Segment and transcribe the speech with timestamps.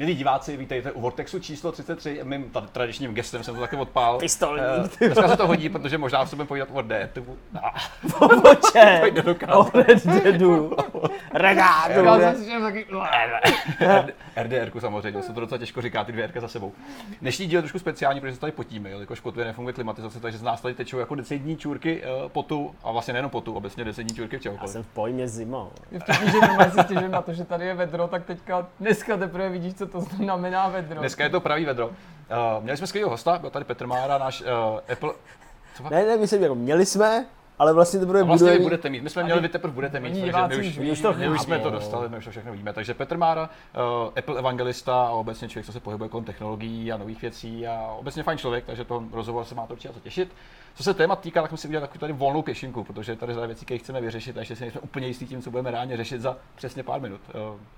[0.00, 2.20] Milí diváci, vítejte u Vortexu číslo 33.
[2.22, 4.18] Mým tady tradičním gestem jsem to taky odpál.
[4.18, 4.62] Pistolní.
[5.02, 7.10] Eh, Dneska se to hodí, protože možná se budeme povídat o D.
[8.18, 9.02] Poboče!
[9.52, 10.76] O Red Deadu.
[11.34, 12.04] Regádu.
[12.04, 12.86] Já jsem si říkal taky...
[14.42, 16.72] RDR samozřejmě, se to docela těžko říká, ty dvě R za sebou.
[17.20, 20.42] Dnešní díl je trošku speciální, protože se tady potíme, jelikož kotvě nefunguje klimatizace, takže z
[20.42, 24.36] nás tady tečou jako desetní čůrky eh, potu, a vlastně nejenom potu, obecně desetní čůrky
[24.36, 24.72] v Já čehokoliv.
[24.72, 25.70] jsem v pojmě zimou.
[25.90, 26.32] Je vtipný,
[27.00, 30.68] že na to, že tady je vedro, tak teďka dneska teprve vidíš, co to znamená
[30.68, 31.00] vedro.
[31.00, 31.86] Dneska je to pravý vedro.
[31.88, 31.94] Uh,
[32.62, 34.46] měli jsme skvělého hosta, byl tady Petr Mára, náš uh,
[34.92, 35.12] Apple.
[35.74, 35.90] Co?
[35.90, 37.26] Ne, ne, myslím, jako měli jsme,
[37.58, 40.00] ale vlastně to bude A vlastně vy budete mít, my jsme měli, vy- teprve budete
[40.00, 42.72] mít, takže my už to my už jsme to dostali, my už to všechno víme.
[42.72, 43.50] Takže Petr Mára,
[44.02, 47.94] uh, Apple evangelista a obecně člověk, co se pohybuje kolem technologií a nových věcí a
[47.98, 50.32] obecně fajn člověk, takže to rozhovor se má to určitě těšit.
[50.74, 53.46] Co se témat týká, tak jsme si udělali takovou tady volnou pěšinku, protože tady řada
[53.46, 56.20] věcí, které chceme vyřešit, a ještě si nejsme úplně jistí tím, co budeme reálně řešit
[56.20, 57.20] za přesně pár minut.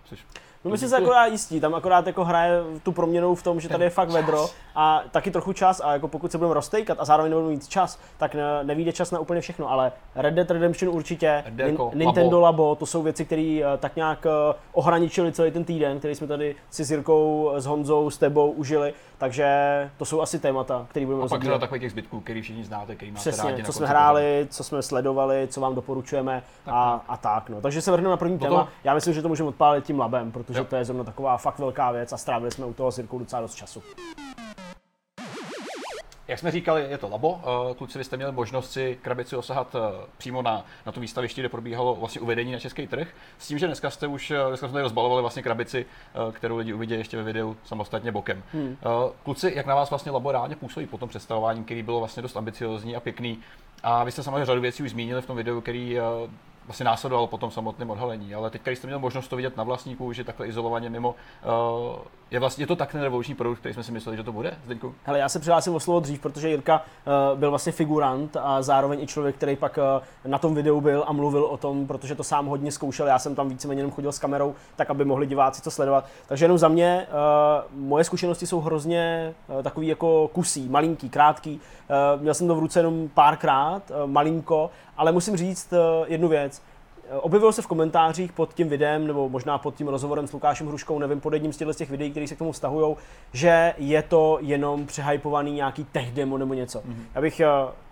[0.05, 0.25] Což
[0.65, 3.69] No my si se akorát jistí, tam akorát jako hraje tu proměnou v tom, že
[3.69, 7.05] tady je fakt vedro a taky trochu čas a jako pokud se budeme roztejkat a
[7.05, 10.95] zároveň nebudeme mít čas, tak ne, nevíde čas na úplně všechno, ale Red Dead Redemption
[10.95, 12.63] určitě, Red Dead jako Nin- Nintendo Labo.
[12.63, 12.75] Labo.
[12.75, 16.57] to jsou věci, které eh, tak nějak eh, ohraničili celý ten týden, který jsme tady
[16.71, 19.47] si s Jirkou, s Honzou, s tebou užili, takže
[19.99, 22.97] to jsou asi témata, které budeme a pak řada takových těch zbytků, který všichni znáte,
[22.97, 23.65] který máte Přesně, rádi.
[23.65, 27.49] co jsme hráli, co jsme sledovali, co vám doporučujeme a, a tak.
[27.51, 27.61] No.
[27.61, 28.69] Takže se vrhneme na první No to- téma.
[28.85, 30.65] Já myslím, že to můžeme odpálit tím labem, protože Jo.
[30.65, 33.43] to je zrovna taková fakt velká věc a strávili jsme u toho s Jirkou docela
[33.43, 33.83] dost času.
[36.33, 37.41] Jak jsme říkali, je to labo.
[37.43, 41.41] Eh, Kluci, vy jste měli možnost si krabici osahat eh, přímo na, na tu výstavišti,
[41.41, 43.09] kde probíhalo vlastně uvedení na český trh.
[43.39, 45.87] S tím, že dneska jste už eh, dneska jsme tady rozbalovali vlastně krabici,
[46.33, 48.43] kterou lidi uvidí ještě ve videu samostatně bokem.
[48.53, 48.77] Hmm.
[49.23, 52.37] Kluci, jak na vás vlastně labo reálně působí po tom představování, který bylo vlastně dost
[52.37, 53.39] ambiciozní a pěkný.
[53.83, 55.99] A vy jste samozřejmě řadu věcí už zmínili v tom videu, který
[56.67, 59.65] vlastně následoval po tom samotném odhalení, ale teď, když jste měl možnost to vidět na
[59.65, 61.15] vlastní kůži, takhle izolovaně mimo,
[62.33, 64.57] je vlastně je to tak ten revoluční produkt, který jsme si mysleli, že to bude,
[64.65, 64.95] Zdeňku?
[65.05, 66.83] Hele, já se přihlásím o slovo dřív, protože Jirka
[67.33, 71.05] uh, byl vlastně figurant a zároveň i člověk, který pak uh, na tom videu byl
[71.07, 73.07] a mluvil o tom, protože to sám hodně zkoušel.
[73.07, 76.05] Já jsem tam víceméně jenom chodil s kamerou, tak aby mohli diváci to sledovat.
[76.27, 81.61] Takže jenom za mě, uh, moje zkušenosti jsou hrozně uh, takový jako kusí, malinký, krátký.
[82.15, 86.29] Uh, měl jsem to v ruce jenom párkrát, uh, malinko, ale musím říct uh, jednu
[86.29, 86.63] věc.
[87.21, 90.99] Objevilo se v komentářích pod tím videem, nebo možná pod tím rozhovorem s Lukášem Hruškou,
[90.99, 92.97] nevím, pod jedním z těch videí, které se k tomu vztahují,
[93.33, 96.79] že je to jenom přehypovaný nějaký tech demo nebo něco.
[96.79, 97.05] Mm-hmm.
[97.15, 97.47] Já bych eh,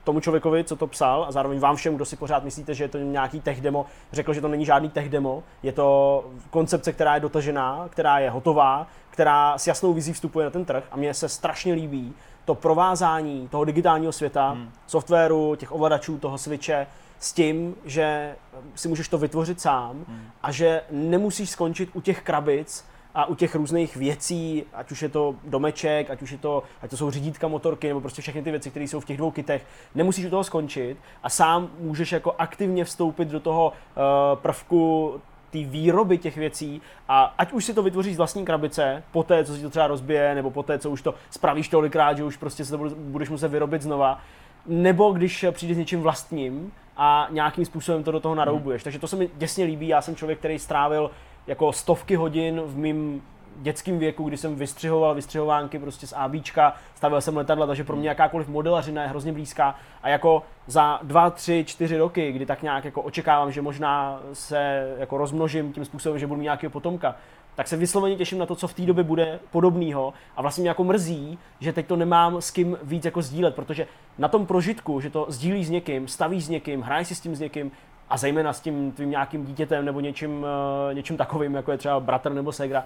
[0.04, 2.88] tomu člověkovi, co to psal, a zároveň vám všem, kdo si pořád myslíte, že je
[2.88, 7.14] to nějaký tech demo, řekl, že to není žádný tech demo, je to koncepce, která
[7.14, 11.14] je dotažená, která je hotová, která s jasnou vizí vstupuje na ten trh a mně
[11.14, 12.14] se strašně líbí
[12.44, 14.70] to provázání toho digitálního světa, hmm.
[14.86, 16.86] softwaru, těch ovladačů, toho switche,
[17.20, 18.36] s tím, že
[18.74, 20.20] si můžeš to vytvořit sám hmm.
[20.42, 25.08] a že nemusíš skončit u těch krabic a u těch různých věcí, ať už je
[25.08, 28.50] to domeček, ať už je to, ať to jsou řídítka motorky, nebo prostě všechny ty
[28.50, 32.34] věci, které jsou v těch dvou kitech, nemusíš u toho skončit a sám můžeš jako
[32.38, 35.14] aktivně vstoupit do toho uh, prvku
[35.50, 39.44] té výroby těch věcí a ať už si to vytvoříš z vlastní krabice, po té,
[39.44, 42.36] co si to třeba rozbije, nebo po té, co už to spravíš tolikrát, že už
[42.36, 44.20] prostě se to budeš muset vyrobit znova,
[44.66, 46.72] nebo když přijdeš s něčím vlastním
[47.02, 48.82] a nějakým způsobem to do toho naroubuješ.
[48.82, 51.10] Takže to se mi děsně líbí, já jsem člověk, který strávil
[51.46, 53.22] jako stovky hodin v mým
[53.56, 58.08] dětském věku, kdy jsem vystřihoval vystřihovánky prostě z ABčka, stavil jsem letadla, takže pro mě
[58.08, 59.74] jakákoliv modelařina je hrozně blízká.
[60.02, 64.94] A jako za dva, tři, čtyři roky, kdy tak nějak jako očekávám, že možná se
[64.98, 67.16] jako rozmnožím tím způsobem, že budu mít nějakého potomka,
[67.54, 70.68] tak se vysloveně těším na to, co v té době bude podobného a vlastně mě
[70.68, 73.86] jako mrzí, že teď to nemám s kým víc jako sdílet, protože
[74.18, 77.36] na tom prožitku, že to sdílíš s někým, stavíš s někým, hraješ si s tím
[77.36, 77.70] s někým
[78.08, 82.00] a zejména s tím tvým nějakým dítětem nebo něčím, uh, něčím takovým, jako je třeba
[82.00, 82.84] bratr nebo segra,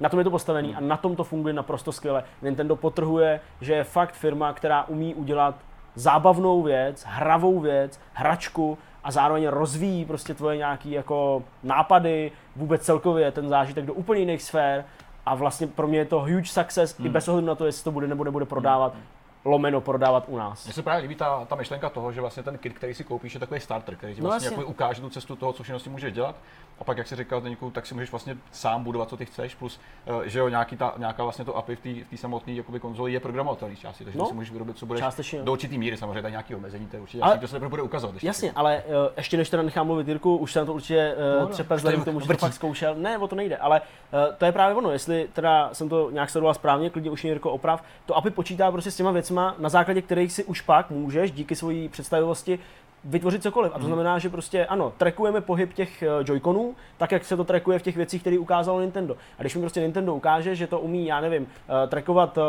[0.00, 2.24] na tom je to postavený a na tom to funguje naprosto skvěle.
[2.42, 5.54] Nintendo potrhuje, že je fakt firma, která umí udělat
[5.94, 13.32] zábavnou věc, hravou věc, hračku a zároveň rozvíjí prostě tvoje nějaký jako nápady, vůbec celkově
[13.32, 14.84] ten zážitek do úplně jiných sfér
[15.26, 17.06] a vlastně pro mě je to huge success hmm.
[17.06, 18.94] i bez ohledu na to, jestli to bude nebo nebude prodávat.
[18.94, 19.02] Hmm
[19.46, 20.64] lomeno prodávat u nás.
[20.64, 23.34] Mně se právě líbí ta, ta myšlenka toho, že vlastně ten kit, který si koupíš,
[23.34, 24.58] je takový starter, který ti No vlastně jasně.
[24.60, 26.36] jako ukáže tu cestu toho, co všechno si můžeš dělat.
[26.80, 29.54] A pak, jak jsi říkal, Zdeňku, tak si můžeš vlastně sám budovat, co ty chceš,
[29.54, 29.80] plus,
[30.24, 33.20] eh, že jo, nějaký ta, nějaká vlastně to API v té samotné jakoby konzoli je
[33.20, 36.22] programovatelný části, takže No, no, si můžeš vyrobit, co budeš částečně, do určitý míry, samozřejmě
[36.22, 38.14] tady nějaký omezení, to je určitě Ale- jasný, to se teprve bude ukazovat.
[38.14, 38.26] ještě.
[38.26, 41.48] Jasně, ale uh, ještě než teda nechám mluvit Jirku, už jsem to určitě uh, no,
[41.48, 42.94] třepe už vzhledem to k tomu, že to fakt zkoušel.
[42.94, 46.30] Ne, o to nejde, ale uh, to je právě ono, jestli teda jsem to nějak
[46.30, 50.02] sledoval správně, klidně už Jirko oprav, to API počítá prostě s těma věcma, na základě
[50.02, 52.58] kterých si už pak můžeš díky svojí představivosti
[53.04, 53.72] vytvořit cokoliv.
[53.74, 57.44] A to znamená, že prostě ano, trackujeme pohyb těch eh, Joy-Conů, tak jak se to
[57.44, 59.16] trackuje v těch věcích, které ukázalo Nintendo.
[59.38, 62.42] A když mi prostě Nintendo ukáže, že to umí, já nevím, eh, trackovat eh,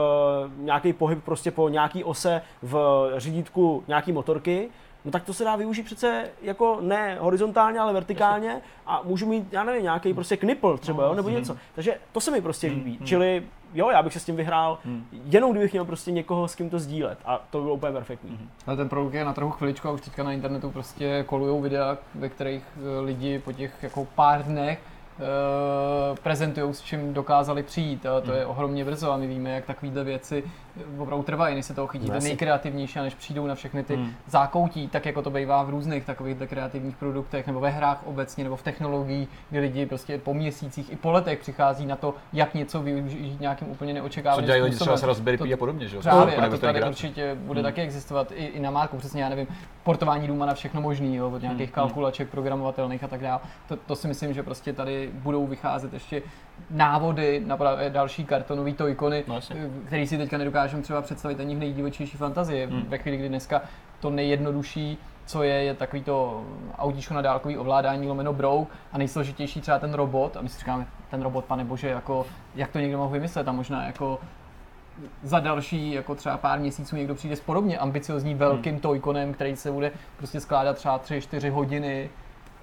[0.57, 2.78] nějaký pohyb prostě po nějaký ose v
[3.18, 4.69] řídítku nějaký motorky,
[5.06, 9.48] No tak to se dá využít přece jako ne horizontálně, ale vertikálně a můžu mít,
[9.51, 11.57] já nevím, nějaký prostě knipl třeba, jo, nebo něco.
[11.75, 13.00] Takže to se mi prostě líbí.
[13.04, 13.44] Čili
[13.74, 14.80] jo, já bych se s tím vyhrál,
[15.25, 18.40] jenom kdybych měl prostě někoho, s kým to sdílet a to by bylo úplně perfektní.
[18.68, 21.98] Ale ten produkt je na trhu chviličku a už teďka na internetu prostě kolujou videa,
[22.16, 24.80] ve kterých eh, lidi po těch jako pár dnech
[25.19, 28.06] uh, prezentují, s čím dokázali přijít.
[28.06, 30.44] A to je ohromně brzo a my víme, jak takovéhle věci
[30.97, 32.29] opravdu trvají, než se toho chytíte Jasně.
[32.29, 36.38] nejkreativnější, a než přijdou na všechny ty zákoutí, tak jako to bývá v různých takových
[36.47, 40.95] kreativních produktech, nebo ve hrách obecně, nebo v technologii, kdy lidi prostě po měsících i
[40.95, 44.85] po letech přichází na to, jak něco využít nějakým úplně Co neočekávaným dělají lidi třeba
[44.97, 44.97] způsobem.
[44.97, 46.01] s Raspberry To- Pi a podobně, že jo?
[46.01, 49.29] Právě, To a to tady určitě bude taky existovat i, i na Marku, přesně, já
[49.29, 49.47] nevím,
[49.83, 53.39] portování Duma na všechno možný, jo, od nějakých kalkulaček programovatelných a tak dále.
[53.68, 56.21] To, to, si myslím, že prostě tady budou vycházet ještě
[56.69, 57.57] návody na
[57.89, 59.69] další kartonové tojkony, No, jasně.
[59.86, 62.65] který si teďka nedokážeme třeba představit ani v nejdivočejší fantazii.
[62.65, 62.86] Hmm.
[62.88, 63.62] Ve chvíli, kdy dneska
[64.00, 66.45] to nejjednodušší co je, je takový to
[66.77, 70.88] autíčko na dálkový ovládání lomeno brou a nejsložitější třeba ten robot a my si říkáme,
[71.12, 72.25] ten robot, pane bože, jako,
[72.56, 74.19] jak to někdo mohl vymyslet a možná jako
[75.24, 78.81] za další jako třeba pár měsíců někdo přijde s podobně ambiciozní velkým hmm.
[78.81, 82.10] tojkonem, který se bude prostě skládat třeba 3-4 hodiny.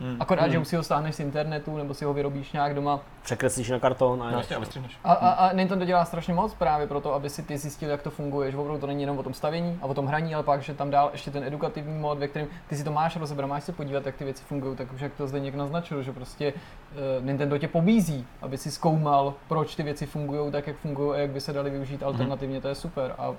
[0.00, 0.17] Hmm.
[0.20, 3.00] Akorát, že už si ho stáhneš z internetu nebo si ho vyrobíš nějak doma.
[3.23, 4.99] Překreslíš na karton a jasně, a vystřihneš.
[5.05, 8.11] A, a, a Nintendo dělá strašně moc právě proto, aby si ty zjistil, jak to
[8.11, 10.62] funguje, že opravdu to není jenom o tom stavění a o tom hraní, ale pak,
[10.62, 13.64] že tam dál ještě ten edukativní mod, ve kterém ty si to máš rozebrat, máš
[13.64, 16.52] se podívat, jak ty věci fungují, tak už jak to zde někdo naznačil, že prostě
[16.52, 21.19] uh, Nintendo tě pobízí, aby si zkoumal, proč ty věci fungují tak, jak fungují a
[21.19, 23.14] jak by se daly využít alternativně, to je super.
[23.19, 23.35] A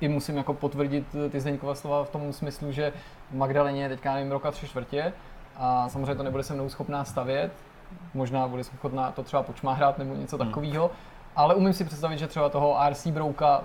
[0.00, 2.92] i musím jako potvrdit eh, ty Zdeňkova slova v tom smyslu, že
[3.30, 5.12] v Magdaleně je teďka nevím, roka tři čtvrtě
[5.56, 7.52] a samozřejmě to nebude se mnou schopná stavět,
[8.14, 10.90] možná bude schopná to třeba počmárat nebo něco takového,
[11.36, 13.64] ale umím si představit, že třeba toho RC Brouka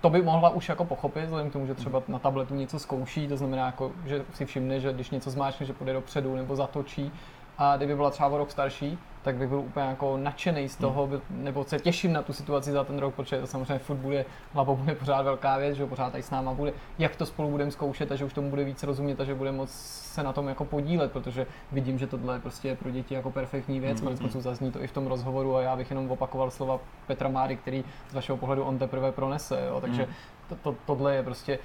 [0.00, 3.28] to by mohla už jako pochopit, vzhledem k tomu, že třeba na tabletu něco zkouší,
[3.28, 7.12] to znamená, jako, že si všimne, že když něco zmáčkne, že půjde dopředu nebo zatočí.
[7.58, 11.06] A kdyby byla třeba o rok starší, tak bych byl úplně jako nadšený z toho,
[11.06, 14.24] by- nebo se těším na tu situaci za ten rok, protože to samozřejmě furt bude,
[14.54, 17.70] Labo bude pořád velká věc, že pořád tady s náma bude, jak to spolu budeme
[17.70, 20.48] zkoušet a že už tomu bude víc rozumět a že bude moc se na tom
[20.48, 24.40] jako podílet, protože vidím, že tohle je prostě pro děti jako perfektní věc, konec konců
[24.40, 27.84] zazní to i v tom rozhovoru a já bych jenom opakoval slova Petra Máry, který
[28.10, 30.02] z vašeho pohledu on teprve pronese, jo, takže
[30.48, 31.58] to, to, tohle je prostě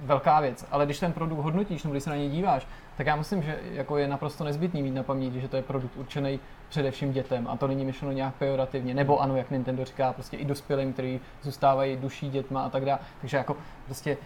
[0.00, 0.66] velká věc.
[0.70, 3.58] Ale když ten produkt hodnotíš, nebo když se na něj díváš, tak já myslím, že
[3.72, 7.56] jako je naprosto nezbytný mít na paměti, že to je produkt určený především dětem a
[7.56, 11.96] to není myšleno nějak pejorativně, nebo ano, jak Nintendo říká, prostě i dospělým, který zůstávají
[11.96, 12.98] duší dětma a tak dále.
[13.20, 13.56] Takže jako
[13.86, 14.16] prostě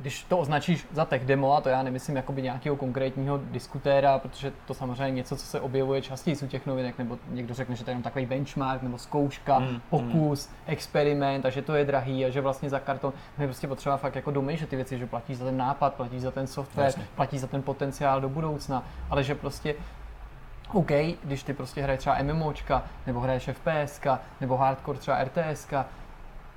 [0.00, 4.52] když to označíš za tech demo, a to já nemyslím jakoby nějakého konkrétního diskutéra, protože
[4.66, 7.84] to samozřejmě je něco, co se objevuje častěji u těch novinek, nebo někdo řekne, že
[7.84, 12.24] to je jenom takový benchmark, nebo zkouška, Mm, pokus, experiment, a že to je drahý
[12.24, 15.06] a že vlastně za karton je prostě potřeba fakt jako domy, že ty věci, že
[15.06, 17.06] platí za ten nápad, platí za ten software, Jasně.
[17.14, 19.74] platí za ten potenciál do budoucna, ale že prostě
[20.72, 20.90] OK,
[21.24, 25.86] když ty prostě hraješ třeba MMOčka, nebo hraješ FPSka, nebo hardcore třeba RTSka,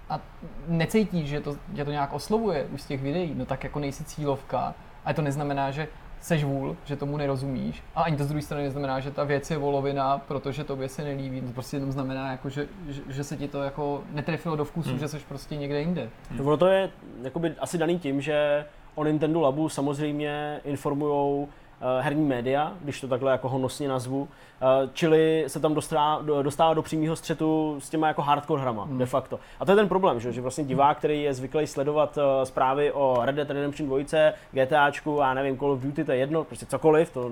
[0.10, 0.20] a
[0.68, 4.04] necítíš, že to, že to nějak oslovuje už z těch videí, no tak jako nejsi
[4.04, 4.76] cílovka,
[5.06, 5.88] ale to neznamená, že
[6.22, 7.84] seš vůl, že tomu nerozumíš.
[7.96, 11.04] A ani to z druhé strany neznamená, že ta věc je volovina, protože tobě se
[11.04, 11.42] nelíbí.
[11.42, 14.90] To prostě jenom znamená, jako, že, že, že se ti to jako netrefilo do vkusu,
[14.90, 15.00] hmm.
[15.00, 16.10] že jsi prostě někde jinde.
[16.40, 16.90] Ono to je
[17.24, 21.48] jakoby asi daný tím, že o Nintendo Labu samozřejmě informují
[22.00, 24.28] herní média, když to takhle jako honosně nazvu,
[24.62, 28.84] Eh, čili se tam dostává, do- dostává do přímého střetu s těma jako hardcore hrama,
[28.84, 28.98] Hmm.
[28.98, 29.40] de facto.
[29.60, 32.92] A to je ten problém, že, že vlastně divák, který je zvyklý sledovat eh, zprávy
[32.92, 36.66] o Red Dead Redemption 2, GTAčku a nevím, Call of Duty, to je jedno, prostě
[36.66, 37.32] cokoliv, to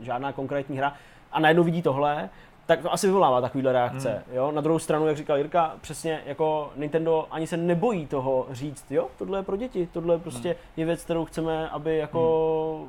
[0.00, 0.94] žádná konkrétní hra,
[1.32, 2.28] a najednou vidí tohle,
[2.66, 4.10] tak to asi vyvolává takovýhle reakce.
[4.10, 4.36] Hmm.
[4.36, 4.52] Jo?
[4.52, 9.08] Na druhou stranu, jak říkal Jirka, přesně jako Nintendo ani se nebojí toho říct, jo,
[9.18, 10.58] tohle je pro děti, tohle prostě hmm.
[10.76, 12.20] je věc, kterou chceme, aby jako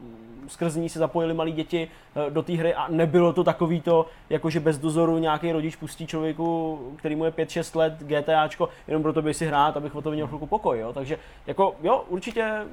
[0.01, 0.26] hmm.
[0.47, 4.05] Skrz ní se zapojili malí děti eh, do té hry a nebylo to takový to,
[4.29, 9.03] jako že bez dozoru nějaký rodič pustí člověku, který mu je 5-6 let GTAčko, jenom
[9.03, 10.93] proto by si hrát, abych o to měl chvilku pokoj, jo.
[10.93, 12.65] Takže jako jo, určitě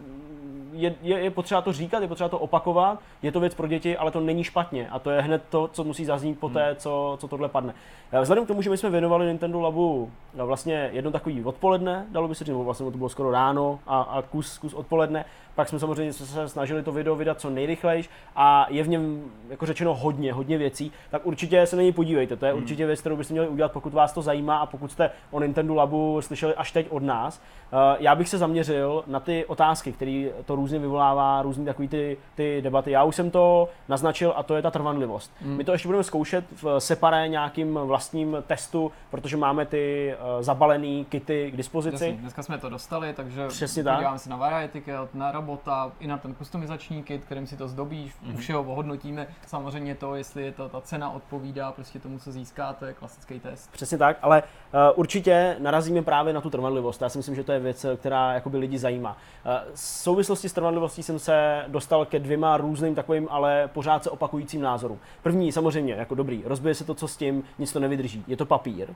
[0.74, 3.96] je, je, je potřeba to říkat, je potřeba to opakovat, je to věc pro děti,
[3.96, 7.16] ale to není špatně a to je hned to, co musí zaznít po té, co,
[7.20, 7.74] co tohle padne.
[8.12, 12.06] Eh, Vzhledem k tomu, že my jsme věnovali Nintendo Labu no, vlastně jedno takový odpoledne,
[12.10, 15.68] dalo by se říct, vlastně to bylo skoro ráno a, a kus, kus odpoledne, pak
[15.68, 19.94] jsme samozřejmě se snažili to video vydat co nejrychlejš a je v něm jako řečeno
[19.94, 22.36] hodně, hodně věcí, tak určitě se na něj podívejte.
[22.36, 25.10] To je určitě věc, kterou byste měli udělat, pokud vás to zajímá a pokud jste
[25.30, 27.40] o Nintendo Labu slyšeli až teď od nás.
[27.72, 32.16] Eh, Já bych se zaměřil na ty otázky, které to různě vyvolává různé takové ty,
[32.34, 32.90] ty debaty.
[32.90, 35.32] Já už jsem to naznačil a to je ta trvanlivost.
[35.42, 35.56] Hmm.
[35.56, 41.04] My to ještě budeme zkoušet v separé nějakým vlastním testu, protože máme ty uh, zabalené
[41.04, 42.04] kity k dispozici.
[42.04, 43.94] Jasně, dneska jsme to dostali, takže Přesně tak.
[43.94, 47.68] podíváme se na variety kit, na robota, i na ten kustomizační kit, kterým si to
[47.68, 48.30] zdobíš, Mhm.
[48.30, 48.34] mm-hmm.
[48.34, 49.26] u všeho ohodnotíme.
[49.46, 53.70] Samozřejmě to, jestli je to, ta cena odpovídá prostě tomu, co získáte, klasický test.
[53.72, 57.02] Přesně tak, ale uh, určitě narazíme právě na tu trvanlivost.
[57.02, 59.10] Já si myslím, že to je věc, která jakoby lidi zajímá.
[59.46, 64.10] Uh, v souvislosti s trvanlivostí jsem se dostal ke dvěma různým takovým, ale pořád se
[64.10, 64.98] opakujícím názorům.
[65.22, 68.24] První, samozřejmě, jako dobrý, rozbije se to, co s tím, nic to nevydrží.
[68.26, 68.88] Je to papír.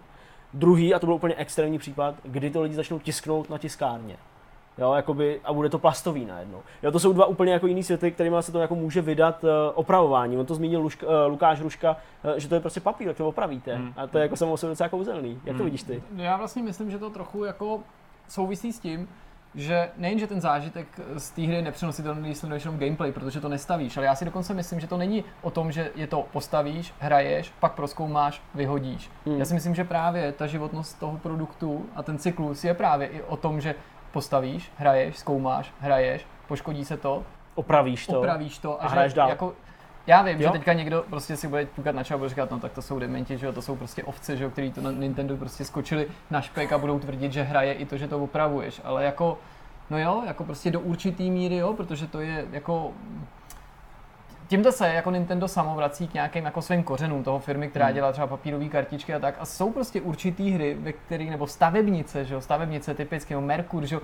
[0.54, 4.16] Druhý, a to byl úplně extrémní případ, kdy to lidi začnou tisknout na tiskárně.
[4.78, 6.58] Jo, jakoby, a bude to plastový najednou.
[6.82, 9.50] Jo, to jsou dva úplně jako jiný světy, kterými se to jako může vydat uh,
[9.74, 10.36] opravování.
[10.36, 13.28] On to zmínil Luška, uh, Lukáš Ruška, uh, že to je prostě papír, jak to
[13.28, 13.74] opravíte.
[13.74, 13.92] Hmm.
[13.96, 15.30] A to je jako samo sobě docela kouzelný.
[15.30, 15.64] Jak to Hmm.
[15.64, 16.02] vidíš ty?
[16.16, 17.80] Já vlastně myslím, že to trochu jako
[18.28, 19.08] souvisí s tím,
[19.58, 20.86] že nejen, že ten zážitek
[21.16, 24.24] z té hry je nepřenositelný, když sleduješ jenom gameplay, protože to nestavíš, ale já si
[24.24, 29.10] dokonce myslím, že to není o tom, že je to postavíš, hraješ, pak proskoumáš, vyhodíš.
[29.26, 29.38] Hmm.
[29.38, 33.22] Já si myslím, že právě ta životnost toho produktu a ten cyklus je právě i
[33.22, 33.74] o tom, že
[34.12, 37.24] postavíš, hraješ, zkoumáš, hraješ, poškodí se to,
[37.54, 38.18] Opravíš to.
[38.18, 39.28] opravíš to a že hraješ dál.
[39.28, 39.54] Jako,
[40.08, 40.48] já vím, Jo?
[40.48, 42.82] že teďka někdo prostě si bude pukat na čelo a bude říkat, no tak to
[42.82, 45.64] jsou dementi, že jo, to jsou prostě ovce, že jo, který to na Nintendo prostě
[45.64, 49.38] skočili na špek a budou tvrdit, že hraje i to, že to opravuješ, ale jako,
[49.90, 52.92] no jo, jako prostě do určitý míry jo, protože to je jako,
[54.48, 57.94] Tímto se jako Nintendo samo vrací k nějakým jako svým kořenům toho firmy, která Hmm.
[57.94, 59.34] dělá třeba papírové kartičky a tak.
[59.40, 63.86] A jsou prostě určitý hry, ve kterých, nebo stavebnice, že jo, stavebnice typicky, nebo Merkur,
[63.86, 64.00] že jo,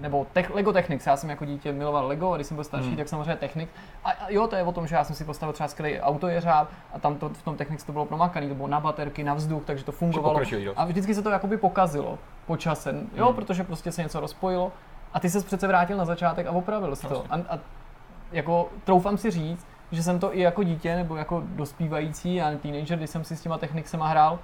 [0.00, 1.06] nebo tech, Lego Technics.
[1.06, 2.96] Já jsem jako dítě miloval Lego a když jsem byl starší, Hmm.
[2.96, 3.68] tak samozřejmě Technic.
[4.04, 6.68] A, a, jo, to je o tom, že já jsem si postavil třeba skvělý autojeřáb
[6.92, 9.62] a tam to, v tom Technics to bylo promakaný, to bylo na baterky, na vzduch,
[9.64, 10.40] takže to fungovalo.
[10.76, 13.34] A vždycky se to jakoby pokazilo po čase, jo, Hmm.
[13.34, 14.72] protože prostě se něco rozpojilo
[15.12, 17.24] a ty se přece vrátil na začátek a opravil jsi to.
[17.30, 17.58] A, a
[18.32, 22.98] jako troufám si říct, že jsem to i jako dítě nebo jako dospívající a teenager,
[22.98, 24.38] když jsem si s těma technikama hrál,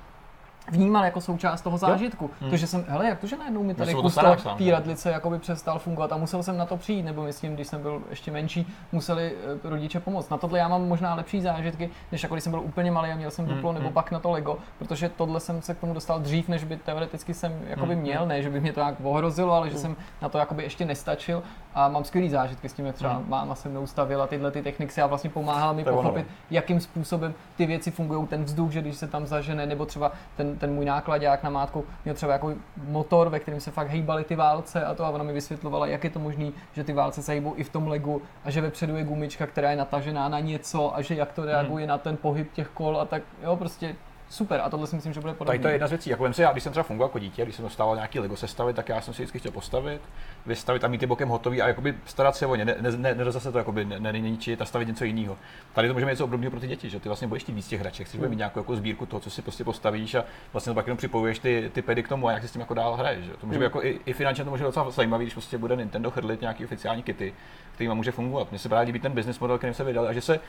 [0.71, 2.31] vnímal jako součást toho zážitku.
[2.41, 2.51] Hmm.
[2.51, 4.15] To, že jsem, hele, jak to, že najednou mi tady kus
[4.59, 7.83] té radlice jakoby přestal fungovat a musel jsem na to přijít, nebo myslím, když jsem
[7.83, 9.33] byl ještě menší, museli
[9.65, 10.31] eh, rodiče pomoct.
[10.31, 13.17] Na tohle já mám možná lepší zážitky, než jako když jsem byl úplně malý a
[13.17, 13.95] měl jsem Hmm, duplo, nebo hmm.
[13.95, 17.35] pak na to Lego, protože tohle jsem se k tomu dostal dřív, než by teoreticky
[17.35, 19.83] jsem jakoby Hmm, měl, ne, že by mě to nějak ohrozilo, ale že Hmm.
[19.83, 21.43] jsem na to jakoby ještě nestačil
[21.75, 23.25] a mám skvělý zážitky s tím, jak třeba Hmm.
[23.29, 25.97] máma se mnou stavila tyhle ty techniky a vlastně pomáhala mi je ono.
[26.03, 30.13] pochopit, jakým způsobem ty věci fungují, ten vzduch, že když se tam zažene, nebo třeba
[30.37, 32.55] ten, ten můj nákladák na mátku měl třeba jako
[32.89, 36.05] motor, ve kterém se fakt hejbaly ty válce a to a ona mi vysvětlovala, jak
[36.05, 38.97] je to možné, že ty válce se hejbou i v tom legu a že vepředu
[38.97, 42.53] je gumička, která je natažená na něco a že jak to reaguje na ten pohyb
[42.53, 43.97] těch kol a tak jo, prostě
[44.31, 45.51] super a tohle si myslím, že bude podobné.
[45.53, 46.11] Tady to je jedna z věcí.
[46.11, 48.37] Jako vem si, já, když jsem třeba fungoval jako dítě, když jsem dostával nějaký Lego
[48.37, 50.01] sestavy, tak já jsem si vždycky chtěl postavit,
[50.47, 52.65] vystavit a mít ty bokem hotový a jakoby starat se o ně.
[52.65, 55.37] Ne, ne, ne, to jakoby ne, ne, a stavit něco jiného.
[55.73, 57.81] Tady to může být něco obdobného pro ty děti, že ty vlastně budeš víc těch
[57.81, 58.31] hraček, chceš Hmm.
[58.31, 61.71] mít nějakou jako sbírku toho, co si prostě postavíš a vlastně pak jenom připojuješ ty,
[61.75, 63.25] ty pedy k tomu a jak si s tím jako dál hraješ.
[63.25, 63.31] Že?
[63.31, 63.63] To může být Hmm.
[63.63, 66.65] jako i, i, finančně to může být docela zajímavý, když prostě bude Nintendo chrlit nějaký
[66.65, 67.35] oficiální kity,
[67.75, 68.51] kterýma může fungovat.
[68.51, 70.41] Mně se právě líbí ten business model, kterým se vydal a že se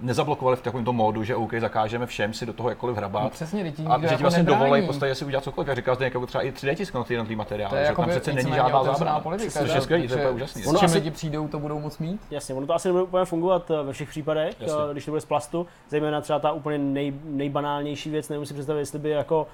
[0.00, 3.22] nezablokovali v takovém tom módu, že OK, zakážeme všem si do toho jakkoliv hrabat.
[3.22, 4.64] No, přesně, ti A že ti jako vlastně nebrání.
[4.64, 5.68] dovolí v podstatě si udělat cokoliv.
[5.68, 7.70] Jak říkal zde jako třeba i 3D tisknout ty jednotlivý materiály.
[7.70, 9.20] To je že jako tam přece není žádná zábrana.
[9.20, 9.60] politika.
[9.60, 9.76] Což že?
[9.76, 10.62] je skvělý, to je úžasný.
[10.62, 12.20] S Ono čím asi- lidi přijdou, to budou moc mít.
[12.30, 14.78] Jasně, ono to asi nebude úplně fungovat eh, ve všech případech, Jasně.
[14.90, 18.54] eh, když to bude z plastu, zejména třeba ta úplně nej, nejbanálnější věc, nevím si
[18.54, 19.46] představit, jestli by jako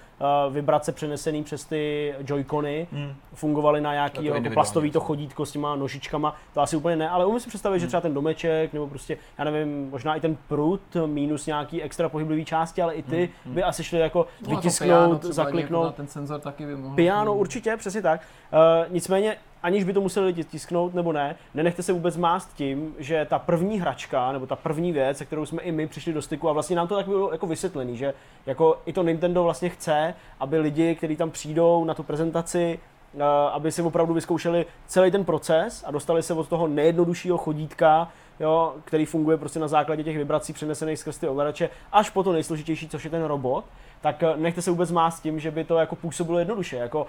[0.46, 3.14] uh, vibrace přenesený přes ty joycony Hmm.
[3.34, 5.06] fungovaly na nějaký jako plastový to věc.
[5.06, 8.14] chodítko s těma nožičkama, to asi úplně ne, ale umím si představit, že třeba ten
[8.14, 12.94] domeček, nebo prostě, já nevím, možná i ten prut minus nějaký extra pohyblivý části, ale
[12.94, 15.84] i ty by asi šly jako No, piano vytisknout, třeba zakliknout.
[15.84, 16.94] na ten senzor taky by mohl.
[16.94, 18.20] Piano určitě, přesně tak.
[18.52, 22.94] Uh, nicméně, aniž by to museli lidi tisknout nebo ne, nenechte se vůbec mást tím,
[22.98, 26.22] že ta první hračka nebo ta první věc, se kterou jsme i my přišli do
[26.22, 28.14] styku a vlastně nám to tak bylo jako vysvětlený, že
[28.46, 32.78] jako i to Nintendo vlastně chce, aby lidi, kteří tam přijdou na tu prezentaci,
[33.52, 38.08] aby si opravdu vyzkoušeli celý ten proces a dostali se od toho nejjednoduššího chodítka,
[38.40, 42.32] jo, který funguje prostě na základě těch vibrací přenesených skrz ty ovladače, až po to
[42.32, 43.64] nejsložitější, což je ten robot,
[44.00, 46.76] tak eh, nechte se vůbec mást tím, že by to jako působilo jednoduše.
[46.76, 47.06] Jako, uh,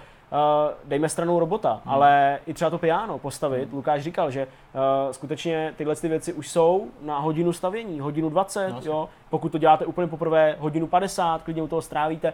[0.84, 1.94] dejme stranou robota, hmm.
[1.94, 3.68] ale i třeba to piano postavit.
[3.68, 3.76] Hmm.
[3.76, 8.68] Lukáš říkal, že uh, skutečně tyhle ty věci už jsou na hodinu stavění, hodinu 20,
[8.68, 9.08] No, jo.
[9.30, 12.32] Pokud to děláte úplně poprvé, hodinu 50, klidně u toho strávíte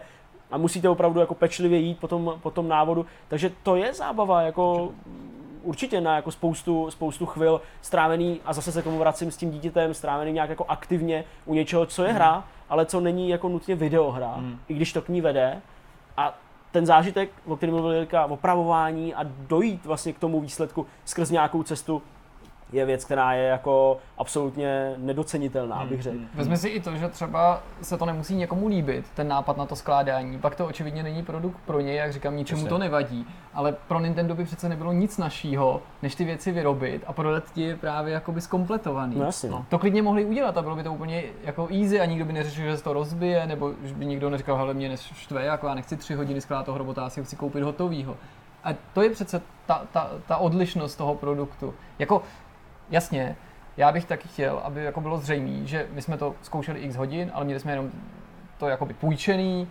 [0.51, 3.05] a musíte opravdu jako pečlivě jít po tom, po tom návodu.
[3.27, 4.89] Takže to je zábava, jako
[5.63, 9.51] určitě na jako spoustu, spoustu chvil strávený, a zase se k tomu vracím s tím
[9.51, 13.75] dítětem, strávený nějak jako aktivně u něčeho, co je hra, ale co není jako nutně
[13.75, 14.59] videohra, Hmm.
[14.67, 15.61] i když to k ní vede.
[16.17, 16.37] A
[16.71, 21.63] ten zážitek, o kterém mluvil Jirka, opravování a dojít vlastně k tomu výsledku skrz nějakou
[21.63, 22.01] cestu,
[22.71, 26.17] je věc, která je jako absolutně nedocenitelná, bych řekl.
[26.33, 29.75] Vezmi si i to, že třeba se to nemusí někomu líbit, ten nápad na to
[29.75, 32.69] skládání, pak to očividně není produkt pro něj, jak říkám, ničemu Přesně.
[32.69, 37.13] to nevadí, ale pro Nintendo by přece nebylo nic našího, než ty věci vyrobit a
[37.13, 39.15] prodat ti je právě jakoby zkompletovaný.
[39.15, 39.65] No jasně, no.
[39.69, 42.65] To klidně mohli udělat a bylo by to úplně jako easy a nikdo by neřešil,
[42.65, 45.97] že se to rozbije, nebo že by nikdo neříkal, hele mě neštve, jako já nechci
[45.97, 48.17] tři hodiny skládat toho robota, já si chci koupit hotovýho.
[48.63, 51.73] A to je přece ta, ta, ta odlišnost toho produktu.
[51.99, 52.21] Jako,
[52.89, 53.35] jasně,
[53.77, 57.31] já bych taky chtěl, aby jako bylo zřejmé, že my jsme to zkoušeli x hodin,
[57.33, 57.91] ale měli jsme jenom
[58.57, 59.67] to jakoby půjčený,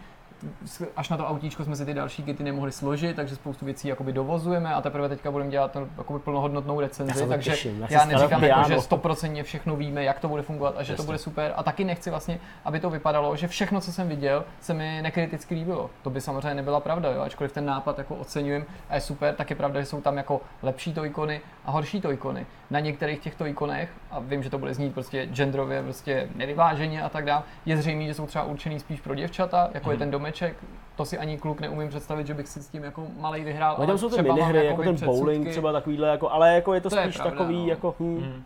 [0.97, 4.12] až na to autíčko jsme si ty další kity nemohli složit, takže spoustu věcí jakoby
[4.12, 8.05] dovozujeme a teprve teďka budeme dělat jakoby plnohodnotnou Já recenzi, to takže těším, já já
[8.05, 11.07] neříkám, jako, že stoprocentně všechno víme, jak to bude fungovat a že to Jasně.
[11.07, 14.75] bude super a taky nechci vlastně, aby to vypadalo, že všechno, co jsem viděl, se
[14.75, 15.91] mi nekriticky líbilo.
[16.03, 17.23] To by samozřejmě nebyla pravda, jo?
[17.23, 20.41] ačkoliv ten nápad jako oceňujem a je super, tak je pravda, že jsou tam jako
[20.62, 22.47] lepší to ikony a horší to ikony.
[22.71, 27.09] Na některých těchto ikonech, a vím, že to bude znít prostě genderově, prostě nevyváženě a
[27.09, 30.34] tak dále, je zřejmé, že jsou třeba určený spíš pro děvčata, jako je ten domeček,
[30.97, 33.73] to si ani kluk neumím představit, že bych si s tím jako malej vyhrál.
[33.73, 35.50] No, ale tam jsou ty minihry, jako ten bowling předsudky.
[35.50, 37.67] třeba takovýhle, jako, ale jako je to, To je spíš pravda, takový, no.
[37.69, 38.43] jako, hm,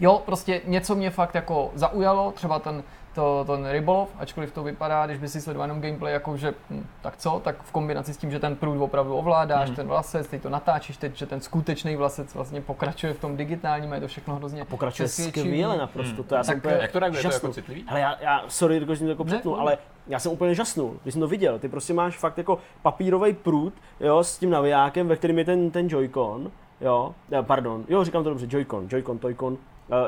[0.00, 2.82] Jo, prostě něco mě fakt jako zaujalo, třeba ten,
[3.14, 6.86] to, ten rybolov, ačkoliv to vypadá, když by si sledoval jenom gameplay, jako že hm,
[7.02, 9.76] tak co, tak v kombinaci s tím, že ten průd opravdu ovládáš, Mhm.
[9.76, 13.92] ten vlasec, teď to natáčíš, teď, že ten skutečný vlasec vlastně pokračuje v tom digitálním,
[13.92, 15.48] a je to všechno hrozně pokračuje přesvědčivý.
[15.48, 16.24] skvěle naprosto, Hmm.
[16.24, 17.84] to já jsem Tak úplně Jak to reaguje, to jako citlivý?
[17.88, 20.96] Hele, já, já sorry, Jirko, že jsem to jako přetnul, ale já jsem úplně žasnul,
[21.02, 21.58] když jsem to viděl.
[21.58, 25.70] Ty prostě máš fakt jako papírový prut, jo, s tím navijákem, ve kterým je ten,
[25.70, 26.50] ten Joy-Con,
[26.80, 29.56] jo, eh, pardon, jo, říkám to dobře, Joy-Con, Joy-Con, Toy-Con, uh,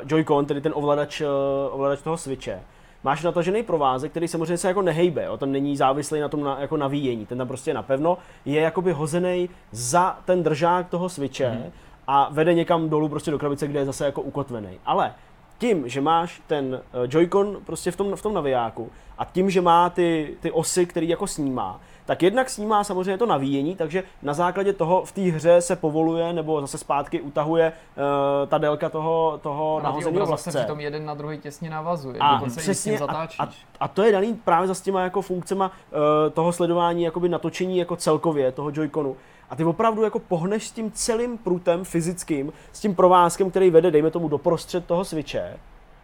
[0.07, 1.27] Joy-Con, tedy ten ovladač, uh,
[1.75, 2.61] ovladač toho switche.
[3.05, 5.37] Máš natažený provázek, který samozřejmě se jako nehejbe, jo?
[5.37, 9.49] ten není závislý na tom na, jako navíjení, ten tam prostě napevno je jakoby hozený
[9.71, 11.73] za ten držák toho switche Mhm.
[12.07, 14.79] a vede někam dolů prostě do krabice, kde je zase jako ukotvený.
[14.87, 15.15] Ale
[15.59, 19.61] tím, že máš ten eh, Joy-Con prostě v tom, v tom navijáku a tím, že
[19.61, 24.35] má ty, ty osy, který jako snímá, tak jednak snímá samozřejmě to navíjení, takže na
[24.35, 29.39] základě toho v té hře se povoluje nebo zase zpátky utahuje uh, ta délka toho,
[29.43, 30.59] toho A nahozeného obrazovce vlasce.
[30.59, 33.49] přitom jeden na druhý těsně navazuje, A dokonce i s tím přesně, a, a,
[33.81, 35.99] a, to je daný právě za s těma jako funkcema uh,
[36.33, 39.15] toho sledování, jakoby natočení jako celkově toho Joy-Conu.
[39.51, 43.91] A ty opravdu jako pohneš s tím celým prutem fyzickým, s tím provázkem, který vede,
[43.91, 45.57] dejme tomu, doprostřed toho switche.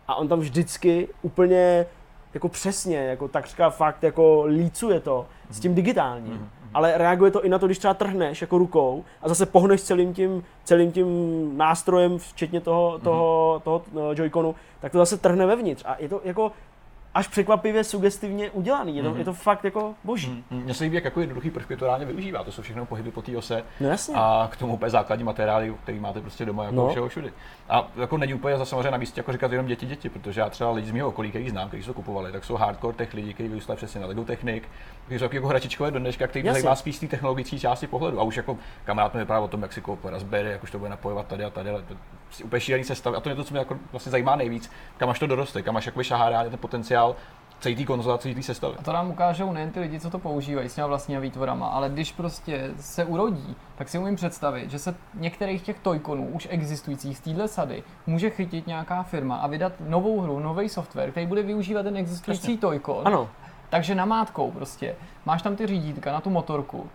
[0.09, 1.87] A on tam vždycky úplně
[2.35, 6.51] jako přesně, jako takřka fakt jako lícuje to s tím digitálním.
[6.75, 10.15] Ale reaguje to i na to, když třeba trhneš jako rukou a zase pohneš celým
[10.15, 11.09] tím, celým tím
[11.59, 15.83] nástrojem, včetně toho, toho, toho, toho Joy-Conu, tak to zase trhne vevnitř.
[15.87, 16.53] A je to jako
[17.19, 18.97] až překvapivě sugestivně udělaný.
[18.97, 20.45] Je to, je to fakt jako boží.
[20.51, 22.45] Mm, Mně se líbí, jak jako jednoduchý prvky to reálně využívá.
[22.45, 24.15] To jsou všechno pohyby po té ose No jasně.
[24.19, 26.89] a k tomu úplně základní materiály, který máte prostě doma jako No.
[26.91, 27.33] všeho všudy.
[27.69, 30.51] A jako není úplně zase samozřejmě na místě jako říkat jenom děti, děti, protože já
[30.51, 33.35] třeba lidi z mého okolí, který znám, kteří to kupovali, tak jsou hardcore tech lidi,
[33.35, 34.69] kteří vyrůstali přesně na Lego Technik,
[35.07, 38.21] kteří jsou jako hračičkové do dneška, který zajímá spíš té technologické části pohledu.
[38.21, 40.79] A už jako kamarád mi vyprávěl o tom, jak si koupil Raspberry, jak už to
[40.79, 41.95] bude napojovat tady a tady, ale to
[42.45, 43.15] úplně šílený sestav.
[43.15, 45.77] A to je to, co mě jako vlastně zajímá nejvíc, kam až to doroste, kam
[45.77, 47.17] až jakoby šahá reálně ten potenciál
[47.61, 48.75] celý té konzole, celý té sestavy.
[48.79, 51.89] A to nám ukážou nejen ty lidi, co to používají s těma vlastníma výtvorama, ale
[51.89, 57.17] když prostě se urodí, tak si umím představit, že se některých těch tojkonů už existujících
[57.17, 61.43] z téhle sady může chytit nějaká firma a vydat novou hru, nový software, který bude
[61.43, 63.03] využívat ten existující tojkon.
[63.05, 63.29] Ano,
[63.71, 64.97] Takže namátkou prostě.
[65.25, 66.91] Máš tam ty řídítka na tu motorku.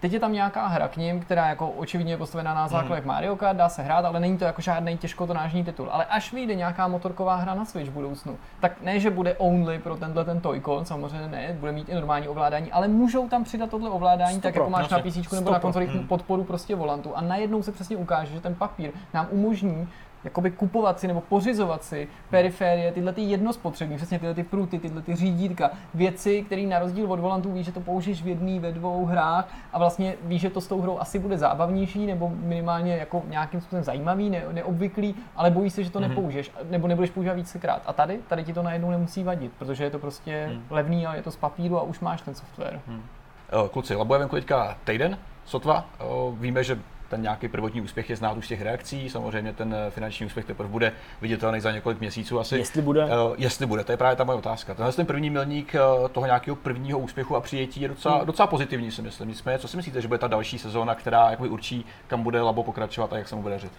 [0.00, 3.36] Teď je tam nějaká hra k ním, která jako očividně je postavená na základech Mario
[3.36, 5.88] Kart, dá se hrát, ale není to jako žádný těžkotonážní titul.
[5.90, 9.78] Ale až vyjde nějaká motorková hra na Switch v budoucnu, tak ne, že bude only
[9.78, 13.70] pro tenhle ten Toycon, samozřejmě ne, bude mít i normální ovládání, ale můžou tam přidat
[13.70, 14.98] tohle ovládání, tak jako máš na.
[14.98, 17.16] PC nebo na konzolích podporu prostě volantu.
[17.16, 19.88] A najednou se přesně ukáže, že ten papír nám umožní
[20.26, 25.02] jakoby kupovat si nebo pořizovat si periférie, tyhle ty jednospotřební, přesně tyhle ty pruty, tyhle
[25.02, 28.72] ty řídítka, věci, které na rozdíl od volantů víš, že to použiješ v jedné, ve
[28.72, 32.96] dvou hrách a vlastně víš, že to s tou hrou asi bude zábavnější nebo minimálně
[32.96, 37.34] jako nějakým způsobem zajímavý, ne, neobvyklý, ale bojíš se, že to nepoužiješ nebo nebudeš používat
[37.34, 37.82] vícekrát.
[37.86, 41.22] A tady, tady ti to najednou nemusí vadit, protože je to prostě levný a je
[41.22, 42.80] to z papíru a už máš ten software.
[42.88, 45.84] Eh, Kluci, labuje venku teďka týden, sotva.
[46.00, 49.74] Eh, Víme, že ten nějaký prvotní úspěch je znát už z těch reakcí, samozřejmě ten
[49.74, 52.58] eh, finanční úspěch teprve bude viditelný za několik měsíců asi.
[52.58, 53.04] jestli bude.
[53.04, 54.74] Eh, jestli bude, to je právě ta moje otázka.
[54.74, 58.26] Tenhle ten první milník eh, toho nějakého prvního úspěchu a přijetí je docela, Hmm.
[58.26, 59.28] docela pozitivní, si myslím.
[59.28, 62.62] Nicméně, co si myslíte, že bude ta další sezóna, která jakoby určí, kam bude Labo
[62.62, 63.72] pokračovat a jak se mu bude dařit?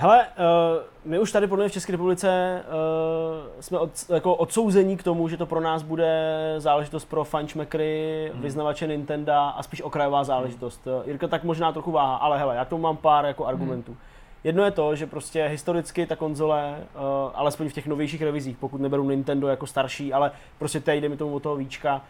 [0.00, 4.96] Hele, uh, my už tady podle mě v České republice uh, jsme od, jako odsouzení
[4.96, 8.42] k tomu, že to pro nás bude záležitost pro fančmekry, hmm.
[8.42, 10.86] vyznavače Nintendo a spíš okrajová záležitost.
[10.86, 11.02] Hmm.
[11.06, 13.96] Jirka tak možná trochu váha, ale hele, já k tomu mám pár jako argumentů.
[14.44, 17.00] Jedno je to, že prostě historicky ta konzole, uh,
[17.34, 21.16] alespoň v těch novějších revizích, pokud neberu Nintendo jako starší, ale prostě tady jde mi
[21.16, 22.02] tomu od toho víčka,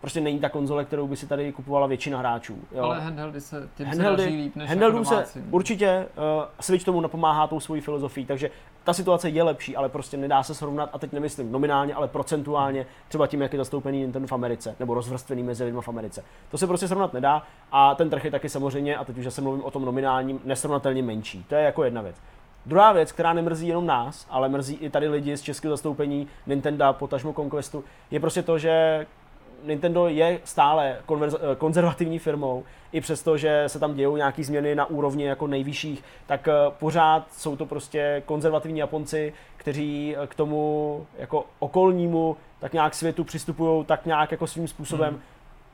[0.00, 2.58] prostě není ta konzole, kterou by si tady kupovala většina hráčů.
[2.72, 2.82] Jo.
[2.82, 7.00] Ale handheldy se tím Handheldy, se líp než handheldům jako se určitě uh, Switch tomu
[7.00, 8.50] napomáhá tou svojí filozofií, takže
[8.84, 12.86] ta situace je lepší, ale prostě nedá se srovnat, a teď nemyslím nominálně, ale procentuálně,
[13.08, 16.24] třeba tím, jak je zastoupený Nintendo v Americe, nebo rozvrstvený mezi lidmi v Americe.
[16.50, 19.40] To se prostě srovnat nedá a ten trh je taky samozřejmě, a teď už zase
[19.40, 21.44] mluvím o tom nominálním, nesrovnatelně menší.
[21.48, 22.16] To je jako jedna věc.
[22.66, 26.84] Druhá věc, která nemrzí jenom nás, ale mrzí i tady lidi z českého zastoupení Nintendo,
[26.92, 29.06] potažmo Conquestu, je prostě to, že
[29.62, 34.74] Nintendo je stále konverz- eh, konzervativní firmou, i přesto, že se tam dějou nějaké změny
[34.74, 40.34] na úrovni jako nejvyšších, tak eh, pořád jsou to prostě konzervativní Japonci, kteří eh, k
[40.34, 45.10] tomu jako okolnímu tak nějak světu přistupují tak nějak jako svým způsobem.
[45.10, 45.22] Hmm.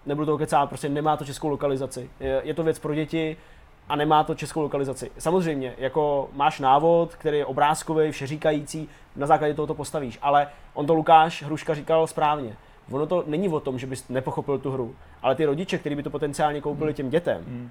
[0.06, 2.10] Nebudu to kecát, prostě nemá to českou lokalizaci.
[2.20, 3.36] Je, je to věc pro děti,
[3.88, 5.10] a nemá to českou lokalizaci.
[5.18, 10.86] Samozřejmě, jako máš návod, který je obrázkový, všeříkající, na základě toho to postavíš, ale on
[10.86, 12.56] to Lukáš Hruška říkal správně.
[12.90, 16.02] Ono to není o tom, že bys nepochopil tu hru, ale ty rodiče, kteří by
[16.02, 17.70] to potenciálně koupili těm dětem,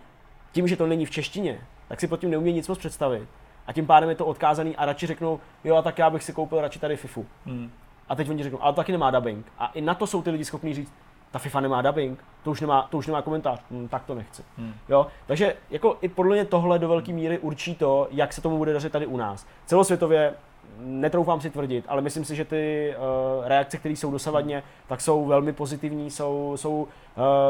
[0.52, 3.30] tím, že to není v češtině, tak si pod tím neumí nic moc představit.
[3.68, 6.34] A tím pádem je to odkázaný a radši řeknou, jo, a tak já bych si
[6.34, 7.26] koupil radši tady FIFU.
[7.46, 7.72] Hmm.
[8.10, 9.46] A teď oni řeknou, ale to taky nemá dubbing.
[9.60, 10.94] A i na to jsou ty lidi schopní říct,
[11.32, 14.44] ta FIFA nemá dubbing, to už nemá, to už nemá komentář, hm, tak to nechci.
[14.58, 14.74] Hmm.
[14.90, 15.08] Jo?
[15.26, 18.74] Takže jako i podle mě tohle do velké míry určí to, jak se tomu bude
[18.74, 19.46] dařit tady u nás.
[19.66, 20.34] Celosvětově
[20.80, 25.26] netroufám si tvrdit, ale myslím si, že ty uh, reakce, které jsou dosavadně, tak jsou
[25.26, 26.88] velmi pozitivní, jsou, jsou uh,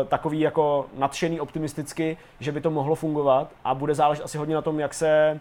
[0.07, 4.61] takový jako nadšený optimisticky, že by to mohlo fungovat a bude záležet asi hodně na
[4.61, 5.39] tom, jak se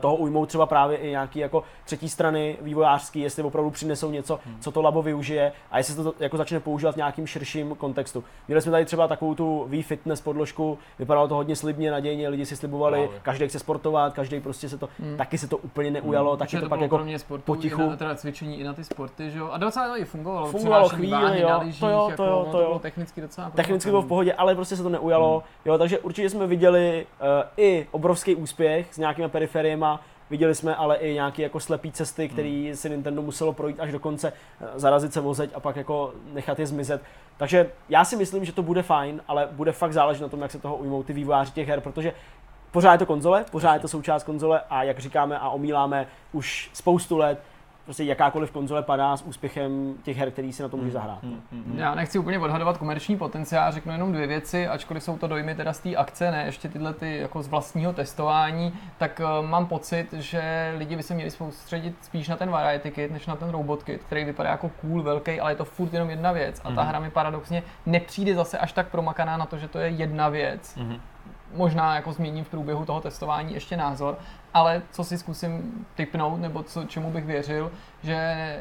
[0.00, 4.70] toho ujmou třeba právě i nějaký jako třetí strany vývojářský, jestli opravdu přinesou něco, co
[4.70, 8.24] to labo využije a jestli se to jako začne používat v nějakým širším kontextu.
[8.48, 12.46] Měli jsme tady třeba takovou tu Wii Fitness podložku, vypadalo to hodně slibně, nadějně, lidi
[12.46, 13.20] si slibovali, Právě.
[13.22, 15.16] každý chce sportovat, každý prostě se to, Hmm.
[15.16, 17.82] taky se to úplně neujalo, taky Protože to, to pak jako sportu, potichu.
[17.82, 19.48] I na, teda cvičení i na ty sporty, že jo.
[19.52, 20.46] A docela to i fungovalo.
[20.46, 21.48] Fungovalo chvíli, jo.
[21.48, 22.66] na To lyžích, jo, to jako, jo, no, to jo.
[22.66, 24.32] bylo technicky docela Technicky bylo v pohodě.
[24.32, 25.32] ale prostě se to neujalo.
[25.38, 25.42] Hmm.
[25.64, 29.28] Jo, takže určitě jsme viděli uh, i obrovský úspěch s nějakými
[29.76, 30.12] periferiemi.
[30.30, 33.98] Viděli jsme ale i nějaké jako slepý cesty, které si Nintendo muselo projít až do
[33.98, 37.02] konce, eh, zarazit se vozeť a pak jako nechat je zmizet.
[37.36, 40.50] Takže já si myslím, že to bude fajn, ale bude fakt záležet na tom, jak
[40.50, 42.12] se toho ujmou ty vývojáři těch her, protože
[42.70, 46.70] pořád je to konzole, pořád je to součást konzole a jak říkáme a omíláme už
[46.72, 47.38] spoustu let,
[47.84, 51.22] prostě jakákoliv konzole padá s úspěchem těch her, který si na to může zahrát.
[51.22, 51.40] Hmm.
[51.52, 51.78] Hmm.
[51.78, 55.72] Já nechci úplně odhadovat komerční potenciál, řeknu jenom dvě věci, ačkoliv jsou to dojmy teda
[55.72, 60.12] z té akce, ne ještě tyhle ty jako z vlastního testování, tak uh, mám pocit,
[60.12, 63.82] že lidi by se měli soustředit spíš na ten variety kit, než na ten robot
[63.82, 66.60] kit, který vypadá jako cool, velký, ale je to furt jenom jedna věc.
[66.64, 66.86] A ta Mhm.
[66.88, 70.76] hra mi paradoxně nepřijde zase až tak promakaná na to, že to je jedna věc.
[70.76, 71.00] Mhm.
[71.52, 74.18] Možná jako změním v průběhu toho testování ještě názor,
[74.54, 78.60] ale co si zkusím typnout, nebo co, čemu bych věřil, že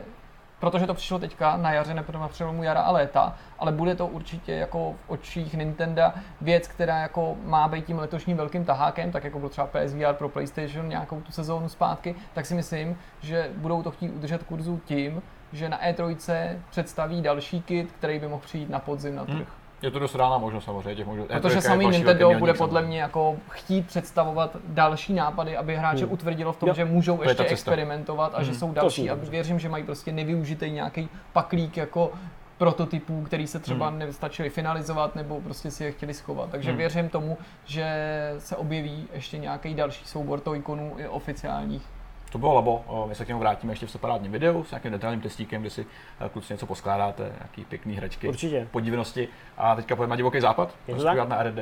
[0.61, 4.07] protože to přišlo teďka na jaře, nebo na přelomu jara a léta, ale bude to
[4.07, 6.01] určitě jako v očích Nintendo
[6.41, 10.29] věc, která jako má být tím letošním velkým tahákem, tak jako byl třeba PSVR pro
[10.29, 15.21] PlayStation nějakou tu sezónu zpátky, tak si myslím, že budou to chtít udržet kurzu tím,
[15.53, 19.35] že na E3 představí další kit, který by mohl přijít na podzim na trh.
[19.35, 19.60] Hmm.
[19.81, 20.95] Je to dost reálná možnost samozřejmě.
[20.95, 25.57] Těch možnost, Protože E3 samý je Nintendo bude podle mě jako chtít představovat další nápady,
[25.57, 26.13] aby hráče Hmm.
[26.13, 26.75] utvrdilo v tom, Jo.
[26.75, 27.53] že můžou je ta ještě cesta.
[27.53, 28.59] experimentovat a že Hmm.
[28.59, 29.09] jsou To další.
[29.09, 32.11] A věřím, že mají prostě nevyužitý nějaký paklík jako
[32.57, 33.99] prototypů, který se třeba Hmm.
[33.99, 36.49] nestačili finalizovat nebo prostě si je chtěli schovat.
[36.49, 36.77] Takže Hmm.
[36.77, 37.95] věřím tomu, že
[38.37, 41.83] se objeví ještě nějaký další soubor toikonů i oficiálních.
[42.31, 45.21] To bylo labo, my se k němu vrátíme ještě v separátním videu s nějakým detailním
[45.21, 45.85] testíkem, kde si
[46.25, 48.67] eh, kluci něco poskládáte, nějaký pěkný hračky, Určitě.
[48.71, 49.27] podivnosti.
[49.57, 51.59] A teďka pojďme na divoký západ, zpívat na RD.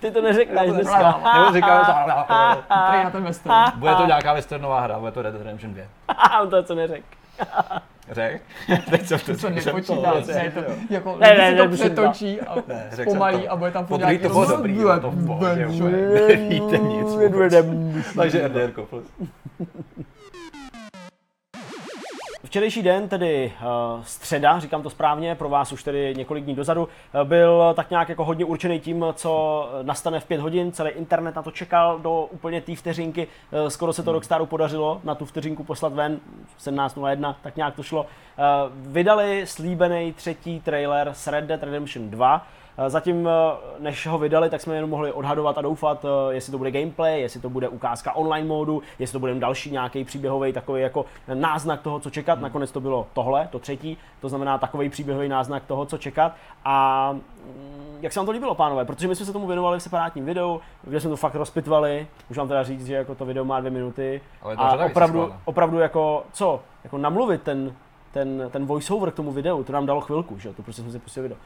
[0.00, 1.20] Ty to neřekneš to dneska.
[1.38, 3.54] Nebo říkáme, na ten western.
[3.76, 5.84] bude to nějaká westernová hra, bude to Red Dead Redemption 2.
[6.08, 7.04] Haha, to, co neřek.
[8.10, 8.42] Řek?
[8.90, 12.90] Teď jsem to jsem nepočítá, to- ne, to, jako Ne, ne, to přetočí a Ne,
[13.02, 15.66] zpomalí a bude tam furt Podruhý to bylo dobrý, to v pohodě,
[16.28, 17.54] nevíte nic vůbec.
[18.16, 19.04] Takže RDR plus.
[22.44, 26.82] Včerejší den, tedy uh, středa, říkám to správně, pro vás už tedy několik dní dozadu,
[26.82, 26.88] uh,
[27.28, 30.72] byl tak nějak jako hodně určený tím, co nastane v pět hodin.
[30.72, 33.26] Celý internet na to čekal do úplně té vteřinky.
[33.26, 36.20] Uh, skoro se to Rockstaru podařilo na tu vteřinku poslat ven,
[36.60, 38.06] 17.01, tak nějak to šlo.
[38.74, 42.46] Vydali slíbený třetí trailer s Red Dead Redemption 2.
[42.78, 43.32] Eh, Zatím, eh,
[43.78, 47.20] než ho vydali, tak jsme jenom mohli odhadovat a doufat, eh, jestli to bude gameplay,
[47.20, 51.80] jestli to bude ukázka online módu, jestli to bude další nějaký příběhový takový jako náznak
[51.80, 52.40] toho, co čekat.
[52.40, 56.32] Nakonec to bylo tohle, to třetí, to znamená takový příběhový náznak toho, co čekat.
[56.64, 58.84] A mm, jak se vám to líbilo, pánové?
[58.84, 62.06] Protože my jsme se tomu věnovali v separátním videu, kde jsme to fakt rozpitvali.
[62.28, 64.20] Můžu vám teda říct, že jako to video má dvě minuty.
[64.42, 66.60] Ale a opravdu, opravdu jako, co?
[66.84, 67.74] Jako namluvit ten,
[68.12, 70.52] ten, ten voiceover k tomu videu, to nám dalo chvilku, že?
[70.52, 71.38] To prostě jsme si pustili video.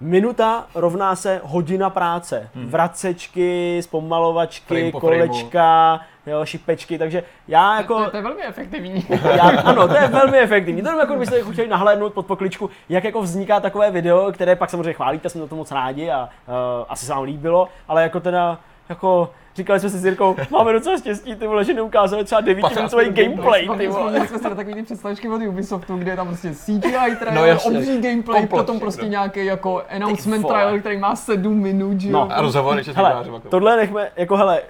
[0.00, 2.48] Minuta rovná se hodina práce.
[2.54, 2.68] Hmm.
[2.68, 5.00] Vracečky, zpomalovačky, frameu.
[5.00, 8.04] kolečka, jo, šipečky, takže já To, jako...
[8.04, 9.06] to, to je velmi efektivní.
[9.36, 10.82] Já, ano, to je velmi efektivní.
[10.82, 14.70] To jako byste jako chtěli nahlédnout pod pokličku, jak jako vzniká takové video, které pak
[14.70, 16.54] samozřejmě chválíte, jsme na to moc rádi a uh,
[16.88, 20.96] asi se vám líbilo, ale jako teda, jako říkali jsme si s Jirkou, máme docela
[20.98, 24.26] štěstí, ty vole, že neukázali třeba 9 minutový gameplay, ty vole.
[24.28, 26.80] Jsme si na takový ty představičky od Ubisoftu, kde je tam prostě CGI
[27.18, 32.00] trailer, No obří gameplay, Komplot potom prostě nějaký jako announcement trailer, který má 7 minut,
[32.00, 32.12] že jo.
[32.12, 33.42] No, A rozhovory Hele, tvářem.
[33.48, 34.62] tohle nechme, jako hele,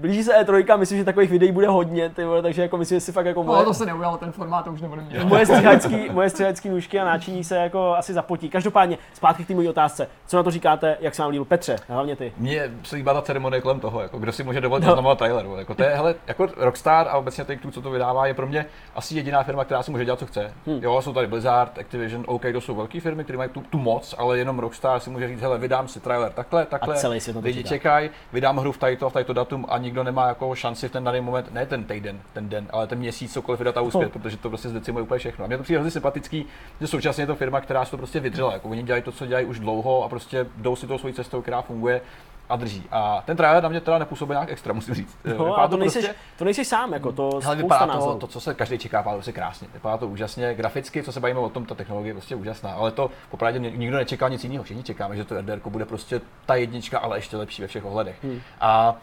[0.00, 3.00] blíží se E3, myslím, že takových videí bude hodně, ty vole, takže jako myslím, že
[3.00, 5.24] si fakt jako No, moje, to se neujalo, ten formát to už nebude mít.
[5.24, 8.48] moje střihačský, moje střihačský nůžky a náčiní se jako asi zapotí.
[8.50, 10.08] Každopádně, zpátky k té mojí otázce.
[10.26, 12.32] Co na to říkáte, jak se vám líbil Petře, hlavně ty?
[12.36, 14.90] Mně se líbá ta ceremonie kolem toho, jako kdo si může dovolit No.
[14.90, 15.46] oznamovat trailer.
[15.46, 15.58] vole.
[15.58, 18.66] Jako to je, hele, jako Rockstar a obecně Take-Two, co to vydává, je pro mě
[18.96, 20.52] asi jediná firma, která si může dělat, co chce.
[20.66, 20.78] Hmm.
[20.82, 24.14] Jo, jsou tady Blizzard, Activision, OK, to jsou velké firmy, které mají tu, tu, moc,
[24.18, 27.64] ale jenom Rockstar si může říct, hele, vydám si trailer takhle, takhle, celý svět lidi
[27.64, 31.04] čekají, vydám hru v tato, v tato datum a nikdo nemá jako šanci v ten
[31.04, 34.36] daný moment, ne ten týden, ten den, ale ten měsíc cokoliv vydat a uspět, protože
[34.36, 35.44] to prostě zdecimuje úplně všechno.
[35.44, 36.46] A mně to přijde hrozně sympatický,
[36.80, 38.52] že současně je to firma, která si to prostě vydřela.
[38.52, 41.42] Jako oni dělají to, co dělají už dlouho a prostě jdou si tou svojí cestou,
[41.42, 42.00] která funguje
[42.48, 42.84] a drží.
[42.90, 45.18] A ten trailer na mě teda nepůsobil nějak extra, musím říct.
[45.24, 48.18] No, Vypadá a to nejseš, prostě- to nejseš sám, jako to Hele, vypadá to, názorů.
[48.18, 49.68] to, co se každý čeká, vypadá to prostě krásně.
[49.74, 52.90] Vypadá to úžasně, graficky, co se bavíme o tom, ta technologie je prostě úžasná, ale
[52.90, 54.64] to popravdě mě- nikdo nečeká nic jiného.
[54.64, 58.24] Všichni čekáme, že to RDR bude prostě ta jednička, ale ještě lepší ve všech ohledech.
[58.24, 58.40] Hmm.
[58.60, 58.96] A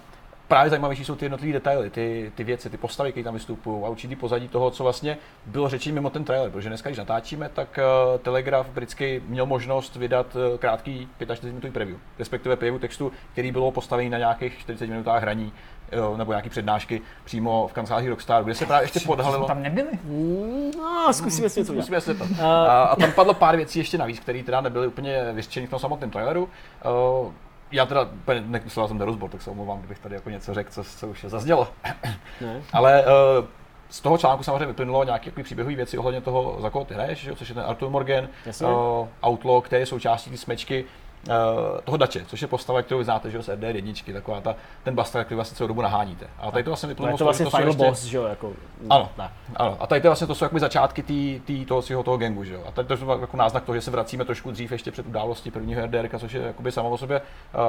[0.47, 3.89] právě zajímavější jsou ty jednotlivé detaily, ty, ty věci, ty postavy, které tam vystupují a
[3.89, 6.51] určitý pozadí toho, co vlastně bylo řečeno mimo ten trailer.
[6.51, 7.79] Protože dneska, když natáčíme, tak
[8.13, 13.51] uh, Telegraph britský měl možnost vydat uh, krátký 45 minutový preview, respektive preview textu, který
[13.51, 15.53] bylo postavený na nějakých 40 minutách hraní
[15.91, 19.47] jo, nebo nějaký přednášky přímo v kanceláři Rockstar, kde se právě ještě podhalilo.
[19.47, 19.89] Tam nebyli.
[20.03, 21.73] Mm, No, zkusíme si něco.
[21.73, 22.13] Musíme se.
[22.13, 25.69] Uh, A, a tam padlo pár věcí ještě navíc, které teda nebyly úplně vyřčeny v
[25.69, 26.49] tom samotném traileru.
[27.23, 27.31] Uh,
[27.71, 28.09] já teda
[28.45, 31.25] nesledoval jsem ten rozbor, tak se omlouvám, kdybych tady jako něco řekl, co, co už
[31.27, 31.67] zaznělo.
[32.41, 32.61] ne.
[32.73, 33.45] Ale uh,
[33.89, 37.29] z toho článku samozřejmě vyplynulo nějaké jako příběhové věci ohledně toho, za koho ty hraješ,
[37.35, 38.67] což je ten Arthur Morgan, Jasně.
[38.67, 40.85] uh, Outlaw, který je součástí té smečky
[41.83, 44.95] toho Dače, což je postava, kterou znáte, že jo, z RDR jedničky, taková ta, ten
[44.95, 46.27] bastard, který vlastně celou dobu naháníte.
[46.39, 48.17] A tady to vlastně To vyplynulo je z to vlastně jsou final ještě- boss, že
[48.17, 48.53] jo, jako...
[48.89, 49.09] Ano.
[49.17, 49.31] Ne.
[49.55, 52.43] Ano, a tady to vlastně to jsou jakoby začátky tý, tý, toho svého toho gangu,
[52.43, 52.63] že jo.
[52.67, 55.51] A tady to je jako náznak toho, že se vracíme trošku dřív ještě před událostí
[55.51, 57.21] prvního RDR, což je jakoby samo o sobě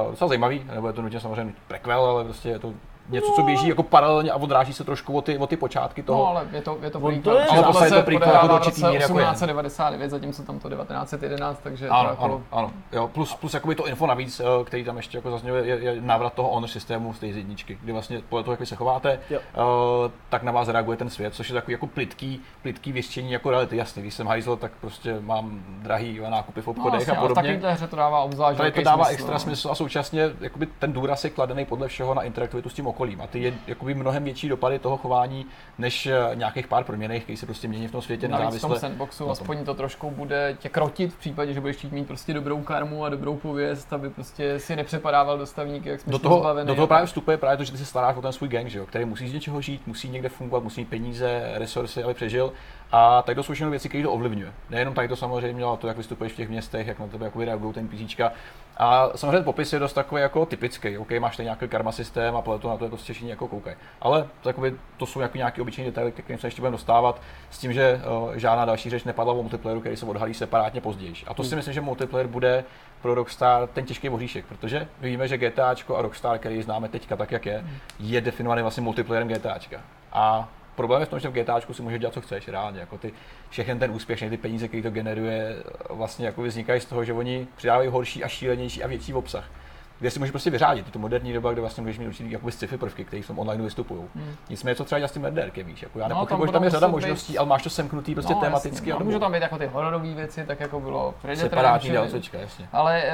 [0.03, 2.73] uh, docela zajímavý, nebo je to nutně samozřejmě prequel, ale prostě je to
[3.09, 6.19] něco, co běží jako paralelně a odráží se trošku o ty, o ty počátky toho.
[6.23, 7.33] No, ale je to, je to On prequel.
[7.33, 9.25] to je- Ale Ale postavit se to prequel jako do určitý míry jako je.
[9.25, 12.23] 1899, zatímco tam to 1911, takže je to Ano, jako...
[12.23, 12.71] ano, ano.
[12.91, 16.01] Jo, plus, plus jakoby to info navíc, eh, který tam ještě jako zaznělo, je, je
[16.01, 19.19] návrat toho honor systému z té jedničky, kdy vlastně podle toho, jak vy se chováte,
[19.29, 19.39] Jo.
[19.57, 23.49] uh, tak na vás reaguje ten svět, což je takový jako plitký, plitký věštění jako
[23.49, 23.77] reality.
[23.77, 27.27] Jasně, když jsem hajzl, tak prostě mám drahý nákupy v No, obchodech vlastně, a ale
[27.29, 27.49] podobně.
[27.51, 29.39] takovéhle hře to dává obzvlášť Tady to dává smysl, extra no.
[29.39, 32.98] smysl a současně jakoby ten důraz je kladený podle všeho na interaktivitu s tím okolím.
[33.19, 35.45] A ty je jakoby mnohem větší dopady toho chování,
[35.77, 38.75] než eh, nějakých pár proměných, který se prostě mění v tom světě Navíc v tom
[38.75, 39.31] sandboxu na tom.
[39.31, 43.05] aspoň to trošku bude tě krotit v případě, že budeš chtít mít prostě dobrou karmu
[43.05, 46.75] a dobrou pověst, aby prostě si nepřepadával do stavníky, jak jsme do toho, zbavený do
[46.75, 48.85] toho právě vstupuje právě to, že ty se staráš o ten svůj gang, že jo,
[48.85, 52.53] který musí z něčeho žít, musí někde fungovat, musí mít peníze, resursy, aby přežil.
[52.91, 54.53] A tak to jsou všechno věci, které to ovlivňuje.
[54.69, 57.45] Nejenom tady to samozřejmě, ale to, jak vystupuješ v těch městech, jak na tebe jakoby
[57.45, 58.31] reagují ten písíčka.
[58.77, 60.97] A samozřejmě popis je dost takový jako typický.
[60.97, 63.47] OK, máš tady nějaký karma systém a podle toho na to je prostě všichni jako
[63.47, 63.75] koukají.
[64.01, 67.57] Ale takový, to jsou jako nějaký obyčejné detaily, ke kterým se ještě budeme dostávat, s
[67.57, 71.13] tím, že uh, žádná další řeč nepadla o multiplayeru, který se odhalí separátně později.
[71.27, 72.63] A to si myslím, že multiplayer bude
[73.01, 77.31] pro Rockstar ten těžký voříšek, protože víme, že GTAčko a Rockstar, který známe teďka tak,
[77.31, 77.65] jak je,
[77.99, 79.81] je definovaný vlastně multiplayerem GTAčka.
[80.11, 82.79] A problém je v tom, že v GTAčku si můžeš dělat, co chceš, reálně.
[82.79, 83.13] Jako ty,
[83.49, 85.55] všechny ten úspěch, ty peníze, které to generuje,
[85.89, 89.51] vlastně jako vznikají z toho, že oni přidávají horší a šílenější a větší obsah.
[89.99, 90.85] Kde si můžeš prostě vyřádit.
[90.85, 93.39] Je to moderní doba, kde vlastně můžeš mít určitý jakoby sci-fi prvky, které v tom
[93.39, 94.01] online vystupují.
[94.15, 94.35] Hmm.
[94.49, 95.81] Nicméně co třeba dělat s tím RDRkem, víš?
[95.83, 98.13] Jako já No, nepochybuji, tam že tam je řada být- možností, ale máš to semknutý
[98.13, 100.79] prostě no, tematicky jasně, a no, můžou tam být jako ty hororové věci, tak jako
[100.79, 101.49] bylo Predator.
[101.49, 102.67] separátní DLCčka, jasně.
[102.73, 103.11] Ale eh,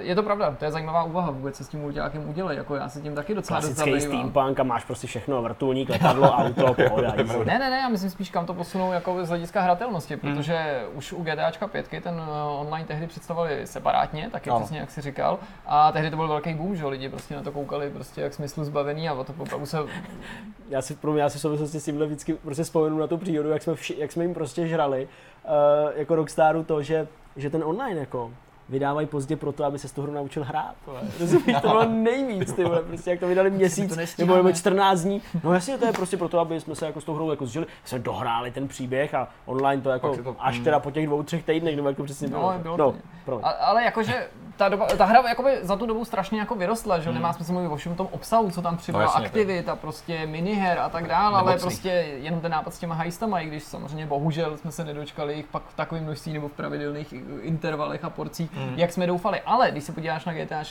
[0.00, 2.88] je to pravda, to je zajímavá úvaha vůbec, co s tím multiákem udělají, jako já
[2.88, 7.14] se tím taky docela dost Klasický steampunk a máš prostě všechno, vrtulník, letadlo, auto, pohoda.
[7.44, 10.36] Ne, ne, ne, já myslím spíš kam to posunou jako z hlediska hratelnosti, Hmm.
[10.36, 14.60] protože už u GTAčka 5 ten eh, online tehdy představovali separátně, taky Ano.
[14.60, 17.52] přesně jak si říkal, a tehdy to byl velký boom, že lidi prostě na to
[17.52, 19.78] koukali prostě jak smyslu zbavený a o to opravdu se
[20.68, 23.16] Já si, pro mě, já si v souvislosti s tímhle vždycky prostě vzpomenu na tu
[23.16, 25.08] přírodu, jak jsme, vši, jak jsme jim prostě žrali,
[25.44, 25.50] uh,
[25.98, 28.30] jako Rockstaru to, že, že ten online jako,
[28.68, 30.74] vydávají pozdě proto, aby se z toho hru naučil hrát.
[31.20, 35.22] Rozumíš, to bylo nejvíc, ty vole, prostě jak to vydali měsíc nebo, nebo 14 dní.
[35.44, 37.66] No jasně, to je prostě proto, aby jsme se jako s tou hrou jako zžili,
[37.84, 41.44] jsme dohráli ten příběh a online to jako to- až teda po těch dvou, třech
[41.44, 42.58] týdnech, nebo jak to přesně No, bylo.
[42.58, 42.94] bylo no,
[43.26, 43.40] to.
[43.42, 47.04] A, ale jakože ta, doba, ta hra jakoby za tu dobu strašně jako vyrostla, že
[47.04, 47.14] hmm.
[47.14, 50.26] nemá smysl mluvit o všem tom obsahu, co tam přibylo, No jasně, aktivit a prostě
[50.26, 51.88] miniher a tak dále, ale prostě
[52.22, 55.62] jenom ten nápad s těma hajstama, i když samozřejmě bohužel jsme se nedočkali jich pak
[55.68, 58.74] v takovém množství nebo v pravidelných intervalech a porcích, Hmm.
[58.76, 59.40] jak jsme doufali.
[59.46, 60.62] Ale když se podíváš na GTA,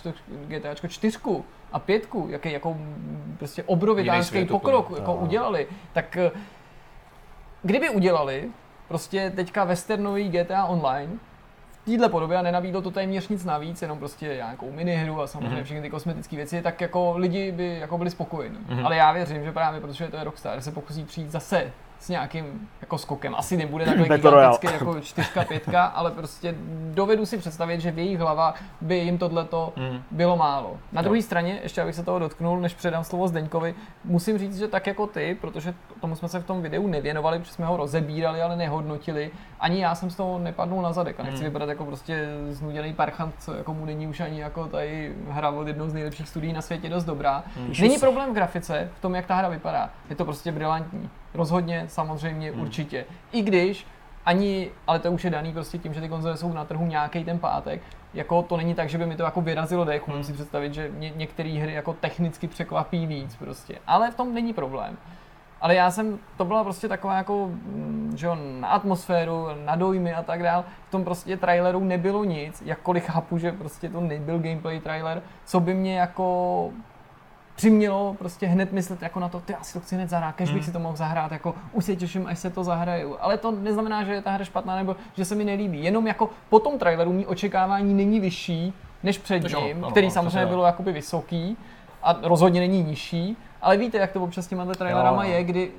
[0.48, 1.17] GTA 4
[1.71, 2.78] a 5, jaký jako
[3.38, 5.17] prostě obrovitánský pokrok jako No.
[5.17, 6.32] udělali, tak eh,
[7.63, 8.50] kdyby udělali
[8.88, 11.19] prostě teďka westernový GTA Online,
[11.86, 15.63] téhle podobě a nenabídlo to téměř nic navíc, jenom prostě nějakou minihru a samozřejmě Mhm.
[15.63, 18.58] všechny ty kosmetické věci, tak jako lidi by jako byli spokojení.
[18.69, 18.86] Mhm.
[18.86, 21.71] Ale já věřím, že právě protože to je Rockstar, se pokusí přijít zase
[22.06, 23.36] s nějakým jako skokem.
[23.36, 24.18] Asi nebude Royale.
[24.18, 26.56] gigantický jako čtyřka, pětka, ale prostě
[26.94, 30.02] dovedu si představit, že v jejich hlava by jim tohleto Mm.
[30.12, 30.78] bylo málo.
[30.91, 34.68] Na druhé straně, ještě abych se toho dotknul, než předám slovo Zdeňkovi, musím říct, že
[34.68, 38.41] tak jako ty, protože tomu jsme se v tom videu nevěnovali, protože jsme ho rozebírali,
[38.41, 41.46] ale nehodnotili, ani já jsem z toho nepadnul na zadek a nechci Hmm.
[41.46, 45.68] vypadat jako prostě znuděný parchant, co jako mu není už ani jako tady hra od
[45.68, 47.44] jednou z nejlepších studií na světě dost dobrá.
[47.58, 47.74] Hmm.
[47.80, 49.89] Není problém v grafice, v tom, jak ta hra vypadá.
[50.10, 51.10] Je to prostě brilantní.
[51.36, 52.62] Rozhodně, samozřejmě, Hmm.
[52.62, 53.06] určitě.
[53.32, 53.88] I když
[54.26, 57.24] ani, ale to už je daný prostě tím, že ty konzole jsou na trhu nějaký
[57.24, 57.82] ten pátek,
[58.13, 60.91] jako to není tak, že by mi to jako vyrazilo dech, můžu si představit, že
[60.98, 64.98] ně, některé hry jako technicky překvapí víc prostě, ale v tom není problém.
[65.62, 70.13] Ale já jsem, to byla prostě taková jako, mm, že jo, na atmosféru, na dojmy
[70.13, 70.63] a tak dál.
[70.88, 75.60] V tom prostě traileru nebylo nic, jakkoliv chápu, že prostě to nebyl gameplay trailer, co
[75.60, 76.69] by mě jako
[77.56, 80.56] přimělo prostě hned myslet jako na to, ty asi to chci hned zahrát, kež bych
[80.58, 80.65] Hmm.
[80.65, 83.15] si to mohl zahrát, jako už se těším, až se to zahraju.
[83.20, 85.84] Ale to neznamená, že je ta hra špatná nebo že se mi nelíbí.
[85.84, 90.13] Jenom jako po tom traileru mý očekávání není vyšší než před ním, ano, který ano,
[90.13, 91.58] samozřejmě bylo jakoby vysoký
[92.04, 95.32] a rozhodně není nižší, ale víte, jak to občas s těma trailerama Jo.
[95.32, 95.72] je, kdy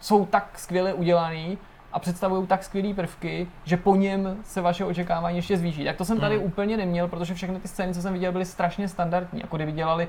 [0.00, 1.58] jsou tak skvěle udělaný
[1.92, 5.84] a představují tak skvělé prvky, že po něm se vaše očekávání ještě zvýší.
[5.84, 6.46] Tak to jsem tady Hmm.
[6.46, 9.40] úplně neměl, protože všechny ty scény, co jsem viděl, byly strašně standardní.
[9.40, 10.08] Jako kdyby dělali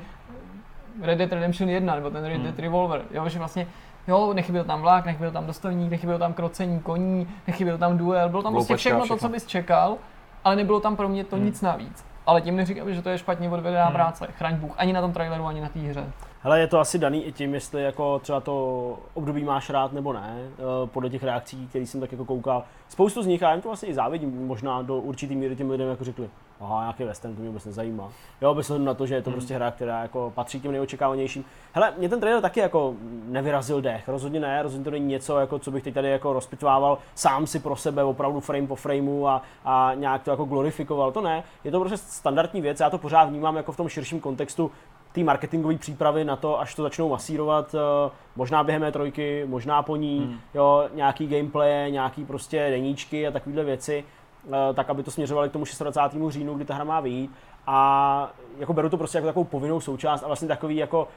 [1.01, 2.63] Red Dead Redemption 1 nebo ten Red Dead Hmm.
[2.63, 3.01] Revolver.
[3.12, 3.67] Jo, že vlastně
[4.08, 8.43] Jo, nechyběl tam vlak, nechyběl tam dostojník, nechyběl tam krocení koní, nechyběl tam duel, bylo
[8.43, 9.17] tam prostě Loupačka, všechno to, všechno.
[9.29, 9.97] co bys čekal,
[10.43, 11.45] ale nebylo tam pro mě to Hmm.
[11.45, 12.05] nic navíc.
[12.25, 13.93] Ale tím neříkám, že to je špatně odvedená Hmm.
[13.93, 14.27] práce.
[14.38, 16.05] Chraň Bůh, ani na tom traileru, ani na té hře.
[16.45, 20.13] Hele, je to asi daný i tím, jestli jako třeba to období máš rád nebo
[20.13, 22.63] ne, eh, podle těch reakcí, které jsem tak jako koukal.
[22.89, 25.69] Spoustu z nich, a já jim to vlastně i závidím, možná do určitý míry těm
[25.69, 26.29] lidem jako řekli,
[26.62, 28.10] aha, nějaký western, to mě vůbec nezajímá.
[28.41, 29.39] Jo, bez na to, že je to Hmm.
[29.39, 31.45] prostě hra, která jako patří těm nejočekávanějším.
[31.73, 32.93] Hele, mě ten trailer taky jako
[33.25, 36.97] nevyrazil dech, rozhodně ne, rozhodně to není něco, jako, co bych teď tady jako rozpitvával
[37.15, 41.21] sám si pro sebe, opravdu frame po frameu a, a nějak to jako glorifikoval, to
[41.21, 44.71] ne, je to prostě standardní věc, já to pořád vnímám jako v tom širším kontextu
[45.15, 49.95] té marketingové přípravy na to, až to začnou masírovat, eh, možná během E3, možná po
[49.95, 50.39] ní, Hmm.
[50.54, 54.04] jo, nějaký gameplay, nějaký prostě deníčky a takovéhle věci,
[54.47, 56.32] eh, tak aby to směřovali k tomu 26.
[56.32, 57.32] říjnu, kdy ta hra má vyjít.
[57.67, 61.08] A jako beru to prostě jako takovou povinnou součást a vlastně takový jako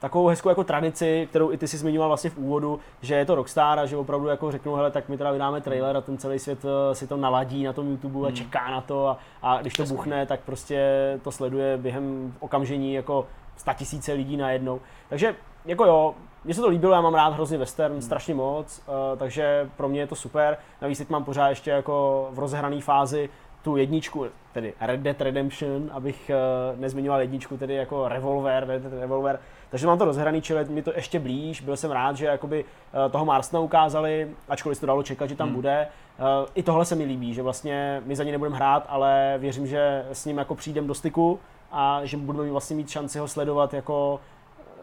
[0.00, 3.34] takovou hezkou jako tradici, kterou i ty si zmiňoval vlastně v úvodu, že je to
[3.34, 6.38] Rockstar a že opravdu jako řeknou, hele, tak my teda vydáme trailer a ten celý
[6.38, 8.36] svět eh, si to naladí na tom YouTube a Hmm.
[8.36, 10.78] čeká na to a, a když to buchne, tak prostě
[11.22, 14.80] to sleduje během okamžení jako 100 tisíce lidí najednou.
[15.08, 15.34] Takže
[15.64, 19.70] jako jo, mně se to líbilo, já mám rád hrozně western, strašně moc, eh, takže
[19.76, 20.56] pro mě je to super.
[20.82, 23.28] Navíc teď mám pořád ještě jako v rozehrané fázi
[23.62, 26.36] tu jedničku, tedy Red Dead Redemption, abych eh,
[26.76, 29.40] nezmiňoval jedničku, tedy jako Revolver, Red Dead Revolver.
[29.70, 31.60] Takže mám to rozhraný, čili mi to ještě blíž.
[31.60, 32.64] Byl jsem rád, že jakoby
[33.06, 35.54] eh, toho Marstona ukázali, ačkoliv se to dalo čekat, že tam Hmm.
[35.54, 35.78] bude.
[36.18, 39.66] Eh, I tohle se mi líbí, že vlastně my za ně nebudeme hrát, ale věřím,
[39.66, 41.40] že s ním jako přijdem do styku
[41.72, 44.20] a že budeme vlastně mít šanci ho sledovat jako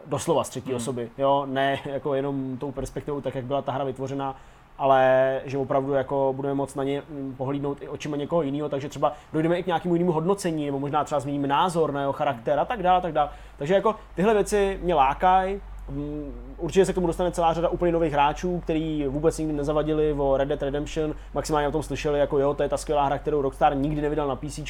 [0.06, 0.76] doslova z třetí Hmm.
[0.76, 4.36] osoby, jo, ne jako jenom tou perspektivou, tak jak byla ta hra vytvořena,
[4.78, 8.88] ale že opravdu jako budeme moct na ně mm, pohlídnout i očima někoho jiného, takže
[8.88, 12.58] třeba dojdeme i k nějakému jinému hodnocení, nebo možná třeba změníme názor na jeho charakter
[12.58, 13.30] a tak dále, a tak dále.
[13.58, 17.92] Takže jako tyhle věci mě lákají, Mm, Určitě se k tomu dostane celá řada úplně
[17.92, 22.38] nových hráčů, kteří vůbec nikdy nezavadili o Red Dead Redemption, maximálně o tom slyšeli, jako
[22.38, 24.60] jo, to je ta skvělá hra, kterou Rockstar nikdy nevydal na PC,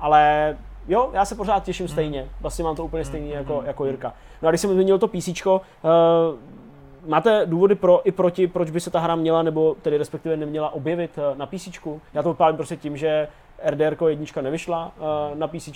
[0.00, 0.56] ale
[0.88, 2.28] jo, já se pořád těším stejně.
[2.40, 4.14] Vlastně mám to úplně stejně jako, jako Jirka.
[4.42, 5.28] No a když jsem zmínil to PC,
[7.06, 10.74] máte důvody pro i proti, proč by se ta hra měla, nebo tedy respektive neměla
[10.74, 11.68] objevit eh, na PC?
[12.14, 13.28] Já to vypálím prostě tím, že
[13.64, 15.68] RDR jednička nevyšla uh, na PC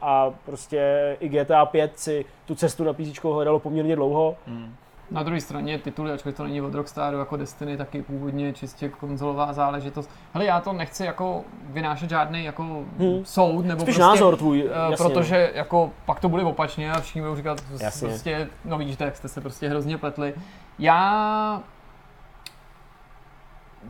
[0.00, 4.36] a prostě i GTA 5 si tu cestu na PC hledalo poměrně dlouho.
[4.46, 4.74] Hmm.
[5.10, 9.52] Na druhé straně tituly, ačkoliv to není od Rockstaru jako Destiny, taky původně čistě konzolová
[9.52, 10.10] záležitost.
[10.32, 12.62] Hele, já to nechci jako vynášet žádný jako
[12.98, 13.24] hmm.
[13.24, 14.96] soud, nebo Spíš prostě, názor tvůj, eh, jasně.
[14.96, 18.08] protože jako pak to bude opačně a všichni budou říkat, Jasně.
[18.08, 20.34] prostě, no vidíte, jak jste se prostě hrozně pletli.
[20.78, 21.62] Já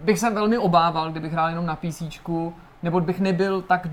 [0.02, 2.02] bych se velmi obával, kdybych hrál jenom na PC,
[2.82, 3.88] nebo bych nebyl tak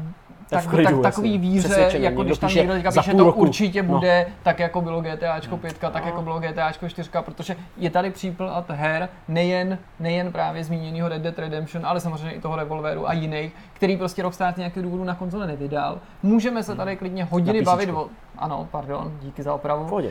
[0.49, 1.03] tak, klidu, tak, jasně.
[1.03, 2.03] takový víře, Přesvědčený.
[2.03, 3.39] jako když tam píše, někdo říká, že to roku.
[3.39, 3.89] určitě No.
[3.89, 6.05] bude, tak jako bylo GTAčko 5, tak No.
[6.09, 11.39] jako bylo GTAčko 4, protože je tady příklad her nejen, nejen právě zmíněného Red Dead
[11.39, 15.15] Redemption, ale samozřejmě i toho Revolveru a jiných, který prostě Rockstar z nějakého důvodu na
[15.15, 15.99] konzole nevydal.
[16.23, 18.07] Můžeme se tady klidně hodiny bavit o...
[18.37, 19.95] Ano, pardon, díky za opravu.
[19.95, 20.01] Uh,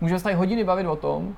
[0.00, 1.36] můžeme se tady hodiny bavit o tom,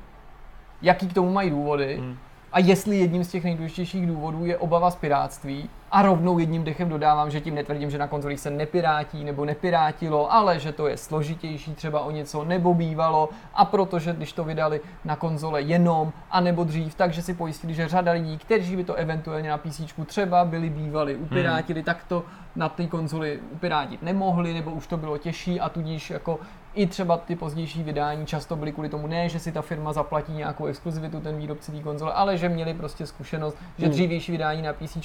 [0.82, 2.16] jaký k tomu mají důvody Hmm.
[2.52, 5.70] a jestli jedním z těch nejdůležitějších důvodů je obava z piráctví.
[5.90, 10.32] A rovnou jedním dechem dodávám, že tím netvrdím, že na konzolích se nepirátí nebo nepirátilo,
[10.32, 14.80] ale že to je složitější třeba o něco nebo bývalo a protože když to vydali
[15.04, 18.94] na konzole jenom a nebo dřív, takže si pojistili, že řada lidí, kteří by to
[18.94, 22.24] eventuálně na PC třeba byli bývali, upirátili, tak to
[22.56, 26.38] na té konzoli upirátit nemohli, nebo už to bylo těžší a tudíž jako
[26.74, 30.32] i třeba ty pozdější vydání často byly kvůli tomu ne, že si ta firma zaplatí
[30.32, 33.92] nějakou exkluzivitu, ten výrobce té konzole, ale že měli prostě zkušenost, že Hmm.
[33.92, 34.96] dřívější vydání na PC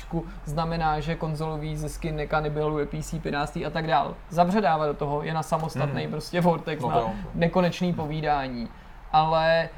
[0.46, 4.16] znamená, že konzolový zisky nekanibiluje PC, piráctví a tak dál.
[4.30, 7.12] Zabředávat do toho je na samostatný prostě vortex, No na jo.
[7.36, 8.70] nekonečný povídání.
[9.12, 9.70] Ale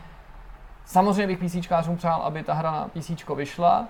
[0.86, 3.88] samozřejmě bych PCčkářům přál, aby ta hra na PC vyšla,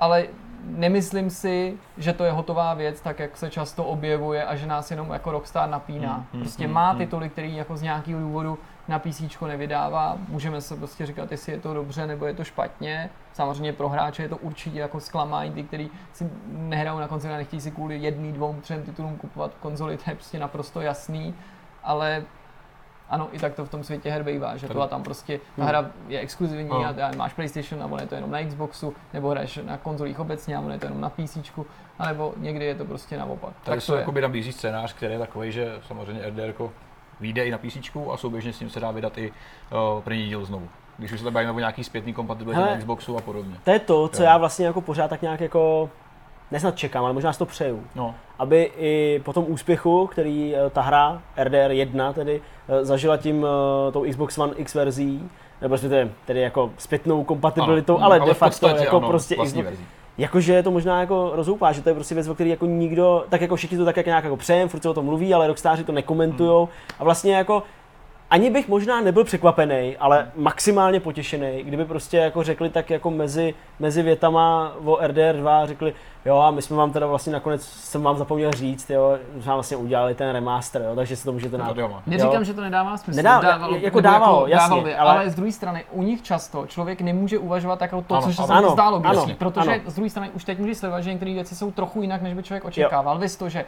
[0.00, 0.26] ale
[0.64, 4.90] nemyslím si, že to je hotová věc, tak jak se často objevuje a že nás
[4.90, 6.14] jenom jako Rockstar napíná.
[6.14, 6.98] Hmm, hmm, prostě hmm, má hmm.
[6.98, 8.58] tituly, který jako z nějakého důvodu
[8.88, 10.18] na PC nevydává.
[10.28, 13.10] Můžeme se prostě říkat, jestli je to dobře nebo je to špatně.
[13.32, 17.36] Samozřejmě pro hráče je to určitě jako zklamání, ty, kteří si nehrajou na konzoli a
[17.36, 21.34] nechtějí si kvůli jedný, dvou, třem titulům kupovat konzoli, to je prostě naprosto jasný.
[21.82, 22.24] Ale
[23.10, 25.64] ano, i tak to v tom světě her bývá, že to a tam prostě ta
[25.64, 29.28] hra je exkluzivní a já- máš PlayStation a ono je to jenom na Xboxu, nebo
[29.30, 31.38] hraješ na konzolích obecně a ono je to jenom na PC,
[31.98, 33.52] anebo někdy je to prostě naopak.
[33.64, 36.52] Tady tak se jakoby nabízí scénář, který je takový, že samozřejmě RDR
[37.20, 37.76] vyjde i na PC
[38.12, 40.68] a souběžně s ním se dá vydat i uh, první díl znovu.
[40.98, 43.56] Když už se tam bavíme o nějaký zpětný kompatibilitě na Xboxu a podobně.
[43.64, 44.28] To je to, co Jo.
[44.28, 45.90] já vlastně jako pořád tak nějak jako
[46.50, 47.82] nesnad čekám, ale možná si to přeju.
[47.94, 53.16] No, Aby i po tom úspěchu, který eh, ta hra RDR 1 tedy eh, zažila
[53.16, 55.30] tím eh, tou Xbox One X verzí,
[55.62, 59.34] nebo respektive tedy jako zpětnou kompatibilitou, Ano, ale, ale de facto podstatě jako ano, prostě
[59.34, 59.84] Xbox, verzí.
[60.18, 63.24] Jakože je to možná jako rozoupá, že to je prostě věc, o který jako nikdo,
[63.28, 65.46] tak jako všichni to tak jak nějak jako přejem, furt se o tom mluví, ale
[65.46, 67.62] rockstáři to nekomentujou a vlastně jako
[68.30, 73.54] ani bych možná nebyl překvapený, ale maximálně potěšený, kdyby prostě jako řekli tak jako mezi,
[73.78, 78.02] mezi větama o RDR 2 řekli, jo a my jsme vám teda vlastně nakonec, jsem
[78.02, 81.58] vám zapomněl říct, jo, že jsme vlastně udělali ten remaster, jo, takže si to můžete
[81.58, 81.74] na...
[81.74, 82.02] to jo, má.
[82.06, 83.16] Neříkám, že to nedává smysl.
[83.22, 85.30] Nedá- dávalo, jako dávalo, jasně, by, ale- ale...
[85.30, 88.70] z druhé strany, u nich často člověk nemůže uvažovat jako to, Ano, co se ano.
[88.70, 89.82] zdálo ano, být, protože ano.
[89.86, 92.42] z druhé strany už teď můžeš sledovat, že některé věci jsou trochu jinak, než by
[92.42, 93.18] člověk očekával.
[93.18, 93.64] Vys to, že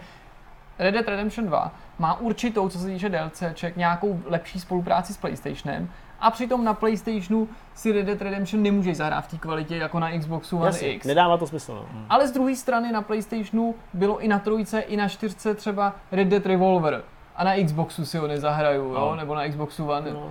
[0.79, 5.89] Red Dead Redemption 2 má určitou, co se týče DLCček, nějakou lepší spolupráci s PlayStationem
[6.21, 10.19] a přitom na PlayStationu si Red Dead Redemption nemůžeš zahrát v té kvalitě jako na
[10.19, 11.07] Xboxu One Jasně, X.
[11.07, 12.01] nedává to smysl, no.
[12.09, 16.29] Ale z druhé strany na PlayStationu bylo i na trojce, i na čtyřce třeba Red
[16.29, 17.03] Dead Revolver.
[17.37, 18.95] A na Xboxu si ho nezahraju, jo?
[18.95, 19.17] No.
[19.17, 20.11] nebo na Xboxu One.
[20.13, 20.31] No.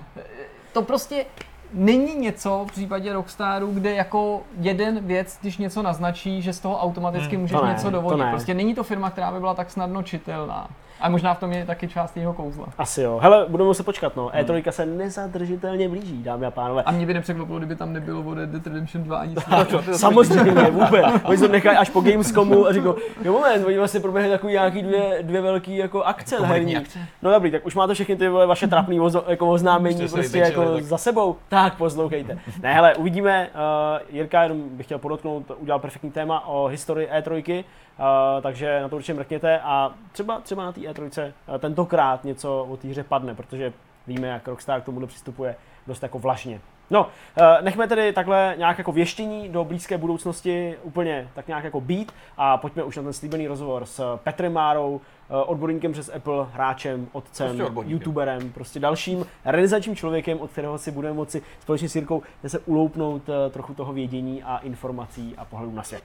[0.73, 1.25] To prostě
[1.73, 6.79] není něco v případě Rockstaru, kde jako jeden věc, když něco naznačí, že z toho
[6.79, 8.19] automaticky Hmm, můžeš to ne, něco dovodit.
[8.19, 8.29] ne.
[8.31, 10.67] Prostě není to firma, která by byla tak snadno čitelná.
[11.01, 12.65] A možná v tom je taky část jeho kouzla.
[12.77, 13.19] Asi jo.
[13.21, 14.29] Hele, budeme muset počkat, no.
[14.29, 16.83] E3 se nezadržitelně blíží, dámy a pánové.
[16.83, 19.35] A mě by nepřekvapilo, kdyby tam nebylo o Red Dead Redemption 2 ani
[19.95, 21.05] Samozřejmě, vůbec.
[21.23, 24.53] Oni se to nechají až po Gamescomu a říkou, jo moment, oni vlastně proběhly takový
[24.53, 26.77] nějaký dvě, dvě velký jako akce Komunitní herní.
[26.77, 26.99] akce.
[27.21, 30.73] No dobrý, tak už máte všechny ty vole vaše trapný ozo, jako oznámení prostě jako
[30.73, 30.83] tak.
[30.83, 31.35] za sebou.
[31.49, 32.39] Tak poslouchejte.
[32.61, 33.49] Ne, hele, uvidíme.
[33.53, 37.63] Uh, Jirka, jenom bych chtěl podotknout, udělal perfektní téma o historii E3,
[37.99, 38.05] uh,
[38.41, 42.77] takže na to určitě mrkněte a třeba, třeba na té E3 uh, tentokrát něco o
[42.77, 43.73] té hře padne, protože
[44.07, 45.55] víme, jak Rockstar k tomuhle přistupuje
[45.87, 46.61] dost jako vlažně.
[46.91, 51.81] No, eh, nechme tedy takhle nějak jako věštění do blízké budoucnosti úplně tak nějak jako
[51.81, 56.45] být a pojďme už na ten slíbený rozhovor s Petrem Márou, eh, odborníkem přes Apple,
[56.53, 57.97] hráčem, otcem, Prostě odborníkem.
[57.99, 63.21] youtuberem, prostě dalším realizačním člověkem, od kterého si budeme moci společně s Jirkou se uloupnout
[63.29, 66.03] eh, trochu toho vědění a informací a pohledu na svět.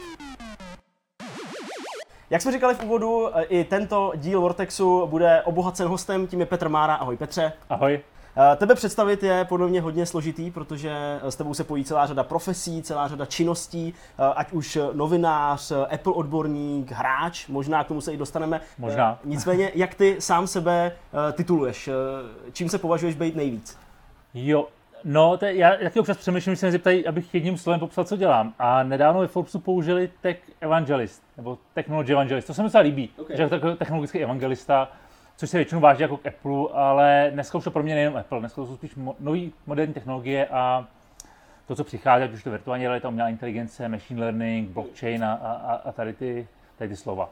[2.31, 6.47] Jak jsme říkali v úvodu, eh, i tento díl Vortexu bude obohacen hostem, tím je
[6.47, 6.95] Petr Mára.
[6.95, 7.53] Ahoj Petře.
[7.71, 8.01] Ahoj.
[8.53, 12.07] Eh, Tebe představit je podle mě hodně složitý, protože eh, s tebou se pojí celá
[12.07, 13.95] řada profesí, celá řada činností,
[14.37, 18.61] ať už novinář, Apple odborník, hráč, možná k tomu se i dostaneme.
[18.79, 19.19] Možná.
[19.25, 20.93] Nicméně, jak ty sám sebe
[21.33, 21.91] tituluješ?
[22.53, 23.79] Čím se považuješ být nejvíc?
[24.35, 24.69] Jo,
[25.07, 28.05] no, to je, já taky občas přemýšlím, když se mě zeptají, abych jedním slovem popsal,
[28.05, 28.55] co dělám.
[28.59, 32.47] A nedávno ve Forbesu použili Tech Evangelist, nebo Technology Evangelist.
[32.47, 33.37] To se mi docela líbí, okay.
[33.37, 34.89] že jako technologický evangelista,
[35.37, 38.41] což se většinou váží jako k Apple, ale dneska už to pro mě nejenom Apple,
[38.41, 40.87] dneska to jsou spíš mo- nové moderní technologie a
[41.67, 45.75] to, co přichází, ať už to virtuální realita, umělá inteligence, machine learning, blockchain a, a,
[45.75, 46.49] a tady ty
[46.79, 47.31] tady ty slova.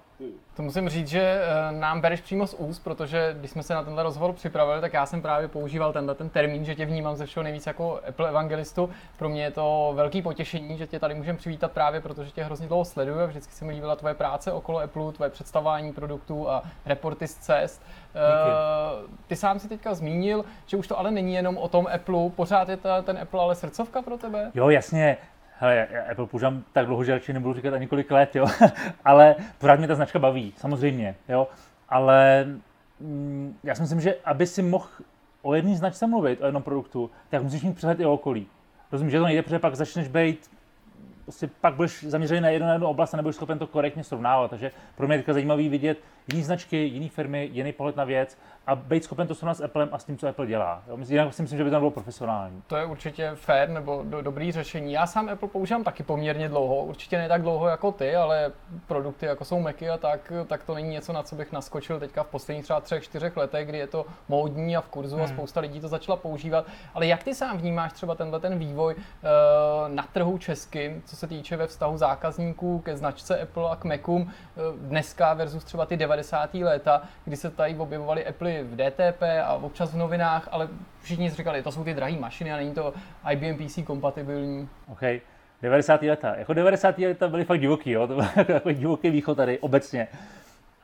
[0.56, 3.82] To musím říct, že eh, nám bereš přímo z úst, protože když jsme se na
[3.82, 7.26] tenhle rozhovor připravili, tak já jsem právě používal tenhle ten termín, že tě vnímám ze
[7.26, 8.90] všeho nejvíc jako Apple evangelistu.
[9.18, 12.66] Pro mě je to velký potěšení, že tě tady můžeme přivítat právě, protože tě hrozně
[12.66, 16.62] dlouho sleduju a vždycky se mi líbila tvoje práce okolo Apple, tvoje představování produktů a
[16.86, 17.82] reporty z cest.
[18.14, 22.30] Uh, ty sám si teďka zmínil, že už to ale není jenom o tom Apple,
[22.30, 24.50] pořád je ta, ten Apple ale srdcovka pro tebe?
[24.54, 25.16] Jo, jasně
[25.58, 28.46] hele, já Apple používám tak dlouho, že radši nebudu říkat ani kolik let, jo,
[29.04, 31.48] ale pořád mě ta značka baví, samozřejmě, jo,
[31.88, 32.46] ale
[33.00, 34.88] mm, já si myslím, že aby si mohl
[35.42, 38.46] o jedné značce mluvit, o jednom produktu, tak musíš mít přehled i o okolí.
[38.92, 40.50] Rozumím, že to nejde, protože pak začneš být
[41.24, 44.50] prostě pak budeš zaměřený na jednu, na jednu oblast a nebudeš schopen to korektně srovnávat.
[44.50, 45.98] Takže pro mě je zajímavý vidět
[46.32, 49.88] jiné značky, jiné firmy, jiný pohled na věc a být schopen to srovnat s Applem
[49.92, 50.82] a s tím, co Apple dělá.
[50.88, 50.98] Jo?
[51.08, 52.62] Jinak si myslím, že by to bylo profesionální.
[52.66, 54.92] To je určitě fair nebo do, dobrý řešení.
[54.92, 58.52] Já sám Apple používám taky poměrně dlouho, určitě ne tak dlouho jako ty, ale
[58.86, 62.22] produkty jako jsou Macy a tak, tak to není něco, na co bych naskočil teďka
[62.22, 65.24] v posledních třeba třech, čtyřech letech, kdy je to módní a v kurzu hmm.
[65.24, 66.66] a spousta lidí to začala používat.
[66.94, 69.00] Ale jak ty sám vnímáš třeba tenhle ten vývoj uh,
[69.94, 74.22] na trhu česky, co se týče ve vztahu zákazníků ke značce Apple a k Macům
[74.22, 76.54] uh, dneska versus třeba ty 90.
[76.54, 80.68] léta, kdy se tady objevovaly Apple v DTP a občas v novinách, ale
[81.02, 82.94] všichni říkali, to jsou ty drahé mašiny a není to
[83.30, 84.68] IBM PC kompatibilní.
[84.88, 85.00] OK.
[85.62, 86.02] 90.
[86.02, 86.34] leta.
[86.36, 86.98] Jako 90.
[86.98, 88.06] leta byly fakt divoký, jo?
[88.06, 90.08] to byl takový divoký východ tady obecně.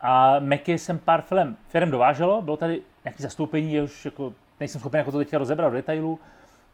[0.00, 4.98] A Macy jsem pár firm, firm dováželo, bylo tady nějaké zastoupení, už jako nejsem schopen
[4.98, 6.18] jako to teďka rozebrat do detailu.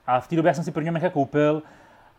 [0.06, 1.62] A v té době jsem si první Maca koupil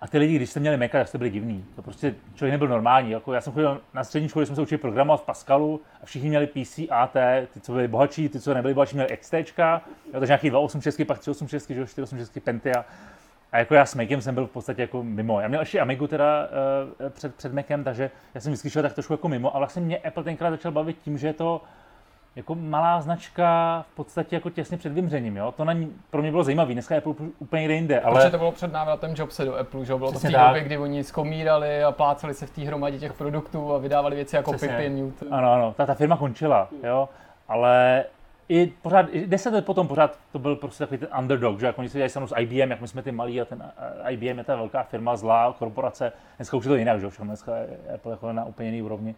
[0.01, 1.65] a ty lidi, když jste měli Maca, tak jste byli divní.
[1.75, 3.11] To prostě člověk nebyl normální.
[3.11, 6.29] Jako já jsem chodil na střední škole, jsme se učili programovat v Pascalu a všichni
[6.29, 7.15] měli PC, AT,
[7.53, 9.79] ty, co byli bohatší, ty, co nebyli bohatší, měli XT, jo,
[10.11, 12.85] takže nějaký 286, pak 386, 486 Pentia.
[13.51, 15.41] A jako já s Macem jsem byl v podstatě jako mimo.
[15.41, 16.49] Já měl ještě Amigu teda
[16.99, 19.55] uh, před, před Macem, takže já jsem vždycky šel tak trošku jako mimo.
[19.55, 21.61] A vlastně mě Apple tenkrát začal bavit tím, že je to
[22.37, 25.53] jako malá značka v podstatě jako těsně před vymřením, jo?
[25.57, 28.15] To na ní, pro mě bylo zajímavé, dneska je Apple úplně někde jinde, ale...
[28.15, 30.63] Protože to bylo před návratem Jobse do Apple, že bylo Přesně to v té době,
[30.63, 34.53] kdy oni skomírali a plácali se v té hromadě těch produktů a vydávali věci jako
[34.53, 35.33] Pippin, Newton.
[35.33, 37.09] Ano, ano, ta, ta firma končila, jo,
[37.47, 38.03] ale
[38.49, 41.79] i pořád, i deset let potom pořád to byl prostě takový ten underdog, že jako
[41.79, 43.71] oni se dělají s IBM, jak my jsme ty malí a ten
[44.09, 47.55] IBM je ta velká firma, zlá korporace, dneska už je to jinak, že všechno dneska
[47.55, 49.15] je Apple jako na úplně jiný úrovni.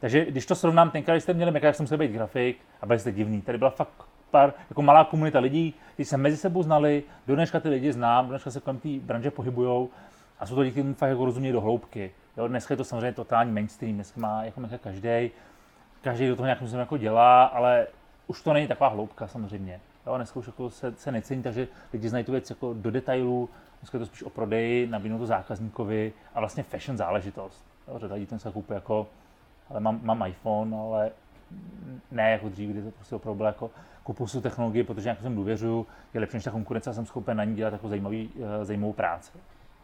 [0.00, 2.86] Takže když to srovnám, tenkrát, když jste měli Mac, jak jsem musel být grafik a
[2.86, 3.42] byli jste divný.
[3.42, 3.92] Tady byla fakt
[4.30, 8.24] pár, jako malá komunita lidí, kteří se mezi sebou znali, do dneška ty lidi znám,
[8.24, 9.90] do dneška se kolem té branže pohybujou
[10.38, 12.10] a jsou to lidi, kteří fakt jako rozumí do hloubky.
[12.36, 15.30] Jo, dneska je to samozřejmě totální mainstream, dneska má jako Mac každý,
[16.02, 17.86] každý do toho nějakým způsobem jako dělá, ale
[18.26, 19.80] už to není taková hloubka samozřejmě.
[20.06, 23.48] Jo, dneska už jako se, se necení, takže lidi znají tu věc jako do detailů,
[23.80, 27.64] dneska je to spíš o prodeji, nabídnout to zákazníkovi a vlastně fashion záležitost.
[27.88, 29.06] Jo, řada lidí ten se koupí jako
[29.70, 31.10] ale mám, mám iPhone, ale
[32.10, 33.70] ne jako dřív, kdy to prostě opravdu jako
[34.02, 37.36] kupu si technologii, protože nějak jsem důvěřuju, je lepší než ta konkurence a jsem schopen
[37.36, 39.32] na ní dělat jako zajímavý, uh, zajímavou práci.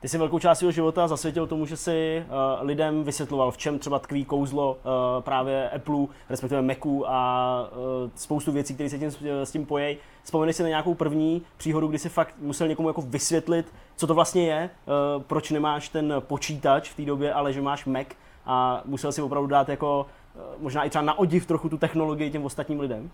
[0.01, 3.79] Ty jsi velkou část svého života zasvětil tomu, že si uh, lidem vysvětloval, v čem
[3.79, 4.81] třeba tkví kouzlo uh,
[5.23, 9.97] právě Apple, respektive Macu a uh, spoustu věcí, které se tím, s tím pojejí.
[10.23, 14.15] Vzpomeneš si na nějakou první příhodu, kdy si fakt musel někomu jako vysvětlit, co to
[14.15, 14.71] vlastně je,
[15.19, 18.07] proč nemáš ten počítač v té době, ale že máš Mac
[18.47, 22.31] a musel si opravdu dát jako eh, možná i třeba na odiv trochu tu technologii
[22.31, 23.11] těm ostatním lidem?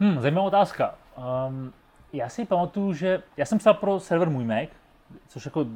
[0.00, 0.94] Hmm, zajímavá otázka.
[1.48, 1.72] Um,
[2.12, 4.68] já si pamatuju, že já jsem psal pro server Můj Mac,
[5.28, 5.66] což jako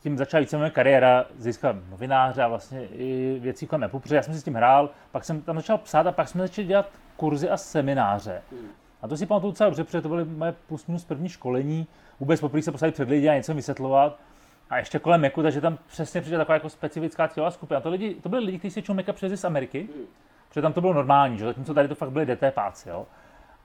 [0.00, 4.22] tím začala více moje kariéra, získat novináře a vlastně i věcí kolem Apple, protože já
[4.22, 6.90] jsem si s tím hrál, pak jsem tam začal psát a pak jsme začali dělat
[7.16, 8.42] kurzy a semináře.
[9.02, 11.86] A to si pamatuju docela dobře, protože to byly moje plus minus první školení.
[12.20, 14.18] Vůbec poprvé se posadit před lidi a něco vysvětlovat.
[14.70, 17.80] A ještě kolem Macu, takže tam přesně přijde taková jako specifická cílová skupina.
[17.80, 19.88] To, lidi, to byli lidi, kteří si čou Maca přes z Ameriky,
[20.48, 21.44] protože tam to bylo normální, že?
[21.44, 22.88] zatímco tady to fakt byly DT páci.
[22.88, 23.06] Jo?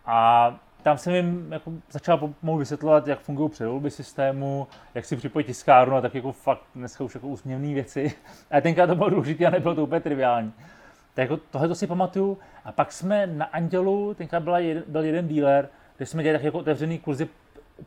[0.05, 5.45] A tam jsem jim jako začal pomalu vysvětlovat, jak fungují předvolby systému, jak si připojit
[5.45, 8.15] tiskárnu a tak jako fakt dneska už jako úsměvné věci.
[8.51, 10.53] A tenkrát to bylo důležité a nebylo to úplně triviální.
[11.13, 12.37] Tak jako tohle to si pamatuju.
[12.65, 16.45] A pak jsme na Andělu, tenkrát byla jeden, byl jeden dealer, kde jsme dělali tak
[16.45, 17.29] jako otevřený kurzy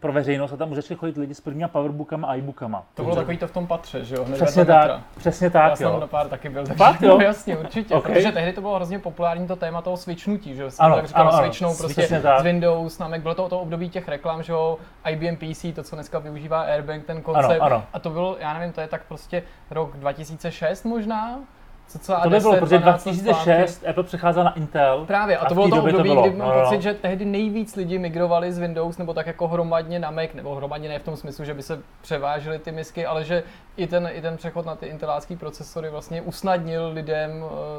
[0.00, 2.82] pro veřejnost a tam už začali chodit lidi s prvníma powerbookama a iBookama.
[2.94, 4.24] To bylo takový to v tom patře, že jo?
[4.24, 5.02] hned Přesně tak, metra.
[5.16, 6.00] přesně Já tak, jsem jo.
[6.00, 7.18] na pár taky byl, takže Fakt, jo?
[7.18, 8.04] no, jasně, určitě, Ok.
[8.06, 11.06] protože tehdy to bylo hrozně populární to téma toho switchnutí, že jo, jsem Ano, tak
[11.06, 11.42] říkal, ano, ano.
[11.42, 12.40] switchnou prostě Přesně tak.
[12.40, 14.78] z Windows na Mac, bylo to to období těch reklam, že jo,
[15.10, 17.84] IBM PC, to, co dneska využívá Airbank, ten koncept, Ano, ano.
[17.92, 21.38] a to bylo, já nevím, to je tak prostě rok 2006 možná,
[21.88, 25.04] co celá To by bylo, 10, protože 12 let 2006 Apple přecházel na Intel.
[25.06, 26.62] Právě, a A to bylo to období, bylo, kdy mám no, no.
[26.62, 30.54] pocit, že tehdy nejvíc lidi migrovali z Windows, nebo tak jako hromadně na Mac, nebo
[30.54, 33.42] hromadně ne v tom smyslu, že by se převážely ty misky, ale že
[33.76, 37.30] i ten, i ten přechod na ty intelácký procesory vlastně usnadnil lidem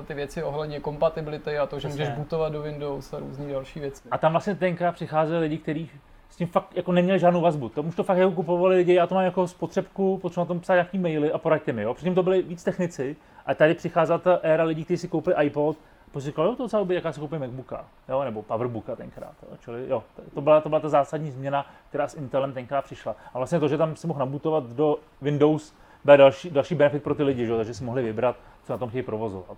[0.01, 2.03] eh, ty věci ohledně kompatibility a to, že Přesně.
[2.03, 4.01] můžeš bootovat do Windows a různé další věci.
[4.11, 5.89] A tam vlastně tenkrát přicházeli lidi, kteří
[6.29, 7.69] s tím fakt jako neměli žádnou vazbu.
[7.69, 10.59] To už to fakt jako kupovali lidi, já to mám jako spotřebku, potřebuji na tom
[10.59, 11.81] psát nějaký maily a poraďte mi.
[11.81, 11.93] Jo?
[11.93, 13.15] Předtím to byli víc technici
[13.45, 15.77] a tady přicházela ta éra lidí, kteří si koupili iPod,
[16.19, 19.33] si říkali, jo, to docela jaká si koupím MacBooka, jo, nebo Powerbooka tenkrát.
[19.43, 19.57] Jo.
[19.59, 20.03] Čili jo,
[20.33, 23.15] to byla, to byla ta zásadní změna, která s Intelem tenkrát přišla.
[23.33, 25.73] A vlastně to, že tam si mohl nabutovat do Windows,
[26.05, 27.57] byl další, další benefit pro ty lidi, že?
[27.57, 29.57] takže si mohli vybrat, co na tom chtějí provozovat.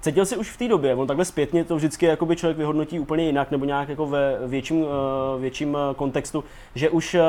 [0.00, 3.24] Cítil jsi už v té době, on takhle zpětně to vždycky jakoby člověk vyhodnotí úplně
[3.24, 6.44] jinak nebo nějak jako ve větším, eh, větším eh, kontextu,
[6.74, 7.22] že už eh,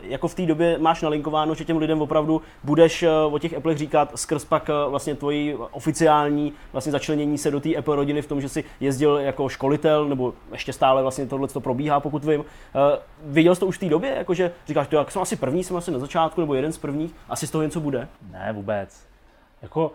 [0.00, 4.12] jako v té době máš nalinkováno, že těm lidem opravdu budeš o těch Applech říkat
[4.14, 8.48] skrz pak vlastně tvoji oficiální vlastně začlenění se do té Apple rodiny v tom, že
[8.48, 12.44] jsi jezdil jako školitel, nebo ještě stále vlastně tohle to probíhá, pokud vím.
[13.24, 15.90] Viděl jsi to už v té době, jakože říkáš, jak jsem asi první, jsem asi
[15.90, 18.08] na začátku, nebo jeden z prvních, asi z toho něco bude?
[18.32, 19.06] Ne, vůbec.
[19.62, 19.92] Jako,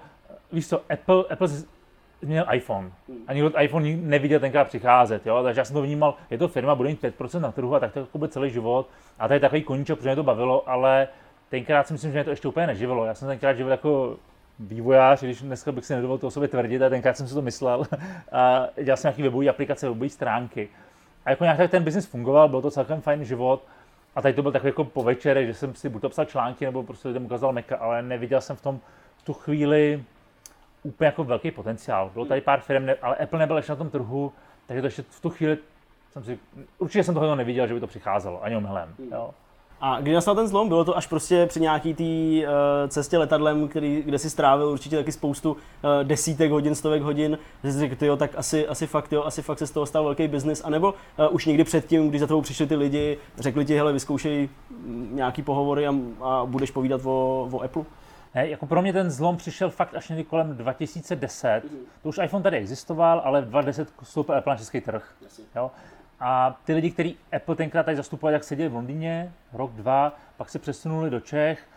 [0.52, 1.48] víš co, Apple, Apple
[2.24, 2.92] měl iPhone.
[3.28, 5.44] A nikdo iPhone neviděl tenkrát přicházet, jo?
[5.44, 7.94] takže já jsem to vnímal, je to firma, bude mít 5% na trhu a tak
[7.94, 8.90] to jako bude celý život.
[9.20, 11.08] A to je takový koníček, protože mě to bavilo, ale
[11.50, 13.06] tenkrát si myslím, že mě to ještě úplně neživilo.
[13.06, 14.18] Já jsem tenkrát živil jako
[14.60, 17.42] vývojář, když dneska bych si nedovolil to o sobě tvrdit, a tenkrát jsem si to
[17.42, 17.86] myslel.
[18.32, 20.70] A dělal jsem nějaký webové aplikace, webové stránky.
[21.26, 23.64] A jako nějak tak ten biznis fungoval, byl to celkem fajn život.
[24.16, 26.66] A tady to byl takový jako po večerech, že jsem si buď to psal články,
[26.66, 28.80] nebo prostě lidem ukázal Maca, ale neviděl jsem v tom
[29.18, 30.04] v tu chvíli
[30.84, 32.10] úplně jako velký potenciál.
[32.14, 34.32] Bylo tady pár firm, ale Apple nebyl ještě na tom trhu,
[34.68, 35.58] takže to ještě v tu chvíli
[36.12, 36.40] jsem si,
[36.78, 38.96] určitě jsem toho neviděl, že by to přicházelo, ani omylem.
[39.12, 39.30] Jo.
[39.82, 40.68] A kdy nastal ten zlom?
[40.68, 42.04] Bylo to až prostě při nějaký té
[42.48, 42.54] uh,
[42.88, 45.58] cestě letadlem, který, kde si strávil určitě taky spoustu uh,
[46.04, 49.60] desítek hodin, stovek hodin, že jsi řekl, jo, tak asi, asi fakt, jo, asi fakt
[49.60, 52.68] se z toho stal velký biznis, anebo uh, už někdy předtím, když za tebou přišli
[52.68, 57.62] ty lidi, řekli ti, hele, vyzkoušej mm, nějaký pohovory a, a budeš povídat o, o
[57.62, 57.84] Apple?
[58.36, 61.62] Ne, jako pro mě ten zlom přišel fakt až někdy kolem 2010.
[62.04, 65.16] To už iPhone tady existoval, ale v 2010 vstoupil Apple na český trh.
[65.56, 65.72] Jo?
[66.20, 70.50] A ty lidi, kteří Apple tenkrát tady zastupovali, jak seděli v Londýně, rok, dva, pak
[70.50, 71.68] se přesunuli do Čech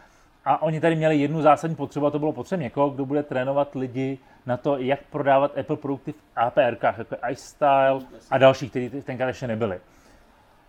[0.45, 3.75] a oni tady měli jednu zásadní potřebu a to bylo potřeba někoho, kdo bude trénovat
[3.75, 8.01] lidi na to, jak prodávat Apple produkty v APRkách, jako je iStyle
[8.31, 9.81] a další, kteří tenkrát ještě nebyli.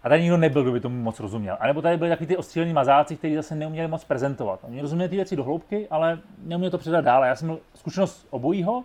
[0.04, 1.58] A tady nikdo nebyl, kdo by tomu moc rozuměl.
[1.60, 4.60] A nebo tady byli takový ty ostřílení mazáci, kteří zase neuměli moc prezentovat.
[4.64, 7.26] Oni rozuměli ty věci do hloubky, ale neuměli to předat dál.
[7.26, 8.84] Já jsem měl zkušenost obojího,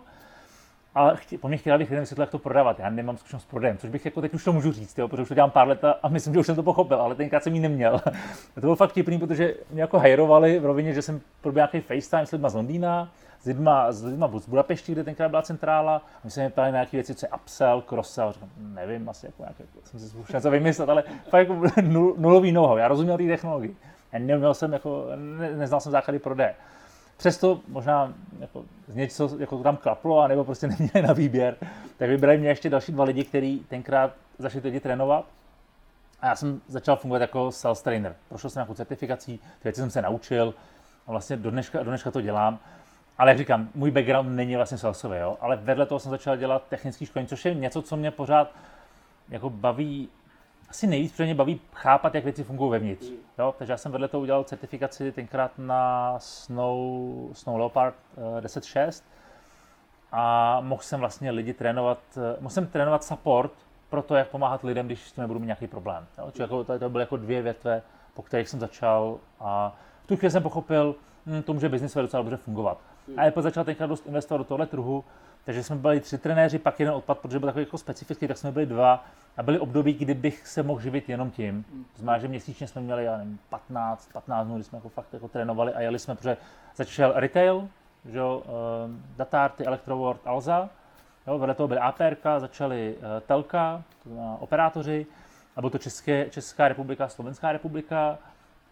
[0.95, 2.79] ale chtě, po mně chtěla bych lidem vysvětlit, jak to prodávat.
[2.79, 5.21] Já nemám zkušenost s prodejem, což bych jako teď už to můžu říct, jo, protože
[5.21, 7.53] už to dělám pár let a- myslím, že už jsem to pochopil, ale tenkrát jsem
[7.55, 7.95] ji neměl.
[8.05, 8.11] a
[8.55, 12.25] to bylo fakt vtipný, protože mě jako hajrovali v rovině, že jsem proběhl nějaký FaceTime
[12.25, 13.09] s lidma z Londýna,
[13.43, 15.95] s lidma, s lidma z Budapešti, kde tenkrát byla centrála.
[15.95, 18.31] A my mě ptali na nějaké věci, co je upsell, cross-sell.
[18.31, 22.51] Říkám, nevím, asi jako nějaké, jsem si zkušel něco vymyslet, ale fakt jako nul, nulový
[22.51, 23.75] know Já rozuměl té technologii.
[24.11, 26.55] Já neuměl jsem, jako, ne, neznal jsem základy prodeje.
[27.17, 31.55] Přesto možná jako, něco jako to tam klaplo, anebo prostě neměli na výběr,
[31.97, 35.25] tak vybrali mě ještě další dva lidi, kteří tenkrát začali lidi trénovat.
[36.21, 38.15] A já jsem začal fungovat jako sales trainer.
[38.29, 40.53] Prošel jsem nějakou certifikací, ty věci jsem se naučil
[41.07, 42.59] a vlastně do dneška, do dneška to dělám.
[43.17, 45.37] Ale jak říkám, můj background není vlastně salesový, jo?
[45.41, 48.51] ale vedle toho jsem začal dělat technický školení, což je něco, co mě pořád
[49.29, 50.09] jako baví,
[50.69, 53.05] asi nejvíc protože mě baví chápat, jak věci fungují vevnitř.
[53.39, 53.55] Jo?
[53.57, 56.79] Takže já jsem vedle toho udělal certifikaci tenkrát na Snow,
[57.33, 57.95] Snow Leopard
[58.37, 59.03] eh, 10.6
[60.11, 63.51] a mohl jsem vlastně lidi trénovat, eh, mohl jsem trénovat support
[63.89, 66.05] pro to, jak pomáhat lidem, když s tím nebudu mít nějaký problém.
[66.17, 66.31] Jo?
[66.31, 67.81] Čili jako, to, to byly jako dvě větve,
[68.13, 70.95] po kterých jsem začal a v tu chvíli jsem pochopil,
[71.25, 72.77] hm, to může biznis docela dobře fungovat.
[73.17, 75.03] A Apple začal tenkrát dost investovat do tohle trhu,
[75.45, 78.51] takže jsme byli tři trenéři, pak jeden odpad, protože byl takový jako specifický, tak jsme
[78.51, 79.05] byli dva.
[79.37, 81.63] A byly období, kdy bych se mohl živit jenom tím.
[81.93, 85.13] To znamená, že měsíčně jsme měli, já nevím, 15, 15 dnů, kdy jsme jako fakt
[85.13, 86.37] jako trénovali a jeli jsme, protože
[86.75, 87.67] začal retail,
[88.05, 90.69] že jo, uh, Datarty, Electroword, Alza,
[91.27, 95.05] jo, vedle toho byly APRK, začaly uh, Telka, to znamená operátoři,
[95.55, 98.17] a byl to České, Česká republika, Slovenská republika,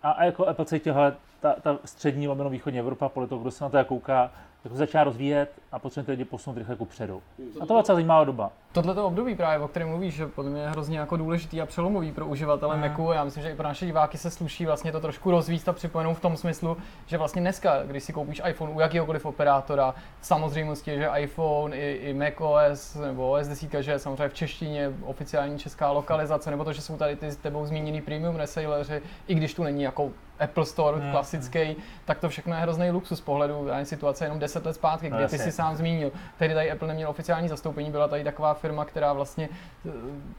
[0.03, 0.93] a, a jako Apple cítil,
[1.41, 4.31] ta, ta střední lomeno východní Evropa, podle toho, kdo se na to kouká,
[4.63, 7.21] jako začíná rozvíjet a potřebujeme ty lidi posunout rychle ku předu.
[7.55, 8.51] A to byla docela zajímavá doba.
[8.71, 12.11] Tohle období právě, o kterém mluvíš, že podle mě je hrozně jako důležitý a přelomový
[12.11, 12.81] pro uživatele Mm.
[12.81, 13.11] Macu.
[13.11, 16.13] Já myslím, že i pro naše diváky se sluší vlastně to trošku rozvíjet a připomenout
[16.13, 20.97] v tom smyslu, že vlastně dneska, když si koupíš iPhone u jakéhokoliv operátora, samozřejmosti je,
[20.97, 25.91] že iPhone i, i macOS nebo OS 10, že je samozřejmě v češtině oficiální česká
[25.91, 29.63] lokalizace, nebo to, že jsou tady ty s tebou zmíněný premium reselleři, i když tu
[29.63, 30.11] není jako
[30.41, 31.11] Apple Store Mm.
[31.11, 31.75] klasický,
[32.05, 35.09] tak to všechno je hrozný luxus z pohledu já nevím, situace jenom 10 let zpátky,
[35.09, 36.11] No kdy ty si sám zmínil.
[36.39, 39.49] Tehdy tady Apple neměl oficiální zastoupení, byla tady taková firma, která vlastně
[39.87, 39.91] eh,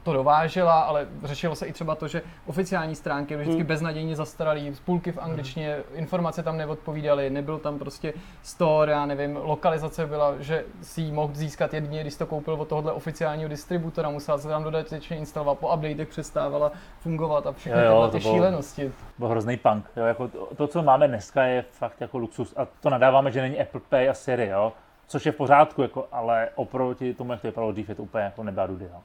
[0.03, 3.67] to dovážela, ale řešilo se i třeba to, že oficiální stránky byly vždycky Hmm.
[3.67, 10.07] beznadějně zastaralý, spůlky v angličtině, informace tam neodpovídaly, nebyl tam prostě store, já nevím, lokalizace
[10.07, 14.39] byla, že si ji mohl získat jedině, když to koupil od tohohle oficiálního distributora, musel
[14.39, 18.33] se tam dodatečně instalovat, po updatech přestávala fungovat a všechny Jo, jo, tyhle ty bylo-
[18.33, 18.91] šílenosti.
[19.17, 19.85] byl hrozný punk.
[19.95, 22.53] Jo, jako to, to, co máme dneska, je fakt jako luxus.
[22.57, 24.73] A to nadáváme, že není Apple Pay a Siri, jo?
[25.07, 28.23] což je v pořádku, jako, ale oproti tomu, jak to vypadalo dřív, je to úplně
[28.23, 28.85] jako nebá dudy.
[28.85, 29.01] Jo?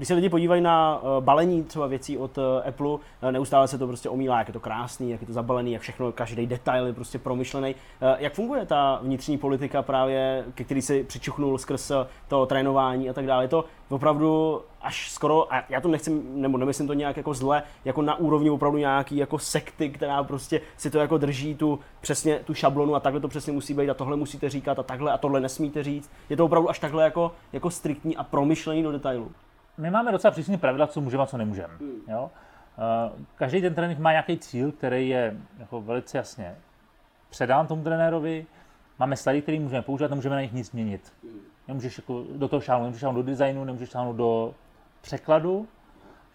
[0.00, 3.78] Když se lidi podívají na uh, balení třeba věcí od uh, Apple, uh, neustále se
[3.78, 6.86] to prostě omílá, jak je to krásný, jak je to zabalený, jak všechno, každý detail
[6.86, 7.74] je prostě promyšlený.
[8.18, 11.92] Jak funguje ta vnitřní politika právě, ke který si přičuchnul skrz
[12.28, 13.44] to trénování a tak dále?
[13.44, 17.62] Je to opravdu až skoro, a já to nechci, nebo nemyslím to nějak jako zle,
[17.84, 22.38] jako na úrovni opravdu nějaký jako sekty, která prostě si to jako drží tu přesně
[22.38, 25.18] tu šablonu a takhle to přesně musí být a tohle musíte říkat a takhle a
[25.18, 26.10] tohle nesmíte říct.
[26.28, 29.32] Je to opravdu až takhle jako, jako striktní a promyšlený do detailu.
[29.80, 31.74] My máme docela přísně pravidla, co můžeme a co nemůžeme.
[32.08, 32.30] Jo?
[32.78, 36.56] Eh, Každý ten trénink má nějaký cíl, který je jako velice jasně
[37.30, 38.46] předán tomu trenérovi.
[38.98, 41.12] Máme slady, které můžeme používat, nemůžeme na nich nic měnit.
[41.68, 44.54] Nemůžeš jako do toho šáhnout, nemůžeš šáhnout do designu, nemůžeš šáhnout do
[45.00, 45.68] překladu.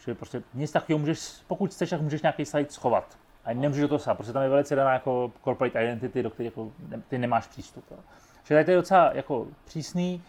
[0.03, 3.17] Čili prostě nic takového můžeš, pokud chceš, tak můžeš nějaký slide schovat.
[3.45, 6.45] A nemůžeš do toho sát, protože tam je velice daná jako corporate identity, do které
[6.45, 6.71] jako
[7.07, 7.83] ty nemáš přístup.
[7.91, 7.97] Jo.
[8.43, 10.23] Čili tady to je docela jako přísný.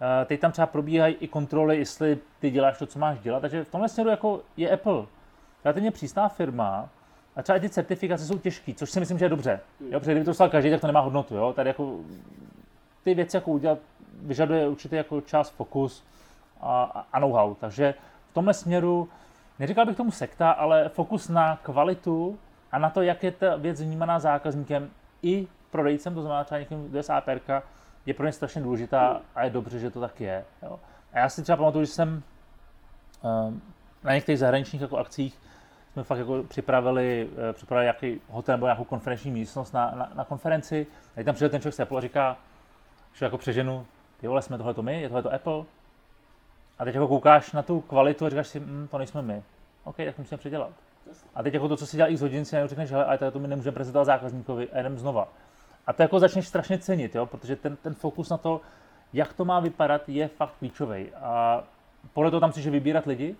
[0.00, 3.40] Eh, Teď tam třeba probíhají i kontroly, jestli ty děláš to, co máš dělat.
[3.40, 5.04] Takže v tomhle směru jako je Apple
[5.64, 6.88] relativně přísná firma
[7.36, 9.60] a třeba i ty certifikace jsou těžké, což si myslím, že je dobře.
[9.90, 11.34] Jo, protože kdyby to dostal každý, tak to nemá hodnotu.
[11.34, 11.52] Jo?
[11.52, 11.96] Tady jako
[13.04, 13.78] ty věci jako udělat
[14.22, 16.04] vyžaduje určitě jako čas, fokus
[16.60, 17.54] a, a- know-how.
[17.54, 17.94] Takže
[18.30, 19.08] v tomhle směru,
[19.58, 22.38] neříkal bych tomu sekta, ale fokus na kvalitu
[22.72, 24.90] a na to, jak je ta věc vnímaná zákazníkem
[25.22, 27.02] i prodejcem, to znamená třeba někým, kdo je
[28.08, 30.44] je pro ně strašně důležitá a je dobře, že to tak je.
[30.62, 30.80] Jo.
[31.12, 32.22] A já si třeba pamatuju, že jsem
[33.22, 33.62] um,
[34.04, 35.38] na některých zahraničních jako akcích
[35.92, 40.24] jsme fakt jako připravili, eh, připravili nějaký hotel nebo nějakou konferenční místnost na, na, na
[40.24, 40.86] konferenci.
[41.16, 42.36] A tam přijde ten člověk z Apple a říká,
[43.14, 43.86] že jako přeženu,
[44.20, 45.64] ty vole, jsme tohleto my, je tohleto Apple.
[46.78, 49.42] A teď jako koukáš na tu kvalitu a říkáš si, hm, to nejsme my.
[49.84, 50.70] OK, tak musíme předělat.
[51.34, 53.48] A teď jako to, co si dělal x hodin, si řekneš, hele, ale to my
[53.48, 55.28] nemůžeme prezentovat zákazníkovi a jdem znova.
[55.88, 57.26] A to jako začneš strašně cenit, jo?
[57.26, 58.60] protože ten, ten fokus na to,
[59.12, 61.10] jak to má vypadat, je fakt klíčový.
[61.14, 61.64] A
[62.12, 63.36] podle toho tam chceš vybírat lidi,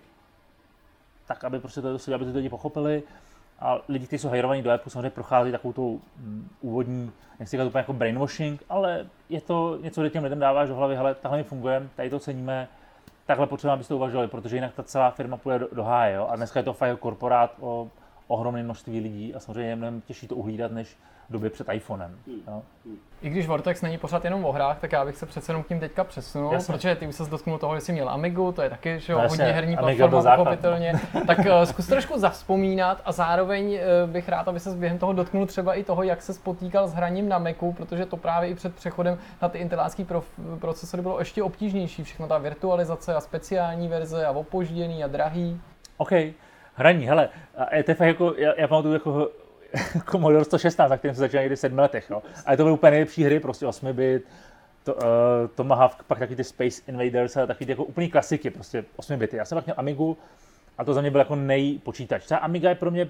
[1.27, 3.03] tak aby prostě to, aby to lidi pochopili.
[3.59, 7.67] A lidi, kteří jsou hajrovaní do Apple, samozřejmě prochází takovou tou mm, úvodní, nechci říkat
[7.67, 11.37] úplně jako brainwashing, ale je to něco, kde těm lidem dáváš do hlavy, hele, takhle
[11.37, 12.67] mi funguje, tady to ceníme,
[13.25, 16.15] takhle potřebujeme, abyste to uvažovali, protože jinak ta celá firma půjde do, do háje.
[16.15, 16.27] Jo?
[16.27, 17.89] A dneska je to fakt korporát o
[18.29, 20.97] ohromné množství lidí a samozřejmě je mnohem těžší to uhlídat, než
[21.29, 22.19] v době před iPhonem.
[22.47, 22.61] Jo?
[23.21, 25.67] I když Vortex není pořád jenom o hrách, tak já bych se přece jenom k
[25.67, 26.73] tím teďka přesunul, Jasně.
[26.73, 29.21] protože ty už se dotknul toho, že jsi měl Amigu, to je taky že jo,
[29.21, 30.93] No hodně herní Amiga platforma, pochopitelně.
[31.27, 35.45] tak uh, zkus trošku zavzpomínat a zároveň uh, bych rád, aby se během toho dotknul
[35.45, 38.75] třeba i toho, jak se spotýkal s hraním na Macu, protože to právě i před
[38.75, 40.07] přechodem na ty intelácký
[40.59, 42.03] procesory bylo ještě obtížnější.
[42.03, 45.61] Všechno ta virtualizace a speciální verze a opožděný a drahý.
[45.97, 46.11] OK,
[46.79, 47.29] hraní, hele,
[47.93, 49.31] fakt jako, já, já pamatuju jako
[50.11, 52.23] Commodore 116, na kterém se začínal někdy v sedmi letech, jo.
[52.45, 54.23] A to byly úplně nejlepší hry, prostě 8 bit,
[54.83, 55.01] to, uh,
[55.55, 59.37] Tomahawk, pak taky ty Space Invaders a taky ty jako úplný klasiky, prostě 8 bity.
[59.37, 60.17] Já jsem pak měl Amigu
[60.77, 62.23] a to za mě byl jako nejpočítač.
[62.25, 63.09] Třeba Amiga je pro mě,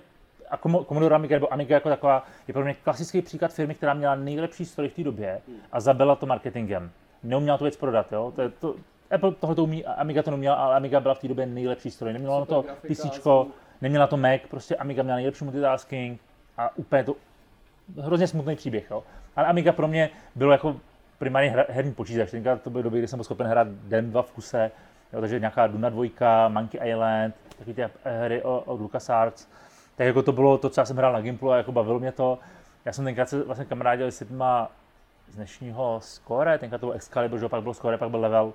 [0.49, 3.93] a Commo- Commodore Amiga nebo Amiga jako taková, je pro mě klasický příklad firmy, která
[3.93, 5.41] měla nejlepší stroj v té době
[5.71, 6.91] a zabila to marketingem.
[7.23, 8.33] Neuměla tu věc prodat, jo.
[8.35, 8.75] To, je to,
[9.11, 12.13] Apple tohle to umí, Amiga to neuměla, ale Amiga byla v té době nejlepší stroj.
[12.13, 13.27] Neměla na to PC,
[13.81, 16.21] neměla to Mac, prostě Amiga měla nejlepší multitasking
[16.57, 17.15] a úplně to
[17.97, 19.03] hrozně smutný příběh, jo.
[19.35, 20.75] Ale Amiga pro mě bylo jako
[21.19, 22.31] primárně hra, herní počítač.
[22.31, 24.71] Tenkrát to byly doby, kdy jsem byl schopen hrát den, dva v kuse,
[25.13, 29.47] jo, takže nějaká Duna 2, Monkey Island, taky ty hry od, LucasArts.
[29.95, 32.11] Tak jako to bylo to, co já jsem hrál na Gimplu a jako bavilo mě
[32.11, 32.39] to.
[32.85, 34.71] Já jsem tenkrát se vlastně kamarádil s lidma
[35.27, 38.53] z dnešního Score, tenkrát to byl Excalibur, že pak byl Score, pak byl Level.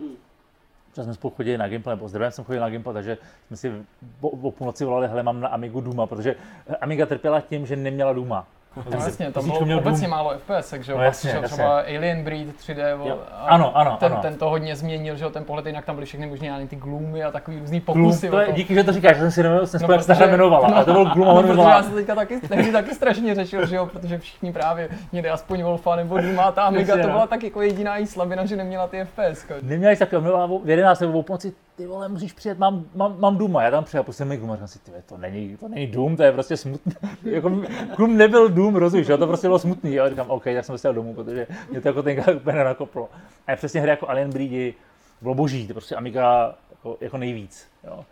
[0.94, 3.56] Třeba jsme spolu chodili na Gimpl, nebo s Drevem jsem chodil na Gimpl, takže jsme
[3.56, 3.72] si
[4.20, 6.36] o, o půlnoci volali, hele, mám na Amigu Duma, protože
[6.80, 8.46] Amiga trpěla tím, že neměla Duma.
[8.76, 11.56] No, jasně, tam bylo měl obecně málo FPS, takže No jasně, přišel jasně.
[11.56, 13.18] třeba Alien Breed 3D, vole, Jo.
[13.32, 14.22] a Ano, ano, ten, ano.
[14.22, 17.24] ten to hodně změnil, že jo, ten pohled, jinak tam byly všechny možné ty gloomy
[17.24, 18.30] a takový různý Gloom, pokusy.
[18.30, 20.68] to o je, díky, že to říkáš, že jsem si nevím, jsem No, protože- jmenovala,
[20.68, 23.34] no, a to byl Gloom a No, protože já jsem teďka taky, tehdy taky strašně
[23.34, 27.08] řešil, že jo, protože všichni právě měli aspoň Wolfa nebo Duma, ta Amiga to no.
[27.08, 29.46] byla tak jako jediná jí slabina, že neměla ty FPS.
[29.62, 33.36] Neměli tak, měla v 11 nebo v půlnoci, ty vole, musíš přijet, mám, mám, mám
[33.38, 35.86] Duma, já tam přijel, prostě mi Gloom a říkám si, ty to není, to není
[35.86, 36.92] Doom, to je prostě smutný.
[37.24, 37.50] jako,
[37.96, 40.92] Gloom nebyl Doom, rozumíš, jo, to prostě bylo smutný, a říkám, OK, tak jsem se
[40.92, 43.08] domů, protože mě to jako tenkrát úplně nenakoplo.
[43.46, 44.74] A přesně hry jako Alien Breedy
[45.20, 48.04] bylo boží, to prostě Amiga jako, jako nejvíc, jo.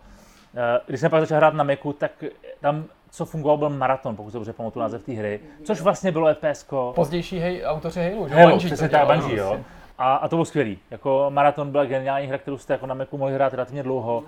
[0.56, 2.24] Eh, Když jsem pak začal hrát na Macu, tak
[2.60, 6.34] tam co fungoval byl maraton, pokud se dobře pamatuju název té hry, což vlastně bylo
[6.34, 6.66] FPS.
[6.94, 9.46] Pozdější hej, autoři Halo, že jo, Halo, Bungie přesně to tak, Bungie, jo.
[9.46, 9.64] vlastně.
[10.03, 10.78] A, a to bylo skvělý.
[10.90, 14.24] Jako Marathon byla geniální hra, kterou jste jako na Macu mohli hrát relativně dlouho,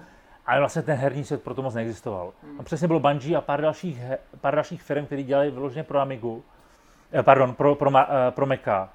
[0.46, 2.32] ale vlastně ten herní svět proto moc neexistoval.
[2.58, 4.00] A přesně bylo Bungie a pár dalších,
[4.40, 6.44] pár dalších firm, které dělali vyloženě pro Amigu,
[7.12, 8.88] eh, pardon, pro, pro, Ma- eh, pro Maca,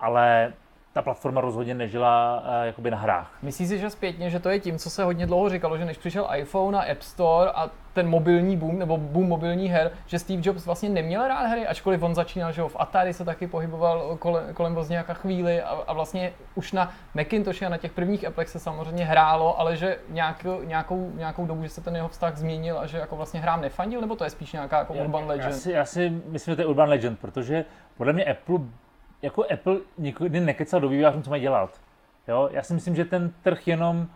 [0.00, 0.52] ale
[0.92, 3.30] ta platforma rozhodně nežila uh, jakoby na hrách.
[3.42, 5.98] Myslíš si, že zpětně, že to je tím, co se hodně dlouho říkalo, že než
[5.98, 10.42] přišel iPhone a App Store a ten mobilní boom, nebo boom mobilních her, že Steve
[10.44, 14.54] Jobs vlastně neměl rád hry, ačkoliv on začínal, že v Atari se taky pohyboval kolem,
[14.54, 18.58] kolem Wozniaka chvíli a, a vlastně už na Macintoshu a na těch prvních Applech se
[18.58, 22.86] samozřejmě hrálo, ale že nějakou, nějakou, nějakou dobu, že se ten jeho vztah změnil a
[22.86, 25.54] že jako vlastně hrám nefandil, nebo to je spíš nějaká jako urban Já legend?
[25.54, 27.64] si, já si myslím, že to je urban legend, protože
[27.96, 28.58] podle mě Apple,
[29.22, 31.80] jako Apple nikdy nekecal do vývojářů, co mají dělat.
[32.28, 32.48] Jo?
[32.52, 34.06] Já si myslím, že ten trh jenom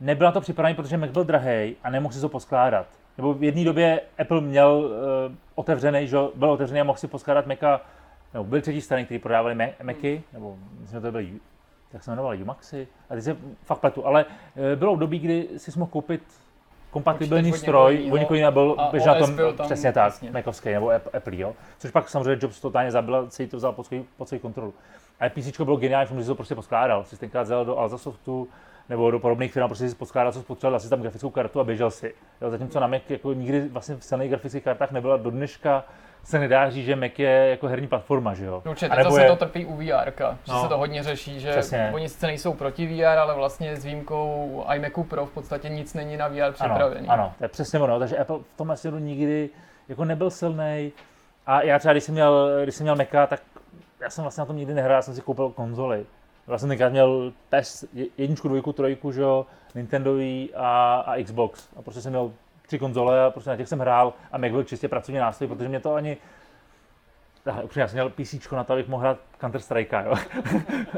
[0.00, 2.86] nebyl na to připravený, protože Mac byl drahý a nemohl si to poskládat.
[3.16, 7.46] Nebo v jedné době Apple měl uh, otevřený, že byl otevřený a mohl si poskládat
[7.46, 7.80] Maca,
[8.34, 11.32] nebo byl třetí strany, který prodávali Ma- Macy, nebo myslím, že to byly,
[11.92, 14.32] jak se jmenovali, Umaxy, a teď se fakt pletu, ale uh,
[14.78, 16.22] bylo období, kdy si mohl koupit
[16.94, 20.04] kompatibilní od stroj, od někoho jiného byl, a běž na tom, byl tam přesně tak,
[20.04, 20.30] vlastně.
[20.30, 21.52] Macovský nebo App- Apple, jo.
[21.78, 24.74] Což pak samozřejmě Jobs totálně zabil, a celý to vzal pod svou, pod svou kontrolu.
[25.20, 27.04] Ale PC bylo geniální, protože si to prostě poskládal.
[27.04, 28.48] Si tenkrát vzal do Alzasoftu
[28.88, 31.64] nebo do podobných firm, prostě si poskládal, co spotřeboval, dal si tam grafickou kartu a
[31.64, 32.14] běžel si.
[32.42, 35.84] Jo, zatímco na Mac jako nikdy vlastně v silných grafických kartách nebyla do dneška
[36.24, 38.62] se nedá říct, že Mac je jako herní platforma, že jo?
[38.70, 40.12] Určitě, A teď nebo zase je- to trpí u VR,
[40.44, 40.62] že No.
[40.62, 41.90] se to hodně řeší, že Přesně.
[41.94, 46.16] oni sice nejsou proti VR, ale vlastně s výjimkou iMacu Pro v podstatě nic není
[46.16, 47.08] na VR připravený.
[47.08, 49.50] Ano, ano, to je přesně ono, takže Apple v tom směru nikdy
[49.88, 50.92] jako nebyl silný.
[51.46, 53.40] A já třeba, když jsem měl, když jsem měl Maca, tak
[54.00, 56.06] já jsem vlastně na tom nikdy nehrál, já jsem si koupil konzoli.
[56.56, 57.84] Jsem tenkrát měl PES
[58.18, 61.68] jedničku, dvojku, trojku, že jo, Nintendový a, a Xbox.
[61.76, 62.30] A prostě jsem měl
[62.66, 65.68] tři konzole a prostě na těch jsem hrál a Mac byl čistě pracovní nástroj, protože
[65.68, 66.16] mě to ani
[67.44, 70.14] Tak, upřímně, já jsem měl PC na to, abych mohl hrát Counter Strike, jo.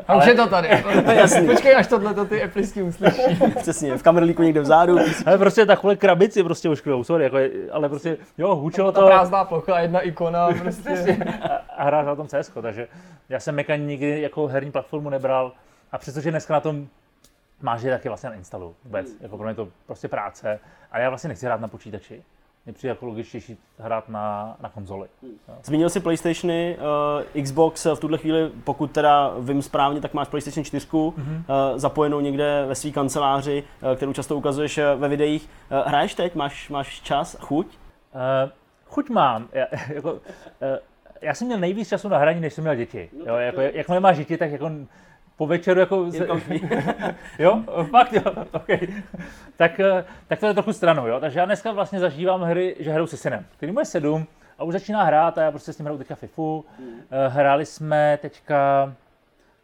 [0.08, 0.68] A už je to tady.
[1.14, 1.46] Jasný.
[1.46, 3.20] Počkej, až tohle to ty Applisti uslyší.
[3.60, 4.96] Přesně, v kamerlíku někde vzadu.
[5.26, 9.06] Ale prostě takovou krabici prostě ošklivou, sorry, jako, je- ale prostě, jo, hučelo Ta to
[9.06, 11.16] prázdná plocha, jedna ikona, prostě.
[11.42, 12.88] a, a hrál na tom CS, takže
[13.28, 15.52] já jsem Maca nikdy jako herní platformu nebral
[15.92, 16.86] a přestože dneska na tom
[17.62, 20.60] máš je taky vlastně nainstalu vůbec, jako pro mě to prostě práce,
[20.92, 22.22] ale já vlastně nechci hrát na počítači.
[22.66, 25.08] Mně přijde jako logičtější hrát na, na konzoli.
[25.62, 26.78] Zmínil si PlayStationy,
[27.34, 31.12] uh, Xbox v tuhle chvíli, pokud teda vím správně, tak máš PlayStation 4 mm-hmm.
[31.12, 35.48] uh, zapojenou někde ve své kanceláři, uh, kterou často ukazuješ ve videích.
[35.70, 36.34] Uh, hraješ teď?
[36.34, 37.66] Máš, máš čas, chuť?
[37.66, 38.50] Uh,
[38.86, 39.48] chuť mám.
[39.52, 40.18] Já, jako, uh,
[41.20, 43.10] já jsem měl nejvíc času na hraní, než jsem měl děti.
[43.26, 44.70] Jo, jako, jakmile máš děti, tak jako
[45.36, 45.98] po večeru jako...
[45.98, 46.18] Už
[46.48, 46.68] ví.
[47.38, 48.22] jo, fakt jo,
[48.52, 48.88] okay.
[49.56, 49.80] tak,
[50.26, 51.20] tak to je trochu stranou, jo.
[51.20, 54.26] Takže já dneska vlastně zažívám hry, že hraju se synem, který mu je sedm
[54.58, 56.64] a už začíná hrát a já prostě s ním hraju teďka FIFU.
[57.10, 58.92] Eh, Hráli jsme teďka,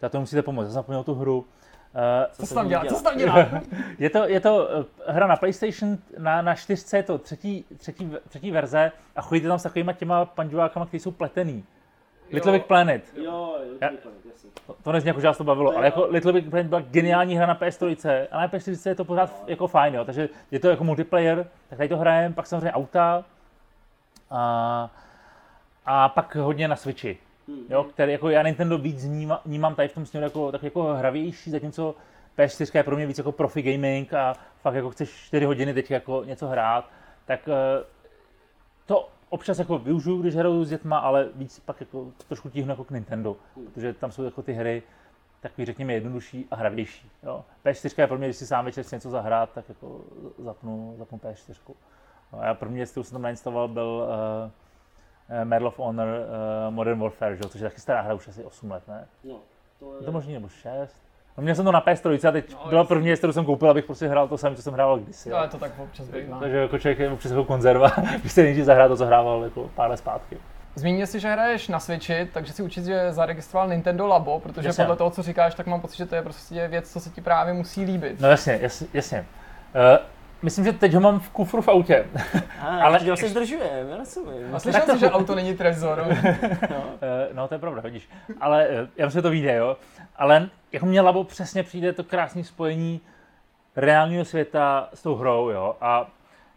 [0.03, 1.47] já to musíte pomoct, já jsem zapomněl tu hru.
[1.95, 2.85] Eh, Co jsi tam dělá?
[2.85, 3.49] Co tam dělá?
[3.99, 8.13] je to, je to eh, hra na PlayStation, na, na 4 je to třetí, třetí,
[8.29, 11.65] třetí verze a chodíte tam s takovýma těma panžovákama, které jsou pletený.
[12.33, 13.05] Little Big Planet.
[13.17, 13.89] Jo, Já-
[14.67, 17.47] To, to nezní jako, že to bavilo, ale jako Little Big Planet byla geniální hra
[17.47, 20.05] na PS3, a na PS4 je to pořád f- jako fajn, jo.
[20.05, 23.25] takže je to jako multiplayer, tak tady to hrajeme, pak samozřejmě auta
[24.31, 24.91] a,
[25.87, 27.19] a pak hodně na Switchi,
[27.69, 30.83] jo, který jako já Nintendo víc vnímám, vnímám tady v tom směru jako, tak jako
[30.95, 31.95] hravější, zatímco
[32.39, 35.91] PS4 je pro mě víc jako profi gaming a fakt jako chceš 4 hodiny teď
[35.91, 36.89] jako něco hrát,
[37.27, 37.85] tak eh,
[38.87, 42.85] to občas jako využiju, když hraju s dětma, ale víc pak jako trošku tíhnu jako
[42.85, 44.83] k Nintendo, protože tam jsou jako ty hry
[45.41, 47.11] takový řekněme jednodušší a hravější.
[47.23, 47.45] Jo.
[47.65, 50.01] PS4 je pro mě, když si sám večer chci něco zahrát, tak jako
[50.39, 51.75] zapnu, zapnu PS4.
[52.33, 57.01] No, a první věc, kterou jsem tam nainstaloval, byl uh, Medal of Honor uh, Modern
[57.01, 57.49] Warfare, že?
[57.49, 59.09] což je taky stará hra, už asi 8 let, ne?
[59.25, 59.41] No,
[59.79, 60.97] to Je to možný, nebo 6?
[61.37, 63.71] No, měl jsem to na PS3 a teď No, byla první věc, kterou jsem koupil,
[63.71, 65.31] abych prostě hrál to samé, co jsem hrával kdysi.
[65.31, 65.37] jo.
[65.37, 66.39] Ale to tak občas bývá.
[66.41, 69.71] Takže jako člověk je přes jako konzerva, když se nejdřív zahrát to, co hrával jako
[69.75, 70.39] pár let zpátky.
[70.75, 74.85] Zmínil si, že hraješ na Switchi, takže si určitě zaregistroval Nintendo Labo, protože Jasně.
[74.85, 77.21] podle toho, co říkáš, tak mám pocit, že to je prostě věc, co se ti
[77.21, 78.21] právě musí líbit.
[78.21, 78.87] No jasně, jasně.
[78.95, 79.27] jasně.
[79.75, 80.07] Uh,
[80.43, 82.05] myslím, že teď ho mám v kufru v autě.
[82.61, 84.55] Ale Ale- že vlastně zdržuje, já rozumím.
[84.55, 86.07] A slyšel jsi, že auto není trezor.
[87.03, 88.09] Eh, no to je pravda, vidíš.
[88.41, 89.77] Ale eh, já myslím, že to vyjde, jo.
[90.17, 93.01] Ale jako mě Labo přesně přijde to krásné spojení
[93.77, 95.77] reálného světa s tou hrou, jo.
[95.81, 96.11] A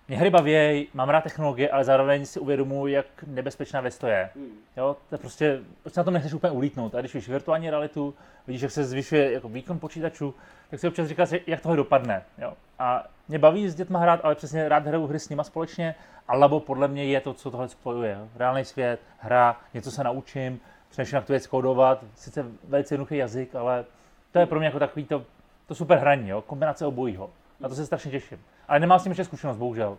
[0.07, 4.29] mě hry baví, mám rád technologie, ale zároveň si uvědomuji, jak nebezpečná věc to je.
[4.77, 6.95] Jo, to je prostě, prostě na tom nechceš úplně ulítnout.
[6.95, 8.13] A když víš virtuální realitu,
[8.47, 10.35] vidíš, jak se zvyšuje jako výkon počítačů,
[10.69, 12.23] tak si občas říkáš, jak tohle dopadne.
[12.37, 12.53] Jo.
[12.79, 15.95] A mě baví s dětma hrát, ale přesně rád hraju hry s nima společně
[16.27, 18.17] a Labo podle mě je to, co tohle spojuje.
[18.19, 18.27] Jo.
[18.35, 20.59] Reálný svět, hra, něco se naučím,
[20.95, 23.85] přemýšlím, jak tu věc kódovat, sice velice jednoduchý jazyk, ale
[24.31, 25.23] to je pro mě jako takový to,
[25.67, 26.41] to super hraní, jo.
[26.41, 27.29] kombinace obojího.
[27.59, 28.39] Na to se strašně těším.
[28.67, 29.97] Ale nemám s tím ještě zkušenost, bohužel.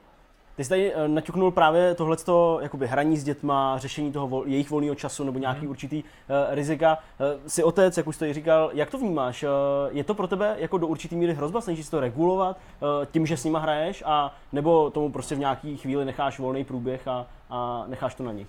[0.56, 4.70] Ty jsi tady eh, naťuknul právě tohleto jakoby hraní s dětma, řešení toho vol, jejich
[4.70, 5.70] volného času nebo nějaký Mhm.
[5.70, 6.08] určitý uh,
[6.54, 6.98] rizika.
[7.20, 9.42] Uh, jsi otec, jak už jsi říkal, jak to vnímáš?
[9.42, 9.48] Uh,
[9.90, 13.26] je to pro tebe jako do určitý míry hrozba, snažíš se to regulovat uh, tím,
[13.26, 17.26] že s nima hraješ, a nebo tomu prostě v nějaký chvíli necháš volný průběh a,
[17.50, 18.48] a necháš to na nich?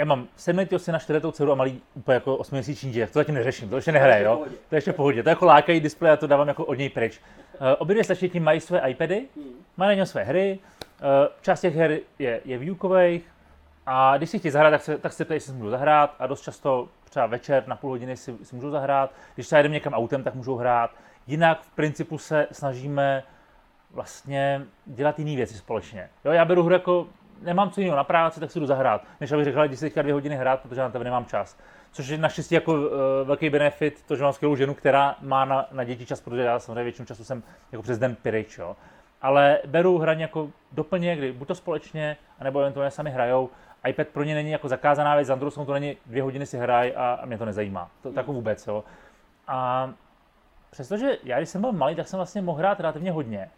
[0.00, 3.34] Já mám 7 syna, 4 dceru a malý úplně jako 8 měsíční dítě, to zatím
[3.34, 4.36] neřeším, to ještě nehraje, jo.
[4.68, 6.74] To je ještě v pohodě, to je jako lákají displej a to dávám jako od
[6.74, 7.20] něj pryč.
[7.60, 9.26] Uh, obě dvě tím mají své iPady,
[9.76, 10.58] mají na něm své hry,
[11.00, 11.06] uh,
[11.42, 13.28] část těch her je, je výukových
[13.86, 16.26] a když si chtějí zahrát, tak se, tak se ptají, jestli si můžu zahrát a
[16.26, 19.10] dost často třeba večer na půl hodiny si, si můžou zahrát.
[19.34, 20.90] Když se jedeme někam autem, tak můžou hrát.
[21.26, 23.22] Jinak v principu se snažíme
[23.90, 26.08] vlastně dělat jiné věci společně.
[26.24, 27.06] Jo, já beru hru jako,
[27.40, 29.04] nemám co jiného na práci, tak si jdu zahrát.
[29.20, 31.56] Než abych řekl, "Hele, jdi si teďka dvě hodiny hrát, protože na tebe nemám čas.
[31.92, 32.88] Což je naštěstí jako uh,
[33.24, 36.58] velký benefit, to, že mám skvělou ženu, která má na, na děti čas, protože já
[36.58, 38.76] samozřejmě většinu času jsem jako přes den pryč, jo.
[39.22, 43.50] Ale beru hraní jako doplněk, kdy buď to společně, anebo eventuálně sami hrajou.
[43.88, 47.12] iPad pro ně není jako zakázaná věc, stranu to není dvě hodiny si hraj a,
[47.12, 47.90] a mě to nezajímá.
[48.02, 48.84] To, to jako vůbec, jo.
[49.46, 49.90] A
[50.70, 53.50] přestože já, když jsem byl malý, tak jsem vlastně mohl hrát relativně hodně.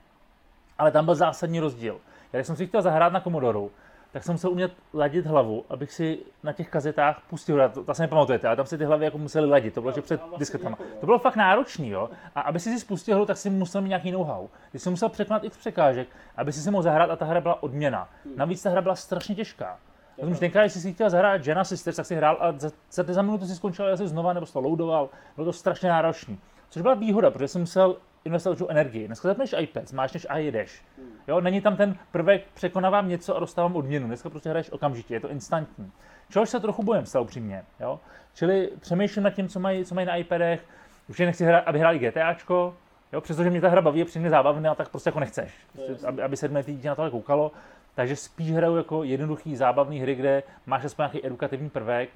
[0.79, 2.01] Ale tam byl zásadní rozdíl.
[2.33, 3.71] Já, když jsem si chtěl zahrát na Komodoru,
[4.13, 7.69] tak jsem musel umět ladit hlavu, abych si na těch kazetách pustil, hra.
[7.69, 10.03] to, to se nepamatujete, ale tam si ty hlavy jako museli ladit, to bylo že
[10.03, 10.79] před disketama.
[11.01, 12.11] To bylo fakt náročný, jo.
[12.35, 14.49] A aby si si spustil hru, tak si musel mít nějaký know-how.
[14.73, 17.63] Ty jsem musel překonat x překážek, aby si si mohl zahrát a ta hra byla
[17.63, 18.09] odměna.
[18.37, 19.79] Navíc ta hra byla strašně těžká.
[20.19, 23.05] Rozumíš, tenkrát, když jsi si chtěl zahrát Jana Sisters, tak si hrál a za, za,
[23.07, 25.09] za minutu si skončil asi znova nebo jsi to loadoval.
[25.37, 26.37] Bylo to strašně náročné.
[26.71, 29.07] Což byla výhoda, protože jsem musel investovat určitou energii.
[29.07, 30.85] Dneska zapneš iPad, máš než a jedeš.
[31.29, 34.07] Jo, není tam ten prvek, překonávám něco a dostávám odměnu.
[34.07, 35.93] Dneska prostě hraješ okamžitě, je to instantní.
[36.31, 37.65] Čehož se trochu bojím, zcela upřímně.
[37.81, 38.01] Jo?
[38.35, 40.65] Čili přemýšlím nad tím, co mají, co mají na iPadech.
[41.09, 42.75] Už je nechci hrát, aby hráli GTAčko,
[43.13, 43.21] jo?
[43.21, 45.55] přestože mě ta hra baví a přijde zábavná, tak prostě jako nechceš.
[45.87, 47.53] Prostě, aby, aby sedmletý dítě na tohle koukalo.
[47.95, 52.09] Takže spíš hraju jako jednoduchý, zábavný hry, kde máš aspoň nějaký edukativní prvek.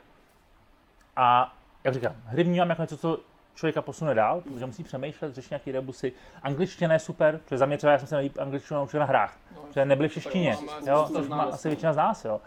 [1.17, 3.21] A jak říkám, hry vnímám jako něco, co
[3.57, 6.13] člověka posune dál, protože musí přemýšlet, řešit nějaký rebusy.
[6.43, 9.37] Angličtina je super, protože za mě třeba já jsem se nejlíp angličtinu naučil na hrách,
[9.69, 12.41] protože nebyly v češtině, jo, což má asi většina z nás, jo.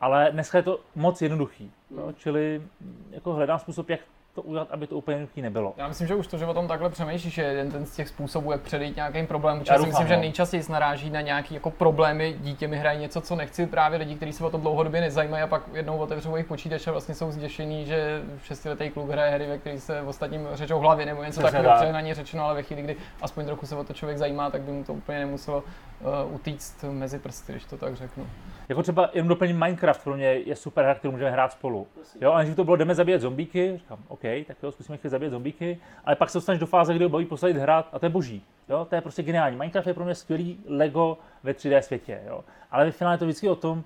[0.00, 2.62] Ale dneska je to moc jednoduchý, jo, čili
[3.10, 4.00] jako hledám způsob, jak
[4.38, 5.74] to udělat, aby to úplně jednoduchý nebylo.
[5.76, 8.08] Já myslím, že už to, že o tom takhle přemýšlíš, je jeden ten z těch
[8.08, 9.64] způsobů, jak předejít nějakým problémům.
[9.66, 10.20] Já Já si myslím, že no.
[10.20, 12.36] nejčastěji naráží na nějaké jako problémy.
[12.40, 15.46] Dítě mi hraje něco, co nechci, právě lidi, kteří se o to dlouhodobě nezajímají a
[15.46, 19.58] pak jednou otevřou jejich počítač a vlastně jsou zděšení, že šestiletý kluk hraje hry, ve
[19.58, 23.46] kterých se ostatním řečou hlavy nebo něco takového, ně řečeno, ale ve chvíli, kdy aspoň
[23.46, 25.64] trochu se o to člověk zajímá, tak by mu to úplně nemuselo
[26.00, 28.26] uh, utíct mezi prsty, když to tak řeknu.
[28.68, 31.86] Jako třeba jenom doplním Minecraft, pro mě je super hra, kterou můžeme hrát spolu.
[32.20, 35.30] Jo, a než to bylo, jdeme zabíjet zombíky, říkám, OK, tak jo, zkusíme chvíli zabíjet
[35.30, 38.10] zombíky, ale pak se dostaneš do fáze, kdy ho baví posadit hrát a to je
[38.10, 38.42] boží.
[38.68, 39.56] Jo, to je prostě geniální.
[39.56, 42.44] Minecraft je pro mě skvělý Lego ve 3D světě, jo.
[42.70, 43.84] Ale ve finále je to vždycky o tom,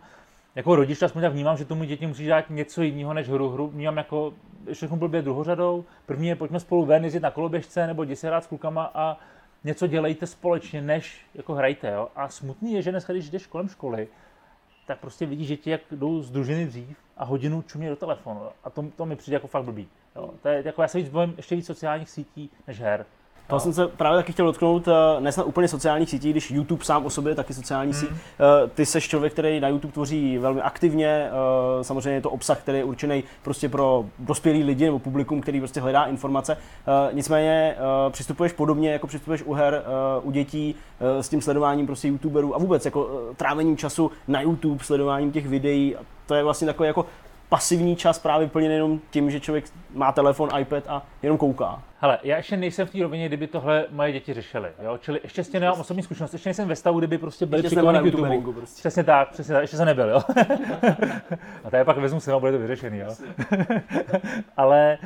[0.55, 3.49] jako rodič aspoň tak vnímám, že tomu děti musí dát něco jiného než hru.
[3.49, 4.35] Hru vnímám jako
[4.73, 5.85] všechno blbě druhořadou.
[6.07, 9.17] První je pojďme spolu ven, jezdit na koloběžce nebo jdi si hrát s klukama a
[9.65, 11.91] něco dělejte společně, než jako hrajte.
[11.91, 12.09] Jo?
[12.17, 14.09] A smutný je, že dneska, když jdeš kolem školy,
[14.87, 18.41] tak prostě vidíš, že ti jak jdou z družiny dřív a hodinu čumě do telefonu.
[18.65, 19.89] A to, to mi přijde jako fakt blbý.
[20.17, 20.31] Jo?
[20.43, 23.07] To je, jako já se víc bojím ještě víc sociálních sítí než her.
[23.53, 26.85] To jsem se právě taky chtěl dotknout, eh, ne snad úplně sociálních sítí, když YouTube
[26.85, 28.09] sám o sobě je taky sociální síť.
[28.11, 32.59] Eh, Ty seš člověk, který na YouTube tvoří velmi aktivně, eh, samozřejmě je to obsah,
[32.59, 36.57] který je určený prostě pro dospělý lidi nebo publikum, který prostě hledá informace.
[37.13, 37.77] Nicméně
[38.11, 39.83] přistupuješ podobně, jako přistupuješ u her,
[40.23, 45.33] u dětí, s tím sledováním prostě YouTuberů a vůbec jako trávením času na YouTube, sledováním
[45.33, 45.97] těch videí.
[46.27, 47.07] To je vlastně takový jako
[47.53, 51.83] pasivní čas právě vyplněný jenom tím, že člověk má telefon, iPad a jenom kouká.
[52.01, 54.69] Hele, já ještě nejsem v té rovině, kdyby tohle moje děti řešily.
[54.83, 54.99] Jo?
[54.99, 58.03] Čili ještě tím nemám osobní zkušenost, ještě nejsem ve stavu, kdyby prostě byli Ještě na
[58.03, 58.53] k YouTube.
[58.53, 58.81] prostě.
[58.81, 60.21] Přesně tak, přesně tak, ještě jsem nebyl, jo.
[61.65, 63.15] a tady pak vezmu si a bude to vyřešený, jo.
[64.57, 64.99] Ale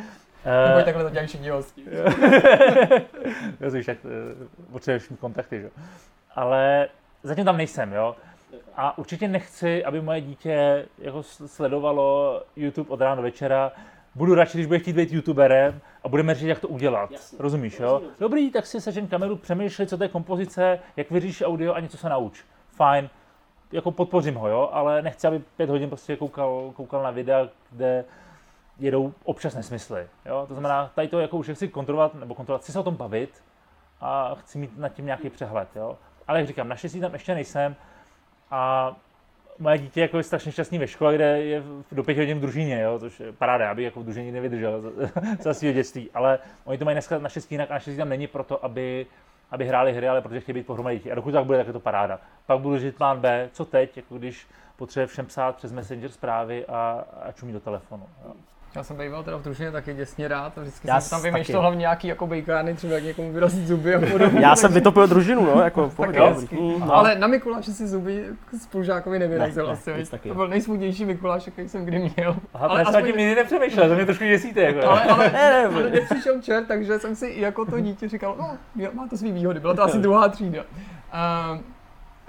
[0.67, 1.85] Neboj, Uh, takhle to dělají všichni hosti.
[3.61, 5.65] Rozumíš, jak eh, potřebuješ mít kontakty, že?
[5.65, 5.71] jo.
[6.37, 6.89] Ale
[7.23, 8.17] zatím tam nejsem, jo.
[8.77, 13.73] A určitě nechci, aby moje dítě jako sledovalo YouTube od rána do večera.
[14.15, 17.11] Budu radši, když bude chtít být youtuberem a budeme řešit, jak to udělat.
[17.11, 17.39] Jasně.
[17.41, 18.03] Rozumíš, jo?
[18.21, 21.97] Dobrý, tak si sežen kameru, přemýšlej, co to je kompozice, jak vyříš audio a něco
[21.97, 22.45] se nauč.
[22.71, 23.11] Fajn.
[23.73, 28.05] Jako podpořím ho, jo, ale nechci, aby pět hodin prostě koukal, koukal na videa, kde
[28.79, 30.07] jedou občas nesmysly.
[30.27, 30.45] Jo?
[30.49, 33.43] To znamená, tady to jako už chci kontrolovat, nebo kontrolovat, chci se o tom bavit
[34.01, 35.69] a chci mít nad tím nějaký přehled.
[35.77, 35.99] Jo?
[36.29, 37.77] Ale jak říkám, naštěstí tam ještě nejsem
[38.51, 38.93] a
[39.59, 42.81] moje dítě jako je strašně šťastný ve škole, kde je do pěti hodin v družině,
[42.81, 42.99] jo?
[42.99, 44.93] což je paráda, bych jako v družině nevydržel
[45.41, 48.65] za, svého dětství, ale oni to mají dneska naštěstí jinak a naštěstí tam není proto,
[48.65, 49.07] aby,
[49.51, 51.13] aby hráli hry, ale protože chtějí být pohromadě děti.
[51.13, 52.21] A dokud tak bude, tak je to paráda.
[52.47, 56.67] Pak budu žít plán B, co teď, jako když potřebuje všem psát přes Messenger zprávy
[56.67, 58.07] a, a čumí do telefonu.
[58.25, 58.33] Jo?
[58.77, 61.55] Já jsem býval teda v družině taky děsně rád a vždycky Já jsem tam vymýšlel
[61.59, 61.61] taky.
[61.63, 64.41] hlavně nějaký jako bejkány, třeba jak někomu vyrazit zuby a podobně.
[64.41, 66.49] Já jsem vytopil družinu, no, jako dobrý.
[66.61, 66.95] Mm, no.
[66.95, 68.25] Ale na Mikuláše si zuby
[68.63, 69.93] spolužákovi nevyrazil Ne, ne, asi.
[69.93, 70.11] viď?
[70.11, 70.35] takového.
[70.35, 72.37] to byl nejsmutnější Mikuláš, jaký jsem kdy měl.
[72.55, 74.61] Aha, Ale aspoň- tím nikdy nepřemýšlel, to mě trošku děsíte.
[74.61, 74.89] Jako.
[74.91, 78.37] Ale, ale Ne, ne, ale mě přišel čert, takže jsem si jako to dítě říkal,
[78.39, 80.63] no, má to svý výhody, byla to asi druhá třída.
[81.53, 81.59] Uh,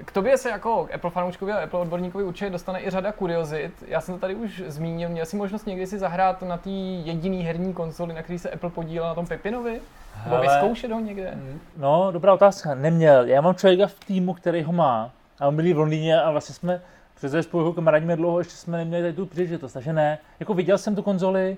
[0.06, 3.84] k tobě se jako Apple fanouškovi a Apple odborníkovi určitě dostane i řada kuriozit.
[3.88, 7.44] Já jsem to tady už zmínil, měl jsi možnost někdy si zahrát na té jediný
[7.44, 9.82] herní konzoli, na který se Apple podílel na tom Pepinovi?
[10.24, 11.38] Nebo vyzkoušet ho někde?
[11.78, 12.76] No, dobrá otázka.
[12.76, 13.26] Neměl.
[13.26, 15.12] Já mám člověka v týmu, který ho má.
[15.40, 16.82] A on byli v Londýně a vlastně jsme
[17.16, 19.74] přes spolu jako kamarádíme dlouho, ještě jsme neměli tady tu příležitost.
[19.74, 20.18] Takže ne.
[20.40, 21.58] Jako viděl jsem tu konzoli,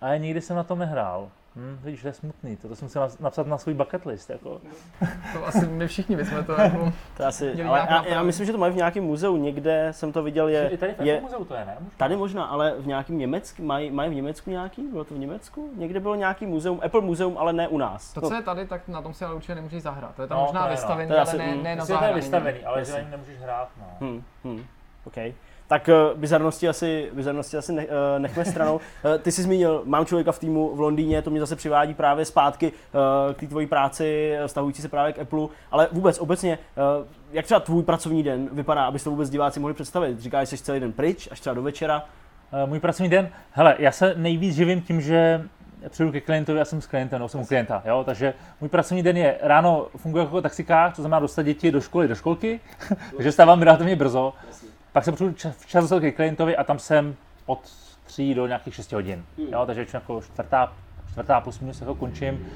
[0.00, 1.28] ale nikdy jsem na tom nehrál.
[1.56, 2.56] Hm, vidíš, to je smutný.
[2.56, 4.30] To jsem si nas- napsat na svůj bucket list.
[4.30, 4.60] Jako.
[5.32, 6.92] To asi my všichni bychom to jako...
[7.16, 10.12] To asi, Měli ale já, já, myslím, že to mají v nějakém muzeu, někde jsem
[10.12, 11.76] to viděl, je, I tady v je muzeu to je, ne?
[11.80, 11.90] Možná.
[11.96, 15.70] tady možná, ale v nějakém německém, mají, mají v Německu nějaký, bylo to v Německu?
[15.76, 18.12] Někde bylo nějaký muzeum, Apple muzeum, ale ne u nás.
[18.12, 20.14] To, co je tady, tak na tom si ale určitě nemůžeš zahrát.
[20.14, 20.76] To je tam No, možná to je no.
[20.76, 22.14] vystavený, To je ale asi- ne, ne na že to je zahrání.
[22.14, 23.68] vystavený, ale že nemůžeš hrát.
[23.80, 24.06] No.
[24.06, 24.64] Hmm, hmm.
[25.04, 25.16] OK.
[25.70, 28.74] Tak uh, bizarnosti asi, bizarnosti asi ne, uh, nechme stranou.
[28.74, 28.80] Uh,
[29.22, 32.72] ty jsi zmínil, mám člověka v týmu v Londýně, to mě zase přivádí právě zpátky
[33.34, 36.58] k té tvojí práci, eh, vztahující se právě k Apple, ale vůbec obecně,
[37.32, 40.20] jak třeba tvůj pracovní den vypadá, abyste to vůbec diváci mohli představit?
[40.20, 42.04] Říkáš, že jsi celý den pryč, až třeba do večera?
[42.52, 45.42] Eh, Můj pracovní den, hele, já se nejvíc živím tím, že
[45.88, 49.02] přijdu ke klientovi, já jsem s klientem, no, jsem u klienta, jo, takže můj pracovní
[49.02, 52.60] den je ráno funguje jako taxikář, to znamená dostat děti do školy, do školky,
[53.16, 54.32] takže stávám relativně brzo,
[54.92, 57.16] pak se přijdu čas, včas dostat ke klientovi a tam jsem
[57.46, 57.60] od
[58.04, 60.72] 3 do nějakých 6 hodin, jo, takže většinou jako čtvrtá,
[61.10, 62.46] čtvrtá plus minus jako končím.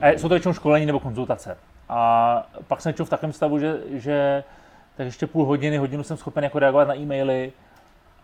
[0.00, 1.56] A jsou to většinou školení nebo konzultace.
[1.88, 4.44] A pak jsem v takovém stavu, že, že
[4.96, 7.52] tak ještě půl hodiny, hodinu jsem schopen jako reagovat na e-maily,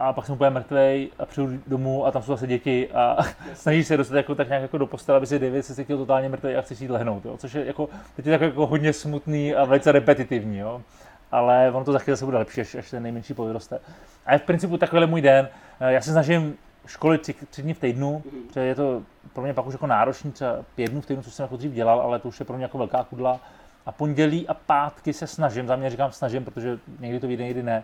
[0.01, 3.17] a pak jsem úplně mrtvej a přijdu domů a tam jsou zase děti a
[3.55, 6.29] snažíš se dostat jako, tak nějak jako do postele, aby si David se cítil totálně
[6.29, 7.37] mrtvej a chci si jít lehnout, jo?
[7.37, 10.83] což je jako, teď je tak jako hodně smutný a velice repetitivní, jo?
[11.31, 13.79] Ale ono to za chvíli zase bude lepší, až, až ten nejmenší povyroste.
[14.27, 15.49] A je v principu takovýhle můj den,
[15.81, 16.57] Eh, já se snažím
[16.87, 19.03] školy tři, tři dny v týdnu, protože je to
[19.33, 21.73] pro mě pak už jako náročný, třeba pět dnů v týdnu, což jsem jako dřív
[21.73, 23.41] dělal, ale to už je pro mě jako velká kudla.
[23.87, 27.63] A pondělí a pátky se snažím, za mě říkám snažím, protože někdy to vyjde, někdy
[27.63, 27.83] ne,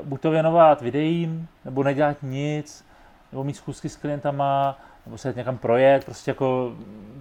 [0.00, 2.84] Uh, buď to věnovat videím, nebo nedělat nic,
[3.32, 6.72] nebo mít schůzky s klientama, nebo se někam projet, prostě jako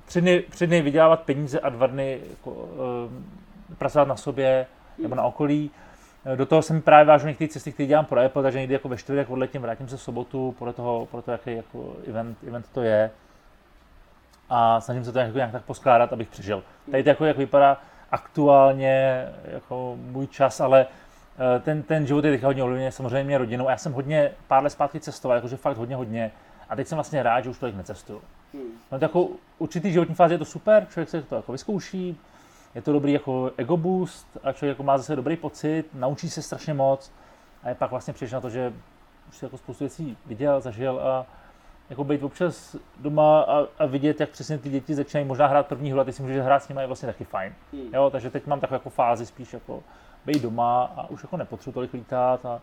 [0.05, 4.66] tři dny, tři dny vydělávat peníze a dva dny jako, uh, pracovat na sobě
[5.02, 5.72] nebo na okolí.
[6.36, 8.97] Do toho jsem právě vážu některé cesty, které dělám pro Apple, takže někdy jako ve
[8.97, 12.82] čtvrtek odletím, vrátím se v sobotu, podle toho, podle toho jaký jako event, event to
[12.82, 13.12] je.
[14.50, 16.64] A snažím se to jako nějak tak poskládat, abych přežil.
[16.91, 17.82] Tady to jako, jak vypadá
[18.12, 20.88] aktuálně jako můj čas, ale
[21.39, 23.68] Eh, ten, ten život je teďka hodně ovlivněn samozřejmě rodinou.
[23.68, 26.32] A já jsem hodně pár let zpátky cestoval, jakože fakt hodně, hodně.
[26.70, 28.22] A teď jsem vlastně rád, že už tolik necestuju.
[28.91, 29.28] No to jako
[29.58, 32.18] určitý životní fáze je to super, člověk se to jako vyzkouší,
[32.76, 36.41] je to dobrý jako ego boost a člověk jako má zase dobrý pocit, naučí se
[36.41, 37.12] strašně moc
[37.63, 38.74] a je pak vlastně přišel na to, že
[39.29, 41.25] už si jako spoustu věcí viděl, zažil a
[41.89, 45.91] jako být občas doma a, a vidět, jak přesně ty děti začínají možná hrát první
[45.91, 47.54] hru a ty si můžeš hrát s nimi je vlastně taky fajn.
[47.93, 49.83] Jo, takže teď mám takovou jako fázi spíš jako
[50.25, 52.62] být doma a už jako nepotřebuji tolik lítat a,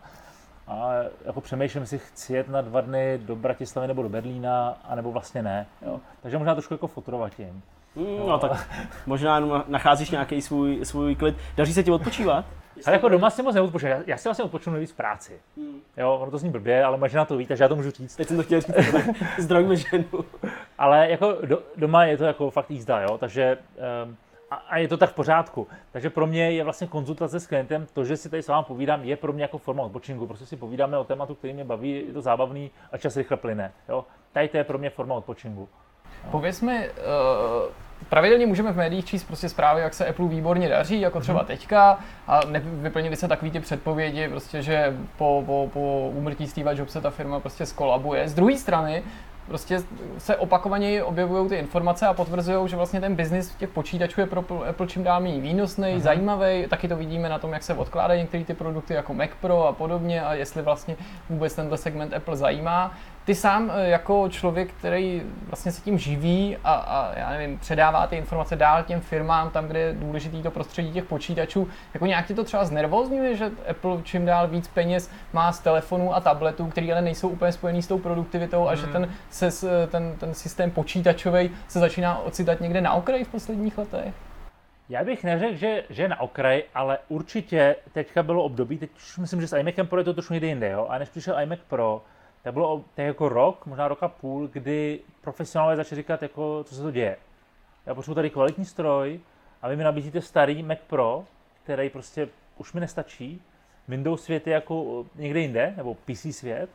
[0.67, 0.89] a
[1.25, 5.43] jako přemýšlím, jestli chci jet na dva dny do Bratislavy nebo do Berlína, anebo vlastně
[5.43, 5.67] ne.
[5.81, 5.99] Jo.
[6.21, 7.63] Takže možná trošku jako fotrovat tím.
[7.97, 8.69] Mm, no tak
[9.05, 11.35] možná jenom nacházíš nějaký svůj, svůj klid.
[11.57, 12.45] Daří se ti odpočívat?
[12.85, 13.91] Ale jako doma si moc neodpočinu.
[13.91, 15.39] Já, já si vlastně odpočinu nejvíc v práci.
[15.57, 15.79] Hmm.
[15.97, 18.15] Jo, ono to zní blbě, ale možná to ví, takže já to můžu říct.
[18.15, 18.75] Teď jsem to chtěl říct,
[19.39, 20.05] zdravíme ženu.
[20.77, 23.57] Ale jako do, doma je to jako fakt jízda, jo, takže
[24.05, 24.17] um,
[24.51, 25.67] a, a, je to tak v pořádku.
[25.91, 29.03] Takže pro mě je vlastně konzultace s klientem, to, že si tady s vámi povídám,
[29.03, 30.27] je pro mě jako forma odpočinku.
[30.27, 33.71] Prostě si povídáme o tématu, který mě baví, je to zábavný a čas rychle plyne.
[33.89, 34.05] Jo.
[34.31, 35.69] Tady to je pro mě forma odpočinku.
[36.31, 37.71] Pověz mi, uh,
[38.09, 41.47] pravidelně můžeme v médiích číst prostě zprávy, jak se Apple výborně daří, jako třeba hmm.
[41.47, 47.01] teďka, a vyplnili se takový ty předpovědi, prostě, že po, po, po úmrtí Steve Jobse
[47.01, 48.29] ta firma prostě skolabuje.
[48.29, 49.03] Z druhé strany,
[49.47, 49.79] prostě
[50.17, 54.43] se opakovaně objevují ty informace a potvrzují, že vlastně ten biznis těch počítačů je pro
[54.69, 55.99] Apple čím dál méně výnosný, uh-huh.
[55.99, 56.67] zajímavý.
[56.67, 59.73] Taky to vidíme na tom, jak se odkládají některé ty produkty jako Mac Pro a
[59.73, 60.95] podobně a jestli vlastně
[61.29, 62.91] vůbec tenhle segment Apple zajímá
[63.27, 68.07] ty sám eh, jako člověk, který vlastně se tím živí a, a já nevím, předává
[68.07, 72.27] ty informace dál těm firmám, tam, kde je důležitý to prostředí těch počítačů, jako nějak
[72.27, 76.67] ti to třeba znervozňuje, že Apple čím dál víc peněz má z telefonů a tabletů,
[76.67, 78.67] které ale nejsou úplně spojený s tou produktivitou hmm.
[78.67, 78.93] a že hmm.
[78.93, 84.13] ten, se, ten, ten systém počítačový se začíná ocitat někde na okraji v posledních letech?
[84.89, 89.41] Já bych neřekl, že, že na okraj, ale určitě teďka bylo období, teď už myslím,
[89.41, 90.87] že s iMacem Pro je to trošku někde jinde, jo?
[90.89, 92.01] a než přišel iMac Pro,
[92.47, 96.81] tak bylo tak jako rok, možná roka půl, kdy profesionálové začali říkat, jako, co se
[96.81, 97.17] to děje.
[97.85, 99.19] Já potřebuji tady kvalitní stroj
[99.61, 101.23] a vy mi nabízíte starý Mac Pro,
[101.63, 103.41] který prostě už mi nestačí.
[103.87, 106.69] Windows svět je jako někde jinde, nebo PC svět,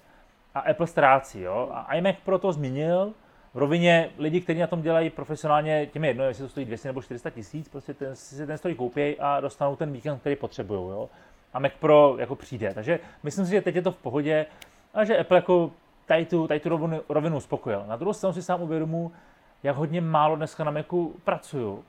[0.55, 1.41] a Apple ztrácí.
[1.41, 1.69] Jo?
[1.73, 3.13] A iMac Pro to změnil,
[3.55, 6.89] v rovině lidi, kteří na tom dělají profesionálně, těm je jedno, jestli to stojí 200
[6.89, 10.81] nebo 400 tisíc, prostě ten, si ten stroj koupí a dostanou ten víkend, který potřebují.
[10.81, 11.09] Jo?
[11.53, 12.75] A Mac Pro jako přijde.
[12.75, 14.47] Takže myslím si, že teď je to v pohodě
[14.95, 15.71] a že Apple jako
[16.07, 17.85] tady tu, tady tu rovinu, rovinu uspokojil.
[17.87, 19.13] Na druhou stranu si sám uvědomu,
[19.63, 21.85] jak hodně málo dneska na Macu pracuju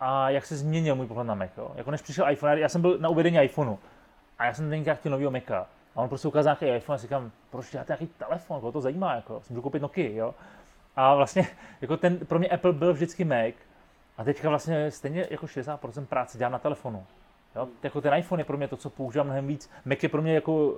[0.00, 1.50] a jak se změnil můj pohled na Mac.
[1.56, 1.72] Jo.
[1.74, 3.78] Jako než přišel iPhone, já jsem byl na uvedení iPhoneu
[4.38, 5.66] a já jsem tenkrát chtěl novýho Maca.
[5.96, 9.14] A on prostě ukázal nějaký iPhone a říkám, proč děláte nějaký telefon, koho to zajímá,
[9.14, 10.34] jako, jsem koupit Nokia, jo.
[10.96, 11.46] A vlastně
[11.80, 13.54] jako ten, pro mě Apple byl vždycky Mac
[14.18, 17.06] a teďka vlastně stejně jako 60% práce dělám na telefonu.
[17.56, 17.68] Jo?
[17.82, 19.70] Jako ten iPhone je pro mě to, co používám mnohem víc.
[19.84, 20.74] Mac je pro mě jako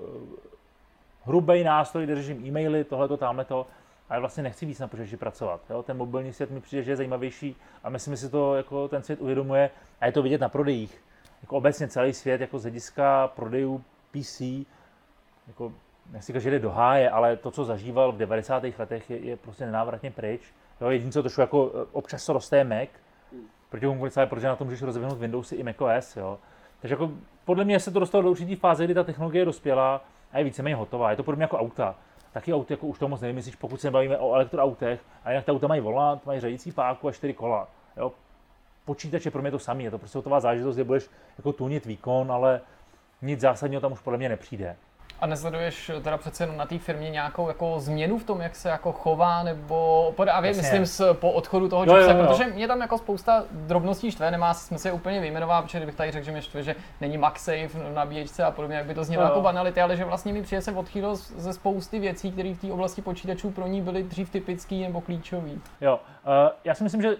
[1.25, 3.67] hrubý nástroj, kde řeším e-maily, tohleto, tamhleto,
[4.09, 5.61] ale vlastně nechci víc na počítači pracovat.
[5.71, 5.83] Jo?
[5.83, 9.21] Ten mobilní svět mi přijde, že je zajímavější a myslím si to jako ten svět
[9.21, 9.71] uvědomuje
[10.01, 11.03] a je to vidět na prodejích.
[11.43, 14.41] Jako obecně celý svět jako z hlediska prodejů PC,
[15.47, 15.73] jako
[16.13, 18.63] nechci říkat, že jde do háje, ale to, co zažíval v 90.
[18.79, 20.41] letech, je, je prostě nenávratně pryč.
[20.81, 22.89] Jo, jediné, co trošku jako e, občas roste je Mac,
[23.71, 26.17] proti konkurenci, protože na tom můžeš rozvinout Windowsy i macOS.
[26.17, 26.39] Jo.
[26.81, 27.11] Takže jako
[27.45, 30.45] podle mě se to dostalo do určitý fáze, kdy ta technologie je dospělá a je
[30.45, 31.11] víceméně hotová.
[31.11, 31.95] Je to podobně jako auta.
[32.33, 35.53] Taky auto jako už to moc nevymyslíš, pokud se bavíme o elektroautech, a jinak ta
[35.53, 37.69] auta mají volant, mají řadící páku a čtyři kola.
[37.97, 38.13] Jo?
[38.85, 41.87] Počítač je pro mě to samé, je to prostě hotová zážitost, kde budeš jako tunit
[41.87, 42.61] výkon, ale
[43.23, 44.77] nic zásadního tam už podle mě nepřijde.
[45.21, 48.69] A nesleduješ teda přece jenom na té firmě nějakou jako změnu v tom, jak se
[48.69, 52.27] jako chová, nebo právě myslím s, po odchodu toho jo, Jobse, jo, jo.
[52.27, 56.11] protože mě tam jako spousta drobností štve, nemá smysl je úplně vyjmenovat, protože kdybych tady
[56.11, 59.23] řekl, že mě štve, že není MagSafe v nabíječce a podobně, jak by to znělo
[59.23, 59.29] jo.
[59.29, 62.73] jako banality, ale že vlastně mi přijde se odchýlil ze spousty věcí, které v té
[62.73, 65.61] oblasti počítačů pro ní byly dřív typický nebo klíčový.
[65.81, 66.33] Jo, uh,
[66.65, 67.17] já si myslím, že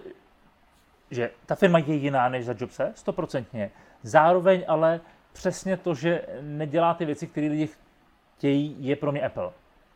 [1.11, 3.71] že ta firma je jiná než za Jobse, stoprocentně.
[4.03, 5.01] Zároveň ale
[5.33, 7.69] přesně to, že nedělá ty věci, které lidi
[8.41, 9.51] chtějí, je pro mě Apple.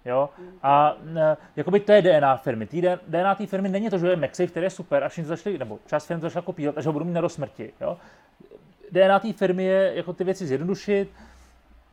[0.04, 0.30] Jo?
[0.62, 2.66] A e, jakoby to je DNA firmy.
[2.66, 5.58] Tý DNA té firmy není to, že je MagSafe, který je super, a všichni začali,
[5.58, 7.72] nebo část firmy začala kopírovat, až ho budou mít na do smrti.
[7.80, 7.96] Jo?
[8.90, 11.08] DNA té firmy je jako ty věci zjednodušit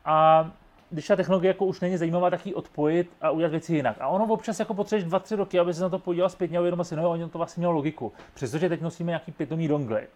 [0.04, 0.50] a
[0.90, 3.96] když ta technologie jako už není zajímavá, tak ji odpojit a udělat věci jinak.
[4.00, 6.84] A ono občas jako potřebuješ 2-3 roky, aby se na to podíval zpětně a uvědomil
[6.84, 8.12] si, no ono to vlastně mělo logiku.
[8.34, 10.06] Přestože teď nosíme nějaký pitomý dongly.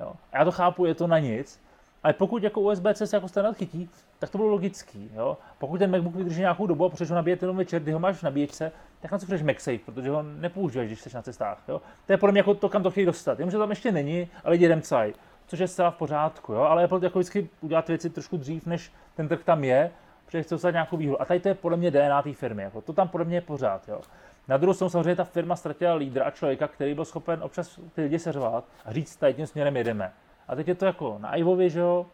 [0.00, 0.12] Jo.
[0.32, 1.60] A já to chápu, je to na nic,
[2.06, 5.10] ale pokud jako USB-C se jako standard chytí, tak to bylo logický.
[5.14, 5.38] Jo?
[5.58, 8.16] Pokud ten MacBook vydrží nějakou dobu a potřebuješ ho nabíjet jenom večer, kdy ho máš
[8.16, 11.62] v nabíječce, tak na co chceš MagSafe, protože ho nepoužíváš, když jsi na cestách.
[11.68, 11.82] Jo?
[12.06, 13.38] To je podle mě jako to, kam to chtějí dostat.
[13.38, 15.12] Jenomže tam ještě není, ale lidi remcaj,
[15.46, 16.52] což je zcela v pořádku.
[16.52, 16.60] Jo?
[16.60, 19.90] Ale Apple jako vždycky udělat věci trošku dřív, než ten trh tam je,
[20.26, 21.22] protože chce dostat nějakou výhodu.
[21.22, 22.62] A tady to je podle mě DNA té firmy.
[22.62, 23.88] Jako to tam podle mě je pořád.
[23.88, 24.00] Jo?
[24.48, 28.02] Na druhou stranu samozřejmě ta firma ztratila lídra a člověka, který byl schopen občas ty
[28.02, 30.12] lidi seřovat a říct, tady tím směrem jedeme.
[30.48, 32.06] A teď je to jako na Ivovi, že jo,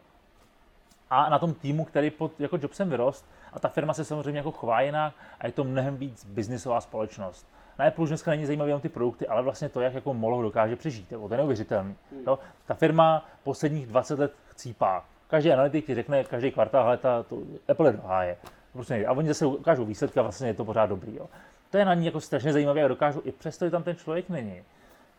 [1.09, 4.51] a na tom týmu, který pod jako Jobsem vyrost a ta firma se samozřejmě jako
[4.51, 7.47] chová jinak a je to mnohem víc biznisová společnost.
[7.79, 10.41] Na Apple už dneska není zajímavé jenom ty produkty, ale vlastně to, jak jako Moloch
[10.41, 11.11] dokáže přežít.
[11.11, 11.95] Jako, to je neuvěřitelný.
[12.11, 12.37] Hmm.
[12.65, 15.05] Ta firma posledních 20 let chcípá.
[15.27, 17.37] Každý analytik ti řekne každý kvartál, ale ta, to,
[17.67, 18.37] Apple je doháje.
[18.73, 21.15] Prostě A oni zase ukážou výsledky a vlastně je to pořád dobrý.
[21.15, 21.29] Jo.
[21.71, 24.29] To je na ní jako strašně zajímavé a dokážou i přesto, že tam ten člověk
[24.29, 24.63] není.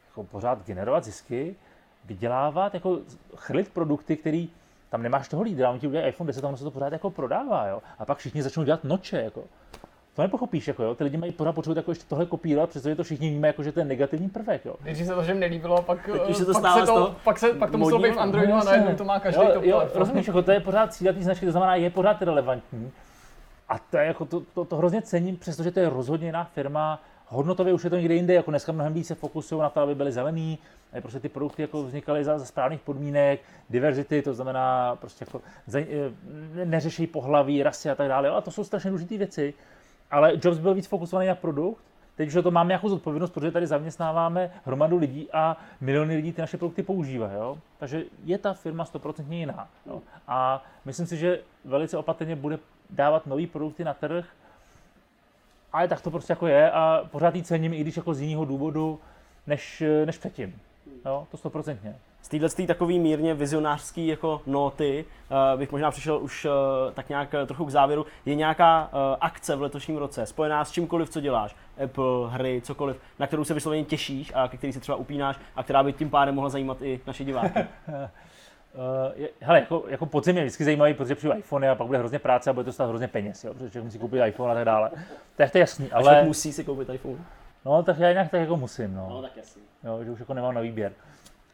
[0.08, 1.56] Jako pořád generovat zisky,
[2.04, 2.98] vydělávat, jako
[3.36, 4.48] chrlit produkty, který
[4.90, 7.66] tam nemáš toho lídra, on ti udělá iPhone 10, tam se to pořád jako prodává,
[7.66, 7.82] jo.
[7.98, 9.42] A pak všichni začnou dělat noče, jako.
[10.16, 10.94] To nepochopíš, jako jo.
[10.94, 13.72] Ty lidi mají pořád potřebu jako ještě tohle kopírovat, přestože to všichni víme, jako, že
[13.72, 14.74] to je negativní prvek, jo.
[14.80, 17.52] Když se to všem nelíbilo, pak, Teď se to pak, stává se to, pak, se,
[17.52, 18.18] pak to muselo být v.
[18.18, 18.98] Androidu a No, najednou jasně.
[18.98, 19.98] to má každý jo, to jo, telefon.
[19.98, 22.90] rozumíš, jako to je pořád cíl té značky, to znamená, je pořád relevantní.
[23.68, 27.02] A to je jako to, to, to hrozně cením, přestože to je rozhodně jiná firma,
[27.28, 29.94] hodnotově už je to někde jinde, jako dneska mnohem víc se fokusují na to, aby
[29.94, 30.58] byly zelený,
[31.00, 33.40] prostě ty produkty jako vznikaly za, za správných podmínek,
[33.70, 35.40] diverzity, to znamená prostě jako
[35.74, 36.10] eh,
[36.64, 39.54] neřeší pohlaví, rasy a tak dále, a to jsou strašně důležité věci,
[40.10, 41.84] ale Jobs byl víc fokusovaný na produkt,
[42.16, 46.40] Teď už to máme nějakou zodpovědnost, protože tady zaměstnáváme hromadu lidí a miliony lidí ty
[46.40, 47.34] naše produkty používají.
[47.34, 47.58] Jo?
[47.78, 49.68] Takže je ta firma 100% jiná.
[49.86, 50.02] Jo?
[50.28, 52.58] A myslím si, že velice opatrně bude
[52.90, 54.26] dávat nové produkty na trh,
[55.72, 58.44] ale tak to prostě jako je a pořád jí cením, i když jako z jiného
[58.44, 59.00] důvodu,
[59.46, 60.60] než, než předtím.
[61.04, 61.26] Jo?
[61.30, 61.94] To 100%.
[62.22, 66.52] Z téhle takový mírně vizionářský jako noty uh, bych možná přišel už uh,
[66.94, 68.06] tak nějak uh, trochu k závěru.
[68.26, 71.56] Je nějaká uh, akce v letošním roce spojená s čímkoliv, co děláš?
[71.84, 75.62] Apple, hry, cokoliv, na kterou se vysloveně těšíš a ke který se třeba upínáš a
[75.62, 77.60] která by tím pádem mohla zajímat i naše diváky.
[79.16, 82.18] Uh, hele, jako, jako podzim je vždycky zajímavý, protože přijde iPhone a pak bude hrozně
[82.18, 84.64] práce a bude to stát hrozně peněz, jo, protože člověk musí koupit iPhone a tak
[84.64, 84.90] dále.
[85.36, 86.10] To je to jasný, Ale...
[86.10, 87.24] ale musí si koupit iPhone.
[87.64, 89.22] no, tak já jinak tak jako musím, no.
[89.22, 89.62] tak jasný.
[89.84, 90.92] Jo, že už jako nemám na výběr.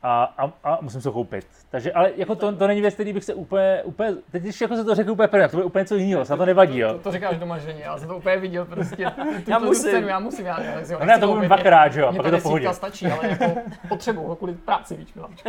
[0.03, 1.47] A, a, a musím se ho koupit.
[1.71, 4.77] Takže, ale jako to, to není věc, který bych se úplně, úplně teď když jako
[4.77, 6.79] se to řekl úplně prvně, to bude úplně něco jiného, se na to nevadí, To,
[6.87, 6.99] jo.
[6.99, 9.11] to říkáš doma ženě, já jsem to úplně viděl prostě.
[9.11, 9.91] Tu, Já tu musím.
[9.91, 12.33] Cenu, já musím, já, já, já No ne, to budu dvakrát, že jo, pak je
[12.33, 12.73] to pohodě.
[12.75, 13.45] stačí, ale jako
[13.89, 15.49] potřebuju ho kvůli práci, víš, miláčku.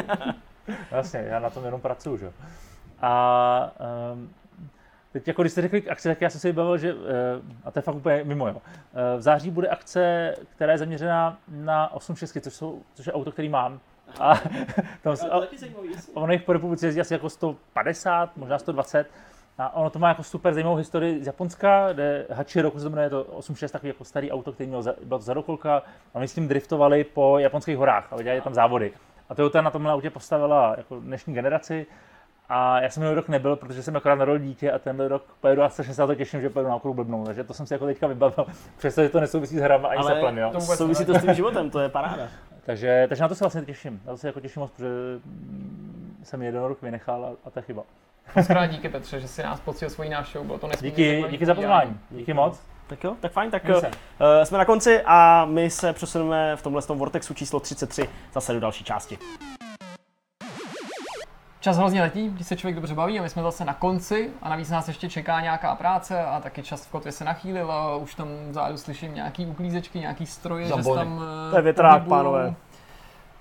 [0.92, 2.32] Jasně, já na tom jenom pracuju, že jo.
[3.02, 3.72] A
[4.14, 4.30] um,
[5.12, 7.00] teď jako když jste řekli akce, tak já jsem si vybavil, že, uh,
[7.64, 8.54] a to je fakt úplně mimo, jo.
[8.54, 8.62] Uh,
[9.18, 13.50] v září bude akce, která je zaměřená na 86, což, jsou, což je auto, který
[13.50, 13.80] mám.
[14.20, 14.36] A,
[15.02, 15.40] tam, a,
[16.14, 19.08] ono jich po republice jezdí asi jako 150, možná 120.
[19.58, 23.06] A ono to má jako super zajímavou historii z Japonska, kde Hachiro, se to jmenuje,
[23.06, 25.84] je to 86 takový jako starý auto, který měl, za, byla to zadokolka, a
[26.16, 28.94] oni s tím driftovali po japonských horách a dělali tam závody.
[29.30, 31.86] A Toyota na tomhle autě postavila jako dnešní generaci.
[32.54, 35.64] A já jsem minulý rok nebyl, protože jsem akorát narodil dítě a tenhle rok pojedu
[35.64, 37.26] a strašně se na to těším, že pojedu na okruh blbnou.
[37.26, 38.46] Takže to jsem si jako teďka vybavil,
[38.78, 40.50] přestože to nesouvisí s hrama ani Ale s Applem, jo.
[40.52, 42.28] to vůbec souvisí to s tím životem, to je paráda.
[42.66, 44.02] Takže, takže na to se vlastně těším.
[44.06, 44.90] Na to se jako těším moc, protože
[45.26, 47.84] mm, jsem jeden rok vynechal a, a to je chyba.
[48.36, 51.56] Moc díky Petře, že si nás poctil svojí návštěvu, bylo to nesmírně Díky, díky za
[51.56, 52.00] pozvání.
[52.12, 52.62] Díky moc.
[52.88, 53.88] Tak jo, tak fajn, tak se.
[53.88, 58.54] uh, jsme na konci a my se přesuneme v tomhle tom Vortexu číslo 33 zase
[58.54, 59.18] do další části.
[61.62, 64.50] Čas hrozně letí, když se člověk dobře baví a my jsme zase na konci a
[64.50, 68.16] navíc nás ještě čeká nějaká práce a taky čas v kotvě se nachýlil a už
[68.16, 71.00] tam vzadu slyším nějaký uklízečky, nějaký stroje, že se Zambony.
[71.00, 72.18] tam eh, To je větrák, pohybujou.
[72.18, 72.54] pánové.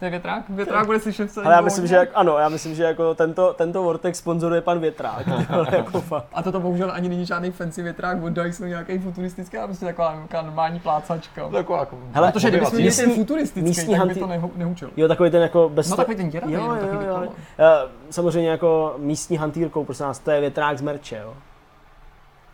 [0.00, 0.44] To je větrák?
[0.48, 1.88] Větrák bude slyšet v celém Ale já myslím, pohodě.
[1.88, 5.26] že jak, ano, já myslím, že jako tento, tento Vortex sponzoruje pan Větrák.
[5.72, 6.26] Jako fakt.
[6.32, 10.18] A toto bohužel ani není žádný fancy větrák od Dyson, nějaký futuristický, ale prostě taková,
[10.22, 11.48] taková normální plácačka.
[11.48, 14.50] Taková jako Hele, Protože kdybychom měli místní- ten futuristický, místní tak by hanty- to nehu,
[14.56, 14.90] nehučil.
[14.96, 15.90] Jo, takový ten jako bez...
[15.90, 17.22] No takový ten děravý, jo, jenom jo, takový jo,
[17.58, 17.88] jo.
[18.10, 21.34] Samozřejmě jako místní hantýrkou, prosím nás, to je větrák z merče, jo.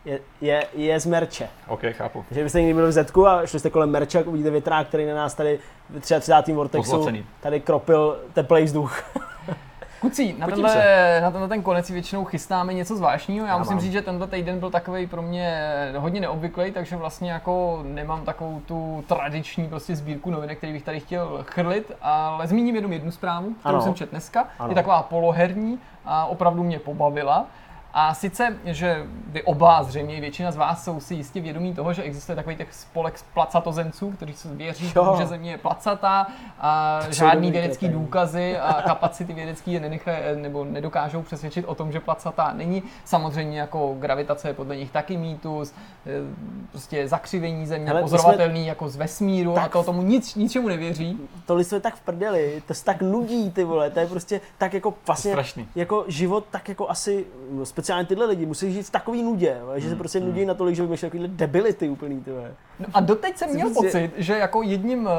[0.07, 1.49] Je, je, je z merče.
[1.67, 2.25] OK, chápu.
[2.29, 5.05] Takže byste někdy byli v Zetku a šli jste kolem merče, jak uvidíte větrák, který
[5.05, 5.59] na nás tady
[5.89, 6.53] v 33.
[6.53, 7.25] Vortexu Pozlacený.
[7.41, 9.03] tady kropil teplej vzduch.
[10.01, 13.45] Kucí, na Potím tenhle, na tenhle ten konec si většinou chystáme něco zvláštního.
[13.45, 13.81] Já, Já musím mám.
[13.81, 15.63] říct, že tenhle týden byl takový pro mě
[15.97, 20.99] hodně neobvyklý, takže vlastně jako nemám takovou tu tradiční prostě sbírku novinek, který bych tady
[20.99, 23.83] chtěl chrlit, ale zmíním jenom jednu zprávu, kterou Ano.
[23.83, 24.47] jsem četl dneska.
[24.59, 24.69] Ano.
[24.71, 27.45] Je taková poloherní a opravdu mě pobavila.
[27.99, 31.93] A sice, že vy oba, zřejmě i většina z vás, jsou si jistě vědomí toho,
[31.93, 34.91] že existuje takový těch spolek placatozenců, kteří se věří, Jo.
[34.93, 36.27] tomu, že Země je placatá
[36.59, 41.91] a jsou žádný vědecký důkazy a kapacity vědecký je nenechají, nebo nedokážou přesvědčit o tom,
[41.91, 42.83] že placatá není.
[43.05, 45.73] Samozřejmě jako gravitace je podle nich taky mýtus,
[46.05, 46.09] eh,
[46.71, 51.19] prostě zakřivení Země, Hele, pozorovatelný jako z vesmíru a Tak- to tomu nic, ničemu nevěří.
[51.45, 54.73] To je tak v prdeli, to se tak nudí, ty vole, to je prostě tak
[54.73, 55.67] jako vlastně, Strašný.
[55.75, 59.89] jako život, tak jako asi, no, speciálně tyhle lidi musí žít v takový nudě, že
[59.89, 62.51] se prostě nudí natolik, že vymýšlí takovýhle debility úplný, ty vole.
[62.79, 65.09] No a doteď jsem měl pocit, že jako jedním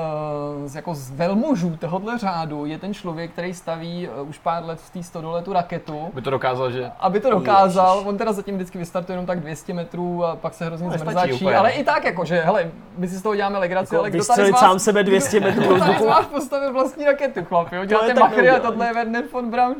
[0.65, 4.65] eh, z, jako z velmožů tohohle řádu je ten člověk, který staví eh, už pár
[4.65, 6.11] let v té stodole tu raketu.
[6.15, 8.09] By to dokázal, že Aby to dokázal, Ježiš.
[8.09, 11.47] on teda zatím vždycky vystartuje jenom tak 200 metrů a pak se hrozně No, zmrzačí,
[11.47, 14.47] ale i tak jako, že hele, my si z toho děláme legraci, ale kdo tady
[14.47, 17.77] z vás, sám sebe 200 metrů do kdo tady z vás postavil vlastní raketu, chlapi,
[17.77, 17.85] jo?
[17.85, 19.75] děláte machry a tohle je Werner von Braun,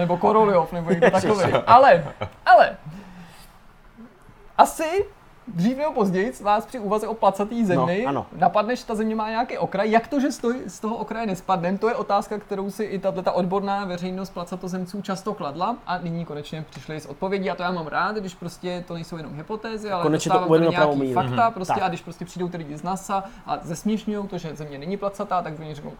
[0.00, 1.52] nebo Korolev, nebo někdo takový.
[1.66, 1.93] Ale,
[2.46, 2.76] ale,
[4.58, 5.04] asi
[5.48, 8.26] dřív nebo později vás při úvaze o placatý zemi No, ano.
[8.36, 9.90] napadne, že ta země má nějaký okraj.
[9.90, 12.98] Jak to, že z toho, z toho okraje nespadneme, to je otázka, kterou si i
[12.98, 17.70] tato odborná veřejnost placatozemců často kladla a nyní konečně přišli s odpovědí a to já
[17.70, 21.74] mám rád, když prostě to nejsou jenom hypotézy, ale Konečně to tady nějaký fakta prostě
[21.74, 21.82] Tak.
[21.82, 25.42] a když prostě přijdou ty lidi z NASA a zesměšňují to, že země není placatá,
[25.42, 25.92] tak oni řeknou,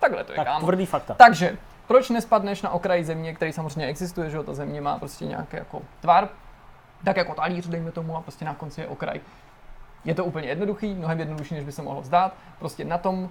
[0.00, 0.60] takhle to je Tak kámo.
[0.60, 1.14] tvrdý fakta.
[1.14, 1.56] Takže,
[1.88, 5.56] proč nespadneš na okraj země, který samozřejmě existuje, že jo, ta země má prostě nějaký
[5.56, 6.28] jako tvar,
[7.04, 9.20] tak jako talíř, dejme tomu, a prostě na konci je okraj.
[10.04, 12.34] Je to úplně jednoduchý, mnohem jednodušší, než by se mohlo zdát.
[12.58, 13.30] Prostě na tom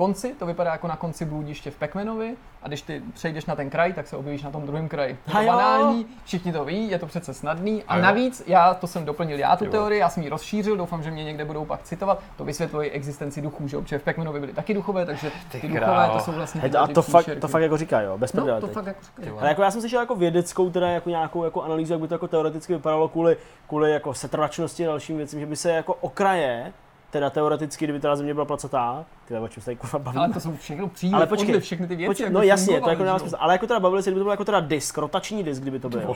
[0.00, 3.70] konci, to vypadá jako na konci bludiště v Pekmenovi a když ty přejdeš na ten
[3.70, 5.18] kraj, tak se objevíš na tom druhém kraji.
[5.26, 5.52] Je to A jo.
[5.52, 9.38] banální, všichni to ví, je to přece snadný a A navíc, já to jsem doplnil
[9.38, 9.70] já tu Jo.
[9.70, 13.42] teorii, já jsem ji rozšířil, doufám, že mě někde budou pak citovat, to vysvětluje existenci
[13.42, 16.60] duchů, že protože v Pekmenovi byly taky duchové, takže ty, Ty duchové to jsou vlastně
[16.60, 19.38] Hej, a to fakt, to fakt jako říká, jo, bez No, to fakt jako říkají.
[19.38, 22.14] Ale jako já jsem slyšel jako vědeckou, teda jako nějakou jako analýzu, jak by to
[22.14, 23.36] jako teoreticky vypadalo kvůli,
[23.68, 26.72] kvůli jako setrvačnosti a dalším věcem, že by se jako okraje,
[27.10, 30.24] teda teoreticky, kdyby teda země byla placatá, ty o čem se tady kurva bavíme.
[30.24, 32.46] Ale to jsou všechno příliš, Ale počkej, počkej, všechny ty věci, Počkej, jak no by
[32.46, 33.36] jasně, to jako smysl.
[33.38, 35.88] Ale jako teda bavili se, kdyby to byl jako teda disk, rotační disk, kdyby to
[35.88, 36.14] byl.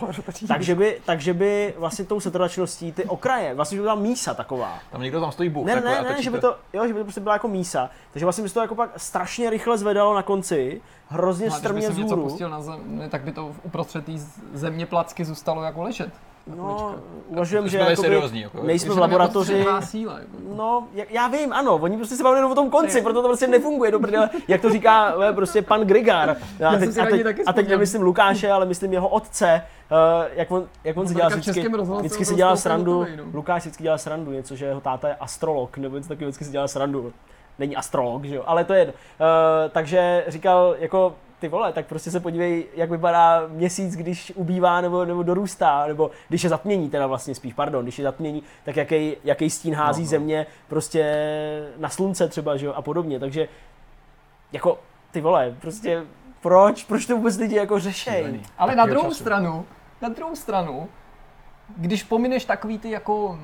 [0.49, 4.79] takže by, takže by vlastně tou setrvačností ty okraje, vlastně by byla mísa taková.
[4.93, 5.67] Tam někdo tam stojí Bůh.
[5.67, 7.91] Ne, ne, ne, že by to, jo, že by to prostě byla jako mísa.
[8.13, 11.83] Takže vlastně by se to jako pak strašně rychle zvedalo na konci, hrozně No, strmě
[11.83, 12.23] se něco vzhůru.
[12.23, 14.13] pustil na zem, tak by to uprostřed té
[14.53, 16.11] země placky zůstalo jako ležet.
[16.47, 16.95] No,
[17.29, 18.63] uvažujem, To že jakoby seriózní, jako.
[18.63, 19.67] nejsme v laboratoři.
[19.81, 20.31] síla, jako.
[20.57, 23.29] No, jak- já vím, ano, oni prostě se baví jenom o tom konci, proto to
[23.29, 26.37] prostě nefunguje do prdele, jak to říká eh, prostě pan Grigar.
[26.69, 30.29] A teď, si a teď, taky a teď nemyslím Lukáše, ale myslím jeho otce, eh,
[30.35, 31.69] jak on, jak on si No, dělal teďka v vždycky,
[31.99, 33.25] vždycky si toho srandu, no.
[33.33, 36.51] Lukáš vždycky dělal srandu, něco, že jeho táta je astrolog, nebo něco takového, vždycky si
[36.51, 37.13] dělal srandu.
[37.59, 38.95] Není astrolog, že jo, ale to je jedno.
[39.21, 41.15] Eh, takže říkal, jako
[41.45, 46.11] ty vole, tak prostě se podívej, jak vypadá měsíc, když ubývá nebo, nebo dorůstá, nebo
[46.29, 50.03] když je zatmění, teda vlastně spíš, pardon, když je zatmění, tak jaký, jaký stín hází
[50.03, 50.11] No, no.
[50.11, 51.05] země prostě
[51.79, 53.49] na slunce třeba, že jo, a podobně, takže
[54.53, 54.79] jako
[55.11, 56.03] ty vole, prostě
[56.43, 58.15] proč, proč to vůbec lidi jako řešej?
[58.15, 58.43] Šílený.
[58.59, 59.21] Ale na druhou času.
[59.21, 59.67] stranu,
[60.03, 60.89] na druhou stranu,
[61.77, 63.39] když pomineš takový ty jako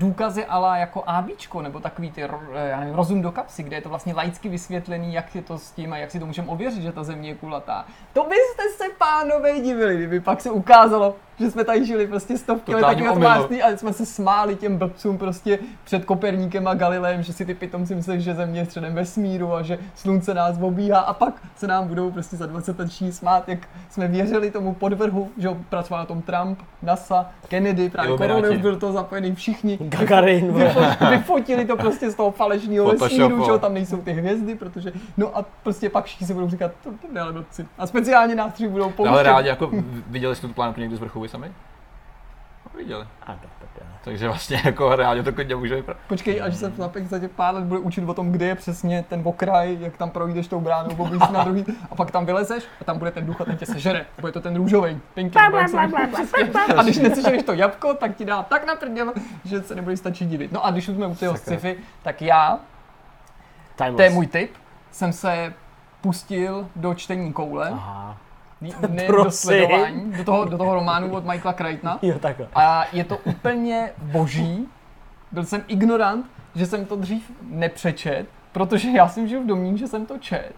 [0.00, 2.28] důkazy ala jako ABčko, nebo takový ty eh,
[2.68, 5.70] já nevím, rozum do kapsy, kde je to vlastně laicky vysvětlený, jak je to s
[5.70, 7.84] tím a jak si to můžeme ověřit, že ta země je kulatá.
[8.12, 12.74] To byste se pánové divili, kdyby pak se ukázalo, že jsme tady žili prostě stovky
[12.74, 17.46] let tvářství a jsme se smáli těm blbcům prostě před Koperníkem a Galileem, že si
[17.46, 21.34] ty pitomci myslí, že země je středem vesmíru a že slunce nás obíhá a pak
[21.56, 23.58] se nám budou prostě za 20 let smát, jak
[23.90, 28.16] jsme věřili tomu podvrhu, že jo, pracoval na tom Trump, NASA, Kennedy, právě.
[28.16, 29.78] Korolev byl to zapojený všichni.
[29.90, 30.64] Gagarin, vole.
[30.64, 35.36] Vyfo- vyfotili to prostě z toho falešného vesmíru, že tam nejsou ty hvězdy, protože, no
[35.36, 37.66] a prostě pak všichni si budou říkat, to to ale blbci.
[37.78, 39.12] A speciálně nás tři budou pouštět.
[39.12, 39.70] Ale rádi jako
[40.06, 41.52] viděli jste tu planetu někdy z vrchu vy sami?
[42.76, 43.06] Viděli.
[43.22, 43.90] A do prdele.
[44.04, 46.00] Takže vlastně jako reálně to klidně může vypadat.
[46.08, 49.04] Počkej, až se chlapek za těch pár let bude učit o tom, kde je přesně
[49.08, 52.84] ten okraj, jak tam projdeš tou bránou, pobíš na druhý, a pak tam vylezeš a
[52.84, 54.06] tam bude ten duch a ten tě sežere.
[54.20, 55.38] Bude to ten růžový, pinky.
[56.76, 58.74] A když nesežereš to jabko, tak ti dá tak na
[59.44, 60.52] že se nebude stačit divit.
[60.52, 62.58] No a když už jsme u toho sci-fi, tak já,
[63.76, 63.96] Timeless.
[63.96, 64.50] to je můj tip,
[64.90, 65.54] jsem se
[66.00, 68.16] pustil do čtení koule, Aha.
[69.06, 70.12] Prosím.
[70.16, 71.98] do toho, do toho románu od Michaela Crichtona.
[72.02, 72.48] Jo, takhle.
[72.54, 74.68] A je to úplně boží.
[75.32, 79.86] Byl jsem ignorant, že jsem to dřív nepřečet, protože já jsem žil v domnění, že
[79.86, 80.52] jsem to čet.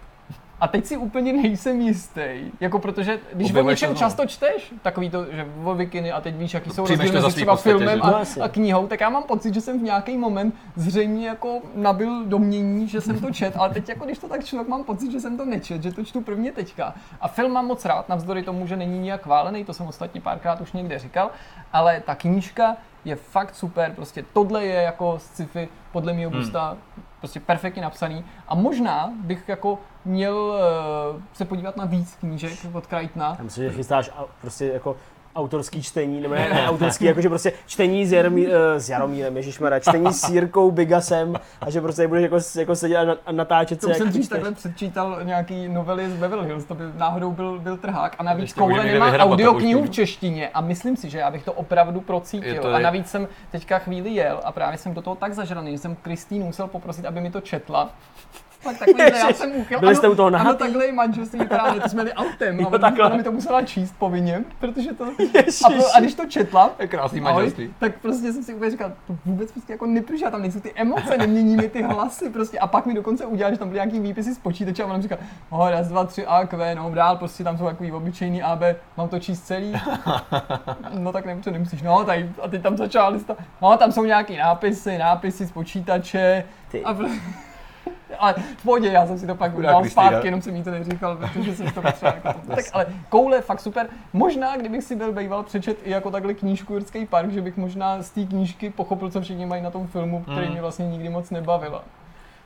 [0.62, 2.20] A teď si úplně nejsem jistý.
[2.60, 6.36] Jako protože, když o Objevuješ něčem často čteš, takový to, že o vikiny a teď
[6.36, 8.40] víš, jaký jsou rozdíly mezi třeba podstatě, filmem že?
[8.40, 12.24] a, a knihou, tak já mám pocit, že jsem v nějaký moment zřejmě jako nabil
[12.24, 15.20] domnění, že jsem to čet, ale teď jako když to tak tak mám pocit, že
[15.20, 16.94] jsem to nečet, že to čtu prvně teďka.
[17.20, 20.60] A film mám moc rád, navzdory tomu, že není nijak chválený, to jsem ostatně párkrát
[20.60, 21.30] už někde říkal,
[21.72, 26.76] ale ta knížka je fakt super, prostě tohle je jako sci-fi podle mého gusta
[27.23, 28.24] prostě perfektně napsaný.
[28.49, 33.65] A možná bych jako měl uh, se podívat na víc knížek od Krajtna, Já myslím,
[33.65, 34.97] že chystáš prostě jako
[35.36, 39.80] autorský čtení, nebo ne, ne autorský, jakože prostě čtení s, Jaromí, eh, s Jaromírem, ježišmarja,
[39.80, 43.80] čtení s Jirkou Bigasem a že prostě budeš jako, jako sedět a na- a natáčet
[43.80, 47.30] To se, už jsem dřív takhle předčítal nějaký novely z Beverly Hills, to by náhodou
[47.30, 48.16] byl, byl trhák.
[48.18, 51.52] A navíc Ještě Koule nemá audioknihu v češtině a myslím si, že já bych to
[51.52, 52.62] opravdu Je procítil.
[52.62, 55.72] to A je- navíc jsem teďka chvíli jel a právě jsem do toho tak zažraný,
[55.72, 57.90] že jsem Kristýnu musel poprosit, aby mi to četla.
[58.64, 59.80] Takový, já jsem uchyl.
[59.80, 60.59] byli jste u toho ano, nahatý?
[60.59, 63.94] takhle je manželství právě, to jsme jeli autem Jo, a ona, mi to musela číst
[63.98, 65.06] povinně, protože to...
[65.34, 65.62] Ježiš.
[65.64, 67.74] A, pro, a když to četla, Je krásný Ahoj, manželství.
[67.78, 71.18] tak prostě jsem si úplně říkal, to vůbec prostě jako nepřišlo, tam nejsou ty emoce,
[71.18, 72.59] nemění mi ty hlasy prostě.
[72.59, 75.02] A pak mi dokonce udělal, že tam byly nějaký výpisy z počítače a ona mi
[75.02, 75.18] říkal,
[75.51, 78.62] oh, raz, dva, tři, A, Q, no dál, prostě tam jsou takový obyčejný AB,
[78.97, 79.72] mám to číst celý.
[80.98, 84.05] No tak nevím, co nemusíš, no, tady, a teď tam začala lista, no, tam jsou
[84.05, 86.44] nějaký nápisy, nápisy z počítače.
[86.70, 86.84] Ty.
[86.84, 87.20] A pr-
[88.18, 90.09] ale v pohodě, já jsem si to pak dal Kristýna.
[90.09, 92.20] zpátky, jenom jsem jí to neříkal, protože jsem to potřeboval.
[92.24, 93.86] Jako, tak ale koule, fakt super.
[94.12, 98.02] Možná, kdybych si byl býval přečet i jako takhle knížku Jurský park, že bych možná
[98.02, 100.52] z té knížky pochopil, co všichni mají na tom filmu, který Mm.
[100.52, 101.82] mě vlastně nikdy moc nebavila.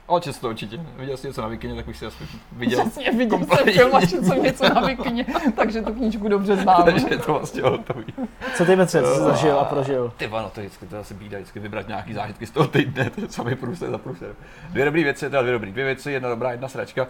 [0.08, 0.80] Ale často to určitě.
[0.96, 2.80] Viděl jsi něco na Vikině, tak už si asi viděl.
[2.80, 3.72] Přesně, viděl jsem kompletní.
[3.72, 5.26] film a četl jsem něco na vikině,
[5.56, 6.84] takže tu knížku dobře znám.
[6.84, 8.04] Takže je to vlastně hotový.
[8.54, 10.12] Co ty Petře, co jsi zažil a prožil?
[10.16, 13.10] Ty vano, to je vždycky to asi bída, vždycky vybrat nějaký zážitky z toho týdne,
[13.10, 14.34] to je samý průser za průser.
[14.70, 17.06] Dvě dobré věci, teda dvě dobré, dvě věci, jedna dobrá, jedna sračka.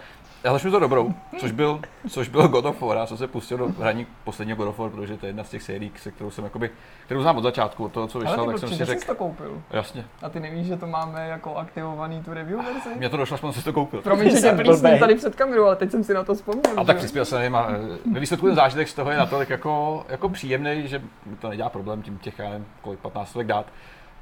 [0.46, 3.58] Já začnu to dobrou, což byl, což byl God of War, já jsem se pustil
[3.58, 6.30] do hraní posledního God of War, protože to je jedna z těch sérií, se kterou
[6.30, 6.70] jsem jakoby,
[7.04, 9.14] kterou znám od začátku, od toho, co Ale vyšlo, tak jsem si jsi řekl, to
[9.14, 9.62] koupil.
[9.70, 12.88] jasně, A ty nevíš, že to máme jako aktivovaný tu review verzi?
[12.98, 14.02] mě to došlo, aspoň jsem si to koupil.
[14.02, 16.80] Promiň, že tě Jsem tady před kamerou, ale teď jsem si na to vzpomněl.
[16.80, 16.98] A tak že?
[16.98, 20.88] přispěl jsem a e, ve výsledku ten zážitek z toho je natolik jako, jako příjemný,
[20.88, 23.66] že mi to nedělá problém tím těch, já nevím, kolik 15 let dát.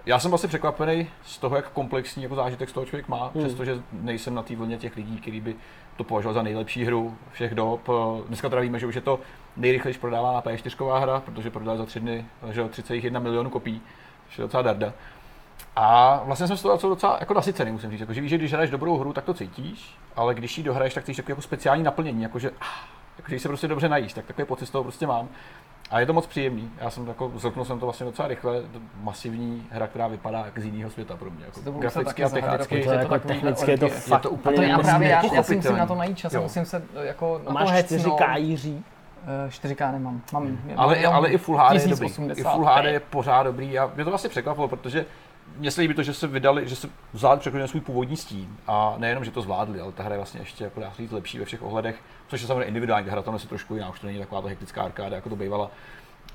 [0.06, 3.44] Já jsem vlastně překvapený z toho, jak komplexní jako zážitek z toho člověk má, Hmm.
[3.44, 5.56] přestože nejsem na té vlně těch lidí, kteří by
[5.97, 7.89] to považoval za nejlepší hru všech dob.
[7.89, 7.93] E,
[8.28, 9.20] Dneska teda víme, že už je to
[9.56, 13.82] nejrychlejší prodávaná P4 hra, protože prodala za tři dny že jo, 30,1 milionu kopií,
[14.28, 14.93] což je docela darda.
[15.76, 18.01] A vlastně jsem z toho docela jako nasycený, musím říct.
[18.01, 20.94] Jako, že víš, že když hraješ dobrou hru, tak to cítíš, ale když ji dohraješ,
[20.94, 24.24] tak cítíš takový jako speciální naplnění, jakože, ah, jako, že se prostě dobře najíš, tak
[24.24, 25.28] takový pocit z toho prostě mám.
[25.90, 26.70] A je to moc příjemný.
[26.81, 30.59] Já jsem jako, zrknul jsem to vlastně docela rychle, to masivní hra, která vypadá jak
[30.59, 31.44] z jiného světa pro mě.
[31.44, 32.82] Jako, To graficky a technicky.
[32.82, 35.09] To je je jako takový technicky je to fakt to A úplně to já právě,
[35.09, 36.43] já, já si musím na to najít čas a Jo.
[36.43, 38.20] musím se jako na to Máš hecnout.
[38.20, 38.85] 4K jíří?
[39.47, 40.20] Eh, 4K nemám.
[40.32, 42.06] Mám Ale, jenom ale i Full HD je dobrý.
[42.09, 42.39] 1080.
[42.39, 45.06] I Full HD je pořád dobrý a mě to vlastně překvapilo, protože
[45.56, 48.56] mně se líbí to, že se vydali, že se zvládli překonat svůj původní stín.
[48.66, 51.39] A nejenom, že to zvládli, ale ta hra je vlastně ještě jako dá říct lepší
[51.39, 51.97] ve všech ohledech,
[52.28, 54.82] což je samozřejmě individuální, hra tam je trošku jiná, už to není taková ta hektická
[54.82, 55.70] arkáda, jako to bývala.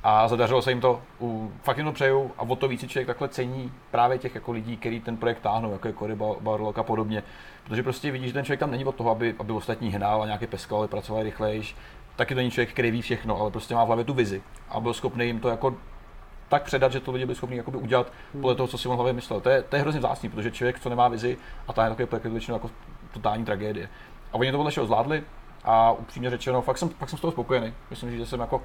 [0.03, 3.29] A zadařilo se jim to, u, fakt to přeju a o to víc člověk takhle
[3.29, 6.83] cení právě těch jako lidí, kteří ten projekt táhnou, jako je Cory Bar- Barlog a
[6.83, 7.23] podobně.
[7.63, 10.25] Protože prostě vidíš, že ten člověk tam není od toho, aby, aby ostatní hnal a
[10.25, 11.75] nějaké peskal, pracovali rychlejš.
[12.15, 14.79] Taky to není člověk, který ví všechno, ale prostě má v hlavě tu vizi a
[14.79, 15.75] byl schopný jim to jako
[16.49, 19.13] tak předat, že to lidi byli schopni jakoby udělat podle toho, co si on hlavě
[19.13, 19.41] myslel.
[19.41, 22.07] To je, to je hrozně vzácný, protože člověk, co nemá vizi a ta je takový
[22.07, 22.69] projekt, většinou jako
[23.13, 23.89] totální tragédie.
[24.33, 25.23] A oni to podle všeho zvládli
[25.63, 27.73] a upřímně řečeno, fakt jsem, fakt jsem z toho spokojený.
[27.89, 28.61] Myslím, že jsem jako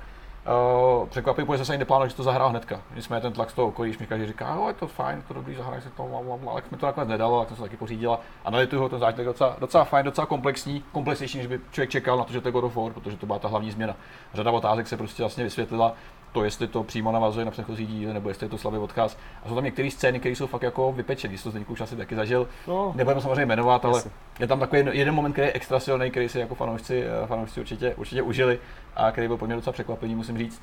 [1.00, 2.80] Uh, překvapivý, protože jsem se ani neplánoval, že to zahrál hnedka.
[2.94, 5.34] Nicméně ten tlak z toho okolí, když mi každý říká, jo, je to fajn, to
[5.34, 7.56] dobrý, zahraj si to, bla, bla, bla, ale jak mi to nakonec nedalo, tak jsem
[7.56, 8.20] se taky pořídila.
[8.44, 12.18] A nalituju ho ten zážitek docela, docela fajn, docela komplexní, komplexnější, než by člověk čekal
[12.18, 13.96] na to, že to je God of War, protože to byla ta hlavní změna.
[14.34, 15.92] Řada otázek se prostě vlastně vysvětlila,
[16.34, 19.16] to, jestli to přímo navazuje na předchozí díl, nebo jestli je to slabý odkaz.
[19.44, 22.16] A jsou tam některé scény, které jsou fakt jako vypečené, to Zdeňku už asi taky
[22.16, 22.48] zažil.
[22.66, 24.02] No, Nebudeme samozřejmě jmenovat, ale
[24.40, 27.60] je tam takový jeden moment, který je extra silný, který si jako fanoušci, eh, fanoušci
[27.60, 28.58] určitě, určitě užili
[28.96, 30.62] a který byl pro mě docela překvapení, musím říct.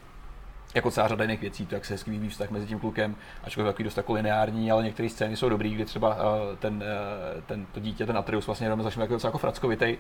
[0.76, 3.66] Jako celá řada jiných věcí, to jak se hezky vyvíjí vztah mezi tím klukem, ačkoliv
[3.66, 7.42] je takový dost jako lineární, ale některé scény jsou dobrý, kdy třeba eh, ten, eh,
[7.42, 9.98] ten, to dítě, ten Atreus vlastně jenom začne jako docela jako frackovitej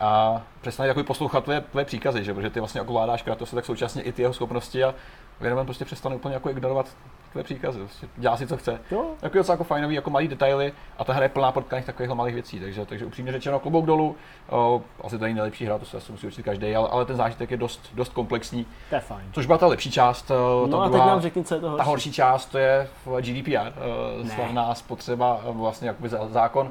[0.00, 2.34] a přestane jako poslouchat tvoje, tvoje příkazy, že?
[2.34, 4.94] protože ty vlastně jako vládáš Kratose, tak současně i ty jeho schopnosti a
[5.40, 6.86] věnomen prostě přestane úplně jako ignorovat
[7.32, 8.80] tvoje příkazy, prostě dělá si co chce.
[8.90, 9.04] jo.
[9.22, 12.34] Jako docela jako fajnový, jako malý detaily a ta hra je plná potkaných takových malých
[12.34, 14.16] věcí, takže, takže upřímně řečeno klobouk dolů,
[14.50, 17.16] o, asi to není nejlepší hra, to se asi musí určit každý, ale, ale ten
[17.16, 19.24] zážitek je dost, dost komplexní, To je fajn.
[19.32, 21.60] což byla ta lepší část, o, ta No a teď druhá, nám řekni, co je
[21.60, 21.88] to ta horší.
[21.88, 23.72] horší část to je v GDPR,
[24.22, 24.30] Ne.
[24.34, 26.70] slavná spotřeba, vlastně jakoby zákon,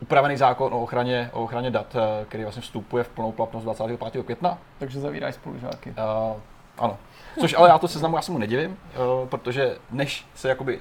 [0.00, 4.22] upravený zákon o ochraně, o ochraně dat, eh, který vlastně vstupuje v plnou platnost 25.
[4.22, 4.58] května.
[4.78, 5.90] Takže zavíráš spolužáky.
[5.90, 6.36] Uh,
[6.78, 6.96] ano.
[7.40, 10.80] Což ale já to seznamu, já se mu nedivím, uh, protože než se jakoby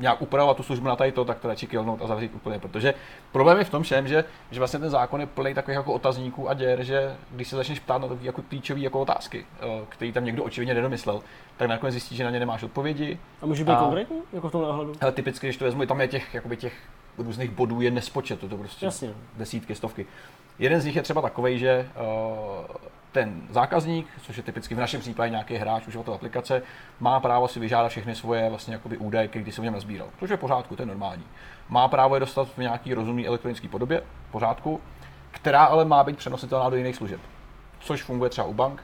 [0.00, 2.94] nějak upravovat tu službu na tady to, tak to radši killnout a zavřít úplně, protože
[3.32, 6.48] problém je v tom všem, že, že vlastně ten zákon je plný takových jako otazníků
[6.48, 10.12] a děr, že když se začneš ptát na takové jako klíčové jako otázky, uh, které
[10.12, 11.20] tam někdo očividně nedomyslel,
[11.56, 13.18] tak nakonec zjistíš, že na ně nemáš odpovědi.
[13.42, 14.92] A může být A- konkrétní, jako v tomhle ohledu?
[15.00, 16.74] Ale typicky, když to vezmu, tam je těch, jakoby těch
[17.18, 19.14] různých bodů je nespočet, to, to prostě Jasně.
[19.36, 20.06] desítky, stovky.
[20.58, 22.76] Jeden z nich je třeba takový, že uh,
[23.12, 26.62] ten zákazník, což je typicky v našem případě nějaký hráč, uživatel aplikace,
[27.00, 30.08] má právo si vyžádat všechny svoje vlastně jakoby údaje, které si v něm nazbíral.
[30.20, 31.24] Což je v pořádku, to je normální.
[31.68, 34.80] Má právo je dostat v nějaký rozumný elektronické podobě, v pořádku,
[35.30, 37.20] která ale má být přenositelná do jiných služeb.
[37.80, 38.82] Což funguje třeba u bank,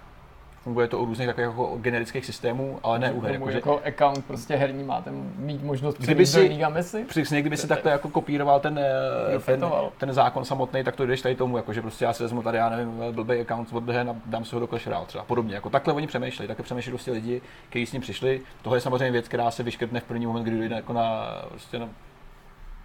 [0.62, 3.32] funguje to u různých takových jako generických systémů, ale ne u her.
[3.32, 7.04] Jako, jako account prostě herní máte mít možnost Kdyby přijít do si- Liga Messi.
[7.04, 9.64] Přesně, kdyby si takhle jako kopíroval ten, eh, ten,
[9.98, 12.58] ten zákon samotný, tak to jdeš tady tomu, jako, že prostě já si vezmu tady,
[12.58, 15.24] já nevím, blbý account od a dám si ho do Clash Royale třeba.
[15.24, 18.40] Podobně, jako takhle oni přemýšlejí, takhle přemýšlejí prostě lidi, kteří s ním přišli.
[18.62, 21.78] Tohle je samozřejmě věc, která se vyškrtne v první moment, kdy dojde jako na, prostě
[21.78, 21.88] na,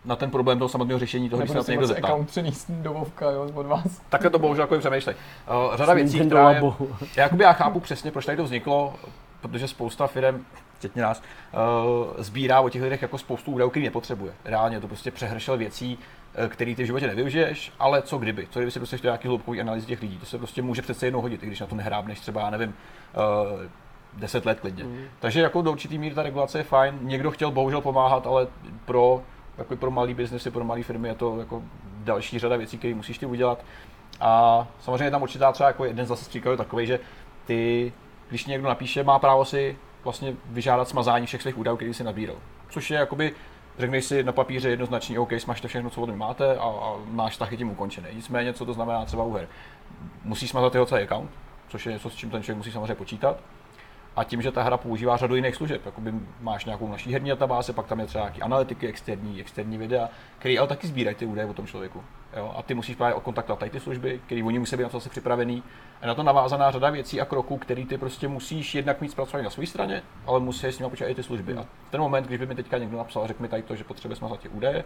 [0.05, 2.07] na ten problém toho samotného řešení toho, když se na to si někdo zeptá.
[2.07, 4.01] account přenést do Vovka, jo, od vás.
[4.09, 5.15] Takhle to bohužel jako přemýšlej.
[5.69, 6.61] Uh, řada věcí, která je,
[7.15, 8.93] jakoby já chápu přesně, proč tady to vzniklo,
[9.41, 10.45] protože spousta firm,
[10.77, 14.33] včetně nás, uh, sbírá o těch lidech jako spoustu údajů, který nepotřebuje.
[14.45, 15.99] Reálně to prostě přehršel věcí,
[16.35, 18.47] eh, který ty v životě nevyužiješ, ale co kdyby?
[18.49, 20.17] Co kdyby si prostě chtěl nějaký hloubkový analýzy těch lidí?
[20.17, 22.69] To se prostě může přece jednou hodit, i když na to nehrábneš třeba, já nevím,
[22.69, 23.61] uh,
[24.13, 24.83] 10 let klidně.
[24.83, 25.03] Mm.
[25.19, 26.99] Takže jako do určitý míry ta regulace je fajn.
[27.01, 28.47] Někdo chtěl bohužel pomáhat, ale
[28.85, 29.21] pro,
[29.57, 31.63] jako pro malý biznesy, pro malé firmy je to jako
[32.03, 33.65] další řada věcí, které musíš ty udělat.
[34.21, 36.99] A samozřejmě je tam určitá třeba jako jeden zase příkladů takový, že
[37.45, 37.93] ty,
[38.29, 42.35] když někdo napíše, má právo si vlastně vyžádat smazání všech svých údajů, který si nabíral.
[42.69, 43.31] Což je jakoby,
[43.77, 47.31] řekneš si na papíře jednoznačně, OK, smažte všechno, co od mě máte a, a náš
[47.31, 48.07] vztah je tím ukončený.
[48.13, 49.47] Nicméně, co to znamená třeba u her?
[50.23, 51.31] Musí smazat jeho celý account,
[51.67, 53.37] což je něco, s čím ten člověk musí samozřejmě počítat.
[54.15, 57.73] A tím, že ta hra používá řadu jiných služeb, jakoby máš nějakou naší herní databáze,
[57.73, 60.09] pak tam je třeba nějaký analytiky, externí, externí videa,
[60.39, 62.03] které ale taky sbírají ty údaje o tom člověku.
[62.37, 62.53] Jo?
[62.57, 65.09] A ty musíš právě kontaktovat tady ty služby, které oni musí být na to zase
[65.09, 65.63] připravený.
[66.01, 69.43] A na to navázaná řada věcí a kroků, které ty prostě musíš jednak mít zpracovaný
[69.43, 71.53] na své straně, ale musí s nimi počítat i ty služby.
[71.53, 73.75] A v ten moment, když by mi teďka někdo napsal a řekl mi tady to,
[73.75, 74.83] že potřebuje smazat ty údaje,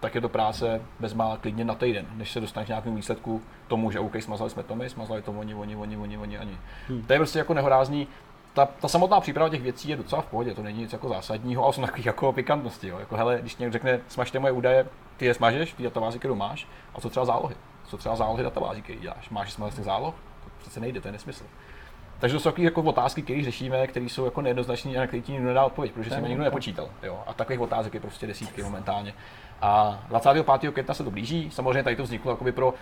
[0.00, 3.90] tak je to práce bezmála klidně na týden, než se dostaneš k nějakému výsledku tomu,
[3.90, 6.58] že OK, smazali jsme to my, smazali to oni, oni, oni, oni, oni, oni.
[6.88, 7.02] Hmm.
[7.02, 8.08] To je prostě jako nehorázný.
[8.58, 11.64] Ta, ta, samotná příprava těch věcí je docela v pohodě, to není nic jako zásadního,
[11.64, 12.88] ale jsou takových jako pikantnosti.
[12.88, 12.98] Jo.
[12.98, 14.86] Jako, hele, když někdo řekne, smažte moje údaje,
[15.16, 17.54] ty je smažeš, ty databázi, kterou máš, a co třeba zálohy?
[17.86, 19.30] Co třeba zálohy databází, který děláš?
[19.30, 20.14] Máš z těch záloh?
[20.44, 21.44] To přece nejde, to je nesmysl.
[22.18, 25.22] Takže to jsou takové jako otázky, které řešíme, které jsou jako nejednoznačné a na které
[25.22, 26.88] ti nikdo nedá odpověď, protože si mě nikdo nepočítal.
[27.02, 27.20] Jo?
[27.26, 29.14] A takových otázek je prostě desítky momentálně.
[29.62, 30.72] A 25.
[30.72, 31.50] května se to blíží.
[31.50, 32.74] Samozřejmě tady to vzniklo jakoby pro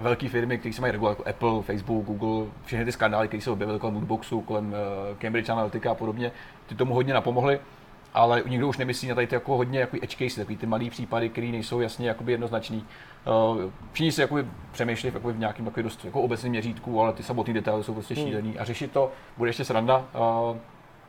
[0.00, 3.50] velké firmy, které se mají regulovat, jako Apple, Facebook, Google, všechny ty skandály, které se
[3.50, 6.32] objevily kolem Moodboxu, kolem uh, Cambridge Analytica a podobně,
[6.66, 7.60] ty tomu hodně napomohly.
[8.14, 10.90] Ale nikdo už nemyslí na tady ty jako hodně jako edge case, takový ty malý
[10.90, 12.86] případy, které nejsou jasně jakoby jednoznačný.
[13.26, 17.22] Uh, všichni si jakoby přemýšlí jakoby v nějakém takový dost jako obecném měřítku, ale ty
[17.22, 18.58] samotné detaily jsou prostě šílený.
[18.58, 19.98] A řešit to bude ještě sranda.
[19.98, 20.56] Uh,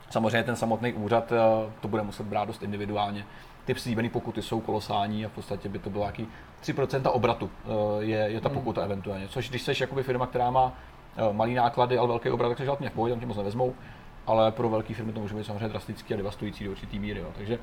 [0.10, 1.34] samozřejmě ten samotný úřad
[1.82, 3.26] to bude muset brát dost individuálně.
[3.66, 6.28] Ty slíbené pokuty jsou kolosální a v podstatě by to bylo nějaký
[6.64, 9.28] 3% obratu uh, je, je ta pokuta eventuálně.
[9.28, 12.66] Což když jsi jakoby firma, která má uh, malý náklady, ale velký obrat, tak se
[12.66, 13.74] žádný v pohodě, tam tě moc nevezmou.
[14.28, 17.20] Ale pro velké firmy to může být samozřejmě drastický a devastující do určitý míry.
[17.20, 17.28] Jo.
[17.38, 17.60] Takže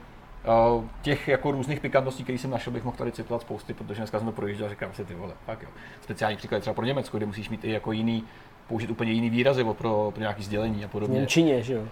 [0.76, 4.18] uh, těch jako různých pikantností, které jsem našel, bych mohl tady citovat spousty, protože dneska
[4.18, 5.68] jsem to projížděl a říkám si ty vole, fakt jo.
[6.00, 8.24] Speciální příklad třeba pro Německo, kde musíš mít i jako jiný
[8.68, 11.18] použít úplně jiný výrazy pro, pro nějaké sdělení a V podobně.
[11.18, 11.82] Němčině, že jo?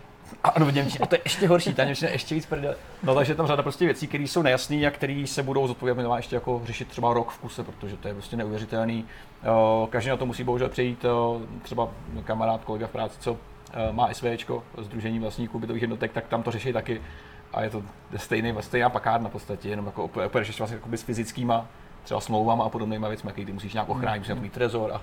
[0.45, 0.99] Ano, v Němčině.
[1.03, 2.77] A to je ještě horší, ta Němčina je ještě víc prdele.
[3.03, 6.37] No takže tam řada prostě věcí, které jsou nejasné a které se budou zodpovědně ještě
[6.37, 9.05] jako řešit třeba rok v kuse, protože to je prostě neuvěřitelný.
[9.43, 9.47] Eh,
[9.91, 11.89] Každý na to musí bohužel přejít, eh, třeba
[12.25, 13.37] kamarád, kolega v práci, co
[13.73, 17.01] eh, má SVčko, Združení vlastníků bytových jednotek, tak tam to řeší taky.
[17.53, 17.83] A je to
[18.17, 21.67] stejný, stejná pakárna v podstatě, jenom jako úplně řešit vlastně s fyzickýma
[22.05, 25.01] třeba smlouvama a podobnýma věcmi, které ty musíš nějak ochránit, musíš mít trezor a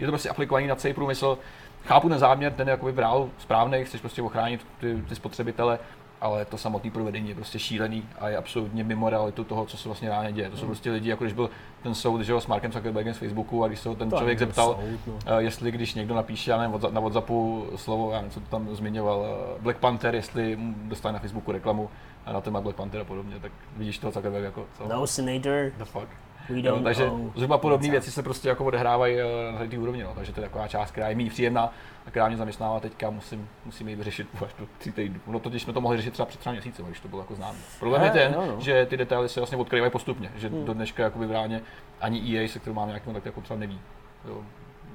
[0.00, 1.38] je to prostě aplikovaný na celý průmysl.
[1.84, 5.78] Chápu ten záměr, ten je jakoby brál správný, chceš prostě ochránit ty, ty spotřebitele,
[6.20, 9.88] ale to samotné provedení je prostě šílený a je absolutně mimo realitu toho, co se
[9.88, 10.50] vlastně reálně děje.
[10.50, 11.50] To jsou prostě lidi, jako když byl
[11.82, 14.16] ten soud že jo, s Markem Zuckerbergem z Facebooku a když se ho ten To
[14.16, 15.14] člověk zeptal, soud, no.
[15.38, 18.74] eh, jestli když někdo napíše já nevím, na WhatsAppu slovo, já nevím, co to tam
[18.74, 19.26] zmiňoval,
[19.56, 21.90] eh, Black Panther, jestli mu dostane na Facebooku reklamu
[22.26, 24.88] a na téma Black Panther a podobně, tak vidíš toho Zuckerberg jako co?
[24.88, 26.08] No, senator, The fuck.
[26.48, 30.12] Don't takže zhruba podobné věci se prostě jako odehrávají eh, na té úrovni, no.
[30.14, 31.72] takže to je taková část, která je méně příjemná
[32.06, 35.20] a která mě zaměstnává teďka, musím, musím ji vyřešit až do tří týdnů.
[35.26, 37.58] No totiž jsme to mohli řešit třeba před třeba měsícem, když to bylo jako známé.
[37.78, 38.60] Problém je ten, jo, no.
[38.60, 40.64] že ty detaily se vlastně odkryvají postupně, že Hmm.
[40.64, 41.60] do dneška jakoby v ráně
[42.00, 43.80] ani EA, se kterou mám nějaký kontakt, jako třeba neví.
[44.28, 44.42] Jo,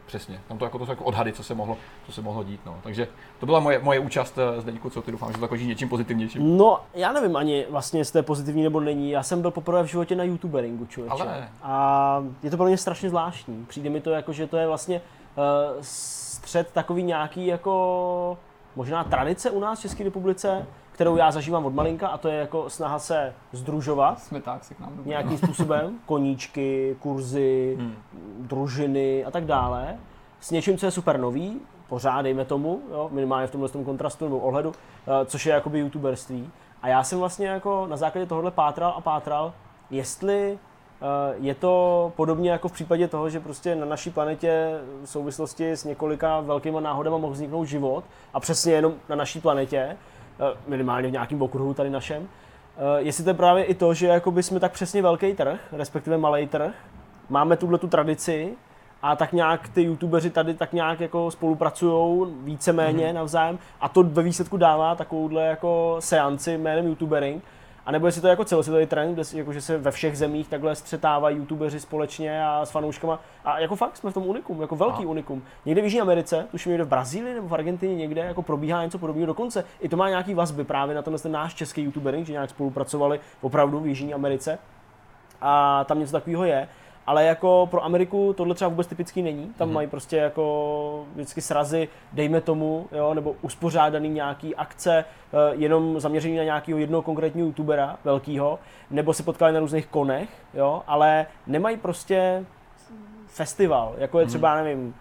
[0.06, 0.42] přesně.
[0.48, 2.60] Tam to jako, to jsou jako odhady, co se mohlo, co se mohlo dít.
[2.66, 2.76] No.
[2.84, 3.08] Takže
[3.40, 6.58] to byla moje, moje účast eh, Zdeňku, co ty doufám, že to zakončí něčím pozitivnějším.
[6.58, 9.12] No, já nevím ani vlastně, jestli to je pozitivní nebo není.
[9.12, 11.24] Já jsem byl poprvé v životě na youtuberingu, člověče.
[11.24, 11.50] Ale.
[11.64, 13.66] A je to pro mě strašně zvláštní.
[13.66, 15.02] Přijde mi to jako, že to je vlastně
[15.36, 18.38] uh, střed takový nějaký jako
[18.76, 20.66] možná tradice u nás v České republice,
[20.96, 24.80] kterou já zažívám od malinka a to je jako snaha se združovat Smeták se k
[24.80, 25.10] nám dobrý.
[25.10, 27.96] nějakým způsobem, koníčky, kurzy, Hmm.
[28.40, 29.96] družiny a tak dále,
[30.40, 34.26] s něčím, co je super nový, pořád dejme tomu, jo, minimálně v tomhle tom kontrastu
[34.26, 34.72] nebo ohledu,
[35.08, 36.50] eh, což je jakoby youtuberství.
[36.82, 39.54] A já jsem vlastně jako na základě tohohle pátral a pátral,
[39.90, 40.60] jestli
[41.02, 45.72] Eh, Je to podobně jako v případě toho, že prostě na naší planetě v souvislosti
[45.72, 48.04] s několika velkýma náhodama mohl vzniknout život
[48.34, 49.98] a přesně jenom na naší planetě,
[50.68, 52.28] minimálně v nějakém okruhu tady našem.
[52.78, 56.18] Eh, Jestli to je právě i to, že jakoby jsme tak přesně velký trh, respektive
[56.18, 56.74] malý trh,
[57.30, 58.54] máme tuhle tu tradici
[59.02, 63.14] a tak nějak ty youtubeři tady tak nějak jako spolupracují víceméně mm-hmm.
[63.14, 67.44] navzájem a to ve výsledku dává takovouhle jako seanci jménem youtubering.
[67.86, 70.48] A nebo jestli to je jako celosvětový trend, kde jako, že se ve všech zemích
[70.48, 73.20] takhle střetávají youtubeři společně a s fanouškama.
[73.46, 75.08] A jako fakt jsme v tom unikum, jako velký Aha.
[75.08, 75.44] unikum.
[75.66, 78.98] Někde v Jižní Americe, tuším někde v Brazílii nebo v Argentině, někde jako probíhá něco
[78.98, 79.26] podobného.
[79.28, 82.50] Dokonce i to má nějaký vazby právě na tenhle ten náš český youtubering, že nějak
[82.50, 84.60] spolupracovali opravdu v Jižní Americe
[85.42, 86.68] a tam něco takového je.
[87.08, 89.54] Ale jako pro Ameriku tohle třeba vůbec typický není.
[89.58, 96.00] Tam mají prostě jako vždycky srazy, dejme tomu, jo, nebo uspořádaný nějaký akce, eh, jenom
[96.00, 98.60] zaměřený na nějakého jednoho konkrétního youtubera velkýho,
[98.92, 102.46] nebo se potkali na různých konech, jo, ale nemají prostě
[103.28, 104.96] festival, jako je třeba, nevím,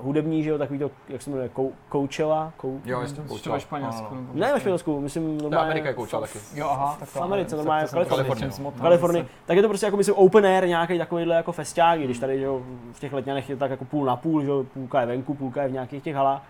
[0.00, 1.50] hudební, že jo, takový to, jak se jmenuje,
[1.92, 2.80] Coachella, Kou...
[2.84, 3.56] Jo, jasně, To Coachella.
[3.56, 4.14] ve Španělsku.
[4.14, 6.38] Nebo- Ne ve Španělsku, myslím normálně Amerika je Coachella taky.
[6.54, 8.50] Jo, aha, tak v Americe, normálně v Kalifornii.
[8.80, 9.26] Kalifornii.
[9.46, 12.44] Tak je to prostě jako myslím open air, nějaký takovýhle jako festiák, když tady že
[12.44, 15.34] jo, v těch letňanech je tak jako půl na půl, že jo, půlka je venku,
[15.34, 16.42] půlka je v nějakých těch halách.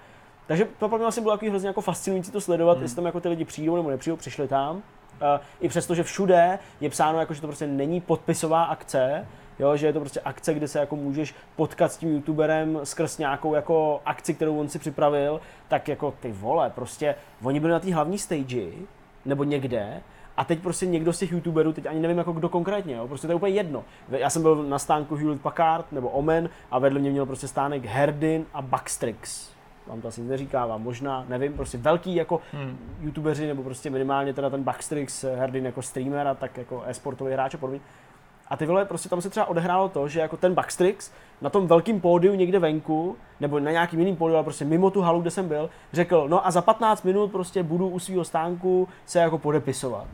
[0.46, 3.20] Takže to pro mě vlastně bylo takový hrozně jako fascinující to sledovat, jestli tam jako
[3.20, 4.76] ty lidi přijdou nebo nepřijdou, přišli tam.
[4.76, 4.82] Uh,
[5.60, 9.26] I přesto, že všude je psáno, jako, že to prostě není podpisová akce,
[9.58, 13.18] jo, že je to prostě akce, kde se jako můžeš potkat s tím youtuberem skrz
[13.18, 17.80] nějakou jako akci, kterou on si připravil, tak jako ty vole, prostě oni byli na
[17.80, 18.66] té hlavní stage
[19.24, 20.02] nebo někde
[20.36, 23.26] a teď prostě někdo z těch youtuberů, teď ani nevím jako kdo konkrétně, jo, prostě
[23.26, 23.84] to je úplně jedno.
[24.08, 27.84] Já jsem byl na stánku Hewlett Packard nebo Omen a vedle mě měl prostě stánek
[27.84, 29.50] Herdin a Backstrix.
[29.86, 32.78] Vám to asi nic neříká, vám možná, nevím, prostě velký jako hmm.
[33.00, 37.54] youtubeři, nebo prostě minimálně teda ten Backstrix, Herdin jako streamer a tak jako e-sportový hráč
[37.54, 37.80] a podobně.
[38.48, 41.10] A ty vole, prostě tam se třeba odehrálo to, že jako ten Backstrix
[41.40, 45.00] na tom velkém pódiu někde venku, nebo na nějakým jiným pódiu, ale prostě mimo tu
[45.00, 48.88] halu, kde jsem byl, řekl, no a za 15 minut prostě budu u svého stánku
[49.06, 50.06] se jako podepisovat.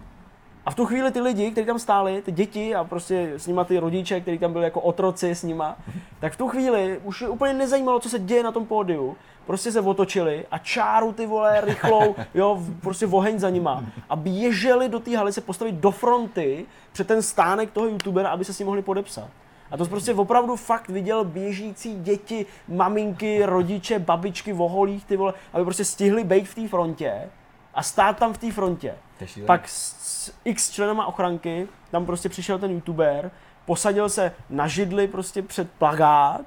[0.67, 3.65] A v tu chvíli ty lidi, kteří tam stáli, ty děti a prostě s nima
[3.65, 5.77] ty rodiče, kteří tam byli jako otroci s nima,
[6.21, 9.17] tak v tu chvíli už je úplně nezajímalo, co se děje na tom pódiu.
[9.47, 13.85] Prostě se otočili a čáru ty vole rychlou, jo, prostě oheň za nima.
[14.09, 18.45] A běželi do té haly se postavit do fronty před ten stánek toho youtubera, aby
[18.45, 19.29] se s ním mohli podepsat.
[19.71, 25.65] A to prostě opravdu fakt viděl běžící děti, maminky, rodiče, babičky, voholích, ty vole, aby
[25.65, 27.31] prostě stihli být v té frontě
[27.75, 28.95] a stát tam v té frontě.
[29.47, 33.31] Pak s, x členama ochranky tam prostě přišel ten youtuber,
[33.67, 36.41] posadil se na židli prostě před plagát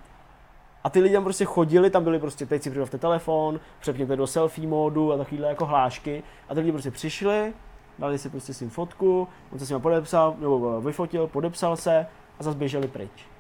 [0.84, 4.28] a ty lidi tam prostě chodili, tam byli prostě, teď si připravte telefon, přepněte do
[4.28, 7.54] selfie módu a takovýhle jako hlášky a ty lidi prostě přišli,
[8.00, 12.08] dali si prostě s ním fotku, on se s ním podepsal, nebo vyfotil, podepsal se
[12.40, 13.35] a zase běželi pryč.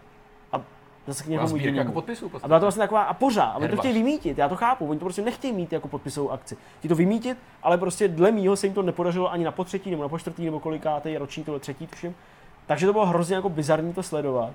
[1.07, 1.79] Zase k někomu sbírka jinému.
[1.79, 2.29] jako podpisů.
[2.29, 3.51] v A byla to vlastně taková a pořád.
[3.51, 4.87] A oni to chtějí vymítit, já to chápu.
[4.87, 6.57] Oni to prostě nechtějí mít jako podpisovou akci.
[6.79, 10.03] Chtějí to vymítit, ale prostě dle mýho se jim to nepodařilo ani na potřetí, nebo
[10.03, 12.15] na počtvrtý, nebo kolikátý roční, tohle třetí, tuším.
[12.65, 14.49] Takže to bylo hrozně jako bizarní to sledovat.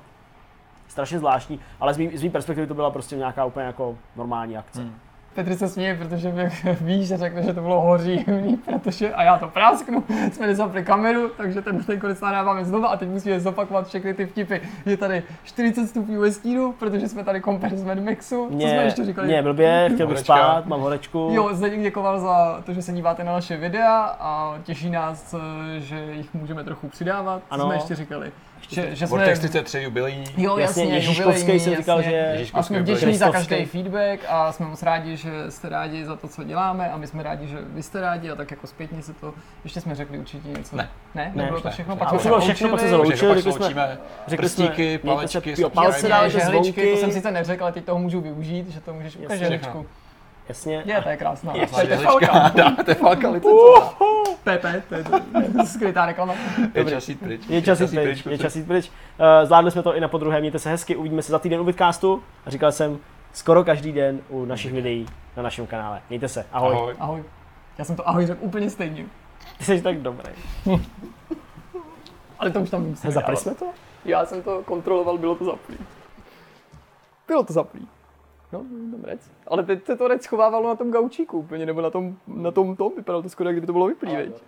[0.88, 4.56] Strašně zvláštní, ale z mý, z mý perspektivy to byla prostě nějaká úplně jako normální
[4.56, 4.80] akce.
[4.80, 4.94] Hmm.
[5.34, 9.38] Petr se směje, protože bych, víš, že řekne, že to bylo hořívný, protože, a já
[9.38, 14.14] to prásknu, jsme nezapli kameru, takže ten, konec nahráváme znova a teď musíme zopakovat všechny
[14.14, 14.60] ty vtipy.
[14.86, 17.42] Je tady 40 stupňů ve stínu, protože jsme tady
[17.84, 19.28] Mad Maxu, co jsme Mě, ještě říkali?
[19.28, 21.28] mě blbě, chtěl bych spát, mám horečku.
[21.32, 25.80] Jo, Zdeněk děkoval za to, že se díváte na naše videa a těší nás, eh,
[25.80, 27.38] že jich můžeme trochu přidávat.
[27.48, 27.64] Co Ano.
[27.64, 28.32] jsme ještě říkali?
[28.68, 29.18] Že, že jsme...
[29.18, 30.24] Vortex 33 jubilejní.
[30.36, 32.44] Jo, Jasně, jasně, Ježíškovský jsem říkal, jasně.
[32.44, 32.50] že...
[32.54, 36.28] A jsme vděční za každý feedback a jsme moc rádi, že jste rádi za to,
[36.28, 39.12] co děláme a my jsme rádi, že vy jste rádi a tak jako zpětně se
[39.12, 39.34] to,
[39.64, 40.76] ještě jsme řekli určitě něco.
[40.76, 40.88] Ne.
[41.14, 43.16] Ne, Ne, nebylo už to všechno, pak jsme bylo všechno, pak se loučili.
[43.16, 47.62] zaloučili, řekli jsme, sloučíme řekli jsme, prstíky, palečky, jo, palce žehličky, to jsem sice neřekl,
[47.64, 49.86] ale teď toho můžu využít, že to můžeš ukázat žehličku.
[50.48, 50.82] Jasně.
[50.86, 51.56] Je, to je krásná.
[51.56, 52.48] Jasná To je falka.
[52.54, 53.94] Dá, to je falka licencová.
[54.44, 55.04] PP, to je
[55.66, 56.34] skrytá reklama.
[56.74, 57.42] Je čas jít pryč.
[57.48, 58.90] Je čas jít pryč, je čas jít pryč.
[59.18, 61.64] Eh, Zvládli jsme to i na podruhé, mějte se hezky, uvidíme se za týden u
[61.64, 62.22] Vidcastu.
[62.46, 62.98] A říkal jsem,
[63.32, 65.06] skoro každý den u našich videí
[65.36, 66.00] na našem kanále.
[66.08, 66.74] Mějte se, ahoj.
[66.74, 66.94] ahoj.
[66.98, 67.24] Ahoj.
[67.78, 69.04] Já jsem to ahoj řekl úplně stejně.
[69.58, 70.32] Ty jsi tak dobrý.
[72.38, 73.66] Ale to už tam musím Zapli jsme to?
[74.04, 75.76] Já jsem to kontroloval, bylo to zaplý.
[77.26, 77.88] Bylo to zaplý.
[78.52, 78.58] No,
[78.90, 79.30] tam rec.
[79.46, 82.76] Ale teď se to rec schovávalo na tom gaučíku úplně, nebo na tom, na tom
[82.76, 84.42] tom, vypadalo to skoro, jak kdyby to bylo vyplý, veď.